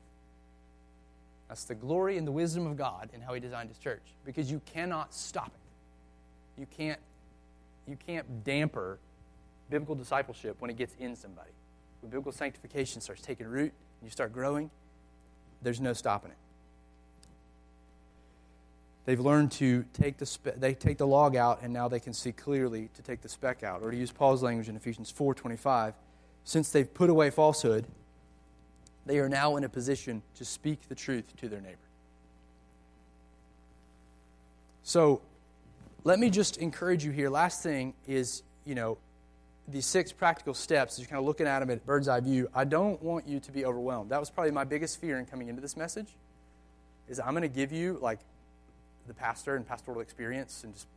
That's 1.49 1.65
the 1.65 1.75
glory 1.75 2.17
and 2.17 2.25
the 2.25 2.31
wisdom 2.31 2.65
of 2.65 2.77
God 2.77 3.09
in 3.13 3.21
how 3.21 3.33
He 3.33 3.39
designed 3.39 3.69
His 3.69 3.77
church 3.77 4.01
because 4.25 4.49
you 4.49 4.61
cannot 4.65 5.13
stop 5.13 5.47
it. 5.47 6.61
You 6.61 6.67
can't, 6.77 6.99
you 7.87 7.97
can't 8.05 8.43
damper 8.43 8.99
biblical 9.69 9.95
discipleship 9.95 10.57
when 10.59 10.69
it 10.69 10.77
gets 10.77 10.95
in 10.99 11.15
somebody. 11.15 11.51
When 12.01 12.09
biblical 12.09 12.31
sanctification 12.31 13.01
starts 13.01 13.21
taking 13.21 13.47
root 13.47 13.71
and 13.71 14.03
you 14.03 14.09
start 14.09 14.33
growing, 14.33 14.69
there's 15.61 15.81
no 15.81 15.93
stopping 15.93 16.31
it. 16.31 16.37
They've 19.05 19.19
learned 19.19 19.51
to 19.53 19.83
take 19.93 20.17
the 20.17 20.25
spe- 20.25 20.55
they 20.57 20.73
take 20.73 20.97
the 20.97 21.07
log 21.07 21.35
out 21.35 21.59
and 21.61 21.73
now 21.73 21.87
they 21.89 21.99
can 21.99 22.13
see 22.13 22.31
clearly 22.31 22.89
to 22.93 23.01
take 23.01 23.21
the 23.21 23.29
speck 23.29 23.63
out. 23.63 23.81
Or 23.81 23.91
to 23.91 23.97
use 23.97 24.11
Paul's 24.11 24.43
language 24.43 24.69
in 24.69 24.75
Ephesians 24.75 25.11
4:25, 25.11 25.93
since 26.45 26.71
they've 26.71 26.91
put 26.91 27.09
away 27.09 27.29
falsehood, 27.29 27.85
they 29.05 29.19
are 29.19 29.27
now 29.27 29.57
in 29.57 29.63
a 29.65 29.69
position 29.69 30.21
to 30.35 30.45
speak 30.45 30.87
the 30.87 30.95
truth 30.95 31.35
to 31.37 31.49
their 31.49 31.59
neighbor. 31.59 31.77
So, 34.83 35.21
let 36.03 36.19
me 36.19 36.29
just 36.29 36.57
encourage 36.57 37.03
you 37.05 37.11
here. 37.11 37.29
Last 37.29 37.63
thing 37.63 37.93
is, 38.07 38.43
you 38.65 38.75
know, 38.75 38.97
these 39.67 39.85
six 39.85 40.11
practical 40.11 40.53
steps, 40.53 40.99
you're 40.99 41.07
kind 41.07 41.19
of 41.19 41.25
looking 41.25 41.47
at 41.47 41.59
them 41.59 41.69
at 41.69 41.85
bird's 41.85 42.09
eye 42.09 42.19
view, 42.19 42.49
I 42.53 42.65
don't 42.65 43.01
want 43.01 43.27
you 43.27 43.39
to 43.39 43.51
be 43.51 43.65
overwhelmed. 43.65 44.11
That 44.11 44.19
was 44.19 44.29
probably 44.29 44.51
my 44.51 44.65
biggest 44.65 44.99
fear 44.99 45.17
in 45.19 45.25
coming 45.25 45.47
into 45.47 45.61
this 45.61 45.77
message, 45.77 46.09
is 47.07 47.19
I'm 47.19 47.31
going 47.31 47.43
to 47.43 47.47
give 47.47 47.71
you, 47.71 47.97
like, 48.01 48.19
the 49.07 49.13
pastor 49.13 49.55
and 49.55 49.67
pastoral 49.67 50.01
experience 50.01 50.63
and 50.63 50.73
just 50.73 50.87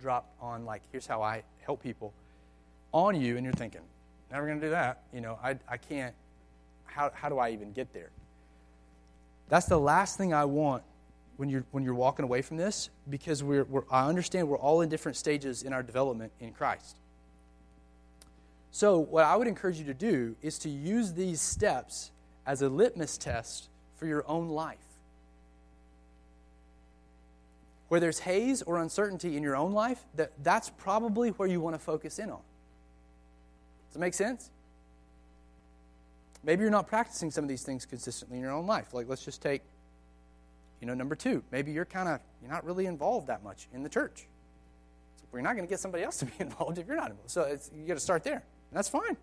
drop 0.00 0.32
on, 0.40 0.64
like, 0.64 0.82
here's 0.90 1.06
how 1.06 1.22
I 1.22 1.42
help 1.64 1.82
people 1.82 2.14
on 2.92 3.20
you, 3.20 3.36
and 3.36 3.44
you're 3.44 3.52
thinking, 3.52 3.82
never 4.30 4.46
going 4.46 4.60
to 4.60 4.66
do 4.66 4.70
that. 4.70 5.02
You 5.12 5.20
know, 5.20 5.38
I, 5.42 5.58
I 5.68 5.76
can't, 5.76 6.14
how, 6.86 7.10
how 7.14 7.28
do 7.28 7.38
I 7.38 7.50
even 7.50 7.72
get 7.72 7.92
there? 7.92 8.10
That's 9.50 9.66
the 9.66 9.78
last 9.78 10.16
thing 10.16 10.32
I 10.32 10.46
want 10.46 10.82
when 11.36 11.48
you're, 11.48 11.64
when 11.72 11.82
you're 11.82 11.94
walking 11.94 12.24
away 12.24 12.42
from 12.42 12.56
this 12.56 12.90
because 13.08 13.42
we're, 13.42 13.64
we're, 13.64 13.84
I 13.90 14.06
understand 14.06 14.48
we're 14.48 14.58
all 14.58 14.80
in 14.80 14.88
different 14.88 15.16
stages 15.16 15.62
in 15.62 15.72
our 15.72 15.82
development 15.82 16.32
in 16.40 16.52
Christ. 16.52 16.96
So, 18.70 18.98
what 18.98 19.24
I 19.24 19.36
would 19.36 19.46
encourage 19.46 19.78
you 19.78 19.84
to 19.84 19.94
do 19.94 20.34
is 20.42 20.58
to 20.60 20.68
use 20.68 21.12
these 21.12 21.40
steps 21.40 22.10
as 22.44 22.60
a 22.60 22.68
litmus 22.68 23.16
test 23.16 23.68
for 23.96 24.06
your 24.06 24.24
own 24.28 24.48
life. 24.48 24.78
Where 27.88 28.00
there's 28.00 28.18
haze 28.18 28.62
or 28.62 28.78
uncertainty 28.78 29.36
in 29.36 29.42
your 29.42 29.54
own 29.54 29.72
life, 29.72 30.02
that, 30.16 30.32
that's 30.42 30.70
probably 30.70 31.30
where 31.30 31.48
you 31.48 31.60
want 31.60 31.76
to 31.76 31.78
focus 31.78 32.18
in 32.18 32.30
on. 32.30 32.40
Does 33.88 33.94
that 33.94 34.00
make 34.00 34.14
sense? 34.14 34.50
Maybe 36.42 36.62
you're 36.62 36.70
not 36.70 36.88
practicing 36.88 37.30
some 37.30 37.44
of 37.44 37.48
these 37.48 37.62
things 37.62 37.86
consistently 37.86 38.38
in 38.38 38.42
your 38.42 38.52
own 38.52 38.66
life. 38.66 38.92
Like, 38.92 39.08
let's 39.08 39.24
just 39.24 39.40
take 39.40 39.62
you 40.84 40.86
know, 40.86 40.94
number 40.94 41.14
two, 41.14 41.42
maybe 41.50 41.72
you're 41.72 41.86
kind 41.86 42.10
of 42.10 42.20
you're 42.42 42.50
not 42.50 42.62
really 42.62 42.84
involved 42.84 43.28
that 43.28 43.42
much 43.42 43.68
in 43.72 43.82
the 43.82 43.88
church. 43.88 44.26
So 45.16 45.24
We're 45.32 45.40
not 45.40 45.54
going 45.54 45.64
to 45.64 45.70
get 45.70 45.80
somebody 45.80 46.04
else 46.04 46.18
to 46.18 46.26
be 46.26 46.32
involved 46.40 46.76
if 46.76 46.86
you're 46.86 46.94
not 46.94 47.08
involved. 47.08 47.30
So 47.30 47.56
you 47.74 47.86
got 47.86 47.94
to 47.94 48.00
start 48.00 48.22
there. 48.22 48.34
And 48.34 48.76
that's 48.76 48.90
fine. 48.90 49.16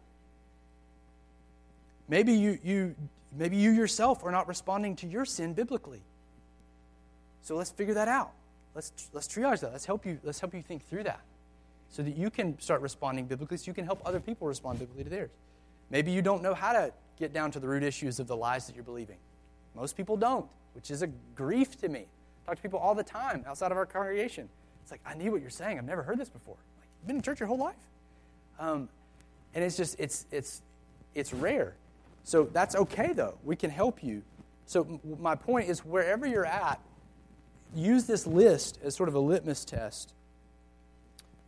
Maybe 2.10 2.34
you, 2.34 2.58
you, 2.64 2.96
maybe 3.32 3.58
you 3.58 3.70
yourself 3.70 4.24
are 4.24 4.32
not 4.32 4.48
responding 4.48 4.96
to 4.98 5.08
your 5.08 5.24
sin 5.24 5.54
biblically. 5.54 6.02
So 7.44 7.56
let's 7.56 7.70
figure 7.70 7.94
that 7.94 8.08
out. 8.08 8.32
Let's, 8.74 8.92
let's 9.14 9.28
triage 9.28 9.60
that. 9.60 9.72
Let's 9.72 9.86
help, 9.86 10.04
you, 10.04 10.18
let's 10.24 10.40
help 10.40 10.56
you 10.56 10.64
think 10.64 10.84
through 10.90 11.04
that 11.04 11.22
so 11.92 12.02
that 12.02 12.18
you 12.18 12.32
can 12.32 12.60
start 12.60 12.82
responding 12.82 13.26
biblically 13.26 13.58
so 13.58 13.66
you 13.68 13.76
can 13.76 13.86
help 13.86 14.02
other 14.04 14.20
people 14.20 14.48
respond 14.48 14.80
biblically 14.80 15.04
to 15.04 15.12
theirs. 15.12 15.30
Maybe 15.92 16.12
you 16.12 16.24
don't 16.24 16.42
know 16.42 16.56
how 16.56 16.74
to 16.74 16.92
get 17.20 17.34
down 17.34 17.52
to 17.52 17.60
the 17.60 17.68
root 17.68 17.84
issues 17.84 18.20
of 18.20 18.26
the 18.26 18.36
lies 18.36 18.66
that 18.66 18.76
you're 18.76 18.84
believing. 18.84 19.18
Most 19.76 19.96
people 19.96 20.18
don't, 20.18 20.48
which 20.74 20.92
is 20.92 21.02
a 21.02 21.08
grief 21.36 21.80
to 21.82 21.90
me. 21.90 22.02
I 22.02 22.50
talk 22.50 22.56
to 22.58 22.62
people 22.62 22.80
all 22.80 22.96
the 22.96 23.04
time 23.04 23.44
outside 23.48 23.72
of 23.72 23.78
our 23.78 23.86
congregation. 23.86 24.50
It's 24.84 24.92
like, 24.92 25.02
I 25.06 25.14
need 25.14 25.30
what 25.30 25.42
you're 25.42 25.50
saying. 25.50 25.78
I've 25.78 25.86
never 25.86 26.04
heard 26.04 26.18
this 26.18 26.30
before. 26.30 26.58
Like, 26.80 26.88
you've 27.00 27.08
been 27.08 27.16
in 27.18 27.22
church 27.22 27.40
your 27.40 27.48
whole 27.48 27.58
life. 27.58 27.76
Um, 28.60 28.90
and 29.54 29.64
it's 29.64 29.78
just, 29.78 30.00
it's, 30.00 30.26
it's, 30.32 30.62
it's 31.16 31.34
rare. 31.34 31.76
So 32.24 32.44
that's 32.52 32.76
okay, 32.76 33.14
though. 33.14 33.38
We 33.44 33.56
can 33.56 33.70
help 33.70 34.04
you. 34.04 34.22
So, 34.66 35.00
my 35.20 35.36
point 35.36 35.70
is 35.70 35.84
wherever 35.84 36.26
you're 36.26 36.46
at, 36.46 36.80
use 37.76 38.06
this 38.06 38.28
list 38.28 38.80
as 38.84 38.96
sort 38.96 39.10
of 39.10 39.16
a 39.16 39.20
litmus 39.20 39.66
test 39.66 40.14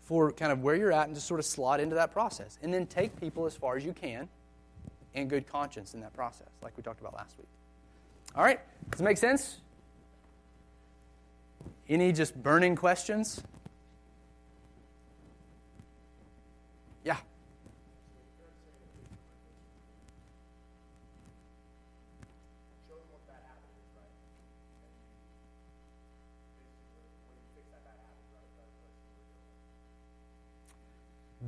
for 0.05 0.31
kind 0.31 0.51
of 0.51 0.61
where 0.61 0.75
you're 0.75 0.91
at 0.91 1.07
and 1.07 1.15
just 1.15 1.27
sort 1.27 1.39
of 1.39 1.45
slot 1.45 1.79
into 1.79 1.95
that 1.95 2.11
process. 2.11 2.57
And 2.61 2.73
then 2.73 2.85
take 2.85 3.19
people 3.19 3.45
as 3.45 3.55
far 3.55 3.77
as 3.77 3.85
you 3.85 3.93
can 3.93 4.27
in 5.13 5.27
good 5.27 5.47
conscience 5.47 5.93
in 5.93 6.01
that 6.01 6.13
process, 6.13 6.49
like 6.61 6.75
we 6.75 6.83
talked 6.83 6.99
about 6.99 7.13
last 7.13 7.37
week. 7.37 7.47
All 8.35 8.43
right? 8.43 8.59
Does 8.89 9.01
it 9.01 9.03
make 9.03 9.17
sense? 9.17 9.59
Any 11.87 12.11
just 12.11 12.41
burning 12.41 12.75
questions? 12.75 13.43
Yeah. 17.03 17.17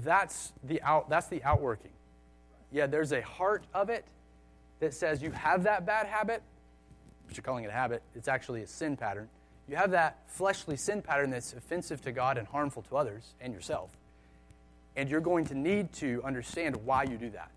That's 0.04 0.52
the 0.64 0.82
out 0.84 1.10
that's 1.10 1.28
the 1.28 1.44
outworking. 1.44 1.92
Yeah, 2.72 2.86
there's 2.86 3.12
a 3.12 3.22
heart 3.22 3.64
of 3.74 3.90
it 3.90 4.06
that 4.80 4.94
says 4.94 5.22
you 5.24 5.32
have 5.32 5.64
that 5.64 5.86
bad 5.86 6.06
habit, 6.06 6.44
but 7.28 7.38
you're 7.38 7.43
calling 7.43 7.63
it 7.63 7.67
a 7.67 7.73
habit. 7.73 8.01
It's 8.15 8.28
actually 8.28 8.61
a 8.61 8.67
sin 8.67 8.97
pattern. 8.97 9.30
You 9.67 9.76
have 9.76 9.91
that 9.91 10.19
fleshly 10.28 10.78
sin 10.78 11.01
pattern 11.01 11.32
that's 11.32 11.53
offensive 11.53 12.01
to 12.03 12.11
God 12.11 12.38
and 12.38 12.47
harmful 12.47 12.84
to 12.84 12.97
others 12.97 13.34
and 13.41 13.53
yourself. 13.53 13.89
And 14.95 15.09
you're 15.09 15.21
going 15.21 15.45
to 15.45 15.55
need 15.55 15.91
to 15.93 16.21
understand 16.23 16.76
why 16.86 17.03
you 17.03 17.17
do 17.17 17.30
that. 17.32 17.51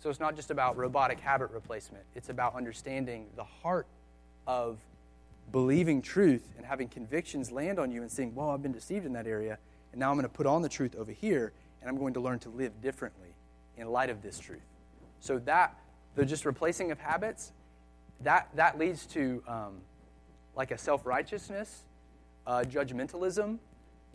So 0.00 0.10
it's 0.10 0.18
not 0.18 0.34
just 0.34 0.50
about 0.50 0.76
robotic 0.76 1.20
habit 1.20 1.50
replacement, 1.52 2.04
it's 2.14 2.28
about 2.28 2.56
understanding 2.56 3.26
the 3.36 3.44
heart 3.44 3.86
of 4.46 4.78
believing 5.52 6.02
truth 6.02 6.48
and 6.56 6.66
having 6.66 6.88
convictions 6.88 7.52
land 7.52 7.78
on 7.78 7.92
you 7.92 8.02
and 8.02 8.10
saying, 8.10 8.34
Well, 8.34 8.50
I've 8.50 8.62
been 8.62 8.72
deceived 8.72 9.06
in 9.06 9.12
that 9.12 9.26
area, 9.26 9.58
and 9.92 10.00
now 10.00 10.10
I'm 10.10 10.16
going 10.16 10.28
to 10.28 10.34
put 10.34 10.46
on 10.46 10.62
the 10.62 10.68
truth 10.68 10.96
over 10.96 11.12
here, 11.12 11.52
and 11.80 11.88
I'm 11.88 11.98
going 11.98 12.14
to 12.14 12.20
learn 12.20 12.40
to 12.40 12.48
live 12.48 12.80
differently 12.80 13.34
in 13.76 13.88
light 13.88 14.10
of 14.10 14.22
this 14.22 14.38
truth. 14.38 14.62
So 15.20 15.38
that, 15.40 15.78
the 16.16 16.24
just 16.24 16.44
replacing 16.44 16.90
of 16.90 16.98
habits, 16.98 17.52
that, 18.24 18.48
that 18.54 18.78
leads 18.78 19.06
to 19.06 19.42
um, 19.46 19.80
like 20.56 20.70
a 20.70 20.78
self 20.78 21.06
righteousness, 21.06 21.84
uh, 22.46 22.64
judgmentalism, 22.66 23.58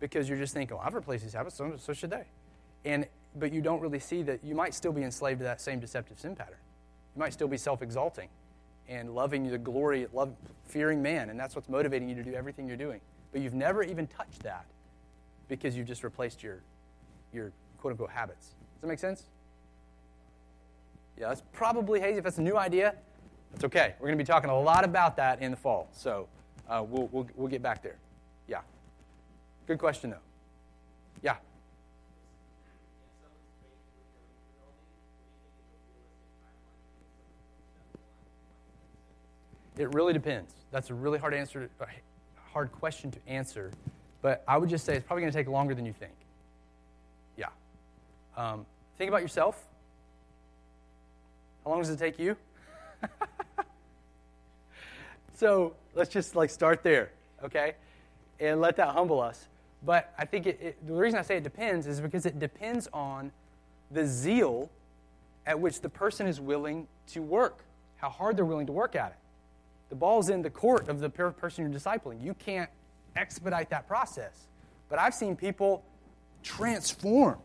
because 0.00 0.28
you're 0.28 0.38
just 0.38 0.54
thinking, 0.54 0.76
oh, 0.76 0.80
I've 0.82 0.94
replaced 0.94 1.24
these 1.24 1.34
habits, 1.34 1.56
so, 1.56 1.74
so 1.76 1.92
should 1.92 2.10
they. 2.10 2.24
And, 2.84 3.06
but 3.36 3.52
you 3.52 3.60
don't 3.60 3.80
really 3.80 3.98
see 3.98 4.22
that 4.22 4.44
you 4.44 4.54
might 4.54 4.74
still 4.74 4.92
be 4.92 5.02
enslaved 5.02 5.40
to 5.40 5.44
that 5.44 5.60
same 5.60 5.80
deceptive 5.80 6.18
sin 6.18 6.36
pattern. 6.36 6.58
You 7.14 7.20
might 7.20 7.32
still 7.32 7.48
be 7.48 7.56
self 7.56 7.82
exalting 7.82 8.28
and 8.88 9.14
loving 9.14 9.50
the 9.50 9.58
glory, 9.58 10.06
love, 10.12 10.32
fearing 10.64 11.02
man, 11.02 11.30
and 11.30 11.38
that's 11.38 11.54
what's 11.54 11.68
motivating 11.68 12.08
you 12.08 12.14
to 12.14 12.22
do 12.22 12.34
everything 12.34 12.66
you're 12.66 12.76
doing. 12.76 13.00
But 13.32 13.42
you've 13.42 13.54
never 13.54 13.82
even 13.82 14.06
touched 14.06 14.42
that 14.44 14.64
because 15.48 15.76
you've 15.76 15.86
just 15.86 16.04
replaced 16.04 16.42
your, 16.42 16.62
your 17.32 17.52
quote 17.78 17.92
unquote 17.92 18.10
habits. 18.10 18.46
Does 18.46 18.82
that 18.82 18.86
make 18.86 18.98
sense? 18.98 19.24
Yeah, 21.18 21.28
that's 21.28 21.42
probably 21.52 22.00
hazy. 22.00 22.18
If 22.18 22.24
that's 22.24 22.38
a 22.38 22.42
new 22.42 22.56
idea, 22.56 22.94
that's 23.52 23.64
okay. 23.64 23.94
We're 23.98 24.08
going 24.08 24.18
to 24.18 24.24
be 24.24 24.26
talking 24.26 24.50
a 24.50 24.60
lot 24.60 24.84
about 24.84 25.16
that 25.16 25.40
in 25.42 25.50
the 25.50 25.56
fall. 25.56 25.88
So 25.92 26.28
uh, 26.68 26.84
we'll, 26.86 27.08
we'll, 27.12 27.26
we'll 27.34 27.48
get 27.48 27.62
back 27.62 27.82
there. 27.82 27.96
Yeah. 28.46 28.60
Good 29.66 29.78
question, 29.78 30.10
though. 30.10 30.16
Yeah. 31.22 31.36
It 39.76 39.94
really 39.94 40.12
depends. 40.12 40.52
That's 40.70 40.90
a 40.90 40.94
really 40.94 41.18
hard 41.18 41.34
answer, 41.34 41.70
hard 42.52 42.72
question 42.72 43.10
to 43.12 43.18
answer. 43.28 43.70
But 44.22 44.42
I 44.48 44.58
would 44.58 44.68
just 44.68 44.84
say 44.84 44.96
it's 44.96 45.06
probably 45.06 45.22
going 45.22 45.32
to 45.32 45.38
take 45.38 45.48
longer 45.48 45.74
than 45.74 45.86
you 45.86 45.92
think. 45.92 46.14
Yeah. 47.36 47.46
Um, 48.36 48.66
think 48.98 49.08
about 49.08 49.22
yourself. 49.22 49.64
How 51.64 51.70
long 51.70 51.80
does 51.80 51.90
it 51.90 51.98
take 51.98 52.18
you? 52.18 52.36
so 55.34 55.74
let's 55.94 56.10
just 56.10 56.36
like 56.36 56.50
start 56.50 56.82
there, 56.82 57.10
okay? 57.44 57.74
And 58.40 58.60
let 58.60 58.76
that 58.76 58.88
humble 58.88 59.20
us. 59.20 59.48
But 59.84 60.12
I 60.18 60.24
think 60.24 60.46
it, 60.46 60.60
it, 60.60 60.86
the 60.86 60.94
reason 60.94 61.18
I 61.18 61.22
say 61.22 61.36
it 61.36 61.44
depends 61.44 61.86
is 61.86 62.00
because 62.00 62.26
it 62.26 62.38
depends 62.38 62.88
on 62.92 63.30
the 63.90 64.06
zeal 64.06 64.70
at 65.46 65.58
which 65.58 65.80
the 65.80 65.88
person 65.88 66.26
is 66.26 66.40
willing 66.40 66.86
to 67.08 67.22
work, 67.22 67.64
how 67.96 68.10
hard 68.10 68.36
they're 68.36 68.44
willing 68.44 68.66
to 68.66 68.72
work 68.72 68.96
at 68.96 69.12
it. 69.12 69.18
The 69.88 69.94
ball's 69.94 70.28
in 70.28 70.42
the 70.42 70.50
court 70.50 70.88
of 70.88 71.00
the 71.00 71.08
person 71.08 71.64
you're 71.64 71.80
discipling. 71.80 72.22
You 72.22 72.34
can't 72.34 72.68
expedite 73.16 73.70
that 73.70 73.88
process. 73.88 74.46
But 74.88 74.98
I've 74.98 75.14
seen 75.14 75.36
people 75.36 75.84
transform 76.42 77.38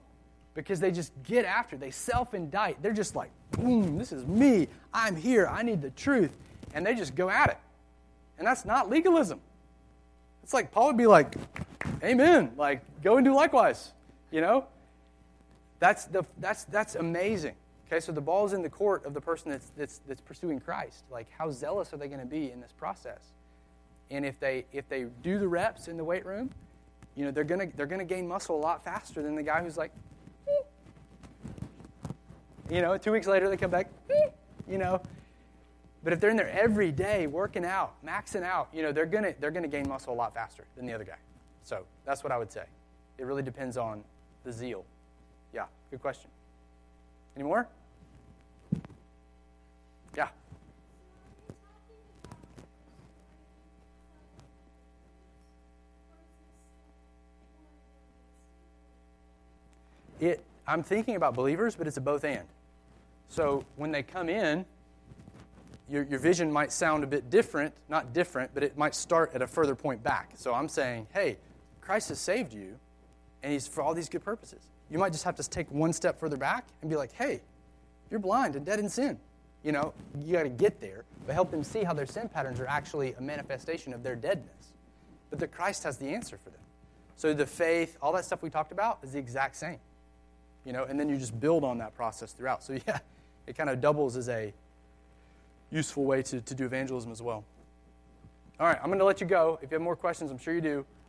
because 0.54 0.80
they 0.80 0.92
just 0.92 1.12
get 1.24 1.46
after. 1.46 1.78
They 1.78 1.92
self 1.92 2.34
indict. 2.34 2.82
They're 2.82 2.94
just 2.94 3.16
like, 3.16 3.32
boom, 3.52 3.98
this 3.98 4.12
is 4.12 4.26
me. 4.26 4.68
I'm 4.94 5.16
here. 5.16 5.48
I 5.48 5.64
need 5.64 5.82
the 5.82 5.92
truth. 5.92 6.32
And 6.74 6.86
they 6.86 6.96
just 6.96 7.16
go 7.16 7.30
at 7.30 7.50
it. 7.50 7.58
And 8.38 8.48
that's 8.48 8.66
not 8.66 8.90
legalism. 8.90 9.40
It's 10.44 10.54
like 10.54 10.72
Paul 10.72 10.88
would 10.88 10.98
be 10.98 11.08
like, 11.08 11.36
Amen. 12.04 12.52
Like, 12.58 12.82
go 13.02 13.18
and 13.18 13.26
do 13.26 13.34
likewise. 13.34 13.92
You 14.32 14.42
know? 14.42 14.66
That's, 15.80 16.06
the, 16.06 16.24
that's, 16.40 16.66
that's 16.66 16.96
amazing. 16.96 17.56
Okay, 17.88 18.00
so 18.00 18.12
the 18.12 18.22
ball's 18.22 18.54
in 18.54 18.62
the 18.62 18.70
court 18.70 19.06
of 19.06 19.14
the 19.14 19.22
person 19.22 19.52
that's, 19.52 19.72
that's, 19.78 20.02
that's 20.08 20.22
pursuing 20.22 20.60
Christ. 20.60 21.04
Like, 21.12 21.28
how 21.38 21.52
zealous 21.52 21.94
are 21.94 21.98
they 21.98 22.08
going 22.08 22.20
to 22.20 22.26
be 22.26 22.52
in 22.52 22.62
this 22.62 22.72
process? 22.72 23.20
And 24.10 24.26
if 24.26 24.40
they, 24.40 24.66
if 24.72 24.88
they 24.90 25.06
do 25.22 25.40
the 25.40 25.48
reps 25.48 25.88
in 25.88 25.98
the 25.98 26.04
weight 26.04 26.26
room, 26.26 26.50
you 27.16 27.26
know, 27.26 27.32
they're 27.32 27.44
going 27.44 27.70
to 27.70 27.78
they're 27.78 27.86
gonna 27.86 28.06
gain 28.06 28.28
muscle 28.28 28.56
a 28.56 28.60
lot 28.60 28.84
faster 28.84 29.22
than 29.22 29.36
the 29.36 29.44
guy 29.44 29.62
who's 29.62 29.78
like, 29.78 29.92
you 32.74 32.82
know, 32.82 32.98
two 32.98 33.12
weeks 33.12 33.28
later 33.28 33.50
they 33.50 33.58
come 33.58 33.70
back, 33.70 33.88
hmm, 34.12 34.30
you 34.68 34.80
know. 34.80 35.00
But 36.04 36.12
if 36.12 36.20
they're 36.20 36.32
in 36.32 36.36
there 36.36 36.50
every 36.50 36.92
day 36.92 37.28
working 37.28 37.64
out, 37.64 37.94
maxing 38.04 38.44
out, 38.44 38.68
you 38.74 38.82
know, 38.82 38.92
they're 38.92 39.06
gonna 39.06 39.36
they're 39.40 39.52
gonna 39.52 39.68
gain 39.68 39.88
muscle 39.88 40.12
a 40.12 40.16
lot 40.16 40.34
faster 40.34 40.66
than 40.76 40.88
the 40.88 40.94
other 40.94 41.04
guy. 41.04 41.18
So 41.62 41.84
that's 42.04 42.24
what 42.24 42.32
I 42.34 42.38
would 42.38 42.52
say. 42.52 42.64
It 43.20 43.26
really 43.26 43.44
depends 43.44 43.78
on 43.78 44.04
the 44.44 44.52
zeal. 44.52 44.86
Yeah, 45.54 45.66
good 45.92 46.02
question. 46.02 46.32
Any 47.36 47.46
more? 47.46 47.68
Yeah. 50.18 50.30
It, 60.20 60.44
I'm 60.66 60.82
thinking 60.82 61.16
about 61.16 61.36
believers, 61.36 61.76
but 61.76 61.86
it's 61.88 61.98
a 61.98 62.02
both 62.02 62.24
and. 62.24 62.48
So 63.34 63.66
when 63.78 63.92
they 63.92 64.04
come 64.04 64.30
in, 64.30 64.64
your, 65.90 66.04
your 66.04 66.20
vision 66.20 66.52
might 66.52 66.72
sound 66.72 67.04
a 67.04 67.08
bit 67.08 67.32
different, 67.32 67.74
not 67.90 68.14
different, 68.14 68.52
but 68.54 68.62
it 68.62 68.78
might 68.78 68.94
start 68.94 69.32
at 69.34 69.42
a 69.42 69.48
further 69.48 69.74
point 69.74 70.04
back. 70.04 70.34
So 70.36 70.54
I'm 70.54 70.70
saying, 70.70 71.08
hey, 71.16 71.38
Christ 71.82 72.10
has 72.10 72.20
saved 72.20 72.54
you, 72.54 72.78
and 73.42 73.52
He's 73.52 73.68
for 73.68 73.82
all 73.82 73.96
these 73.96 74.08
good 74.08 74.24
purposes. 74.24 74.70
You 74.92 75.00
might 75.00 75.14
just 75.14 75.24
have 75.24 75.36
to 75.38 75.50
take 75.50 75.72
one 75.72 75.94
step 75.94 76.20
further 76.20 76.38
back 76.38 76.68
and 76.82 76.92
be 76.92 76.96
like, 76.96 77.12
hey, 77.14 77.42
you're 78.12 78.20
blind 78.20 78.56
and 78.56 78.64
dead 78.64 78.80
in 78.80 78.88
sin. 78.88 79.18
You 79.64 79.72
know, 79.72 79.96
you 80.24 80.34
got 80.34 80.44
to 80.44 80.50
get 80.50 80.80
there, 80.80 81.04
but 81.26 81.34
help 81.34 81.50
them 81.50 81.64
see 81.64 81.84
how 81.84 81.94
their 81.94 82.06
sin 82.06 82.30
patterns 82.30 82.60
are 82.60 82.68
actually 82.68 83.14
a 83.14 83.22
manifestation 83.22 83.94
of 83.94 84.04
their 84.04 84.16
deadness. 84.16 84.74
But 85.32 85.40
that 85.40 85.52
Christ 85.52 85.84
has 85.86 85.98
the 85.98 86.10
answer 86.10 86.38
for 86.38 86.52
them. 86.52 86.62
So 87.16 87.34
the 87.34 87.48
faith, 87.48 87.98
all 88.00 88.14
that 88.14 88.26
stuff 88.26 88.44
we 88.44 88.52
talked 88.52 88.72
about 88.72 89.00
is 89.02 89.14
the 89.14 89.20
exact 89.20 89.56
same. 89.56 89.80
You 90.66 90.74
know, 90.74 90.84
and 90.84 91.00
then 91.00 91.10
you 91.10 91.18
just 91.18 91.40
build 91.40 91.64
on 91.64 91.80
that 91.80 91.96
process 91.96 92.32
throughout. 92.32 92.64
So 92.64 92.78
yeah, 92.88 93.00
it 93.48 93.56
kind 93.56 93.70
of 93.70 93.82
doubles 93.82 94.16
as 94.16 94.30
a 94.30 94.54
useful 95.72 96.06
way 96.06 96.22
to, 96.24 96.42
to 96.42 96.56
do 96.56 96.66
evangelism 96.66 97.12
as 97.12 97.22
well. 97.22 97.44
All 98.60 98.68
right, 98.68 98.78
I'm 98.82 98.88
going 98.88 99.00
to 99.00 99.06
let 99.06 99.20
you 99.20 99.28
go. 99.28 99.60
If 99.62 99.72
you 99.72 99.76
have 99.76 99.82
more 99.82 99.96
questions, 99.96 100.30
I'm 100.32 100.38
sure 100.38 100.54
you 100.54 100.62
do. 100.62 100.86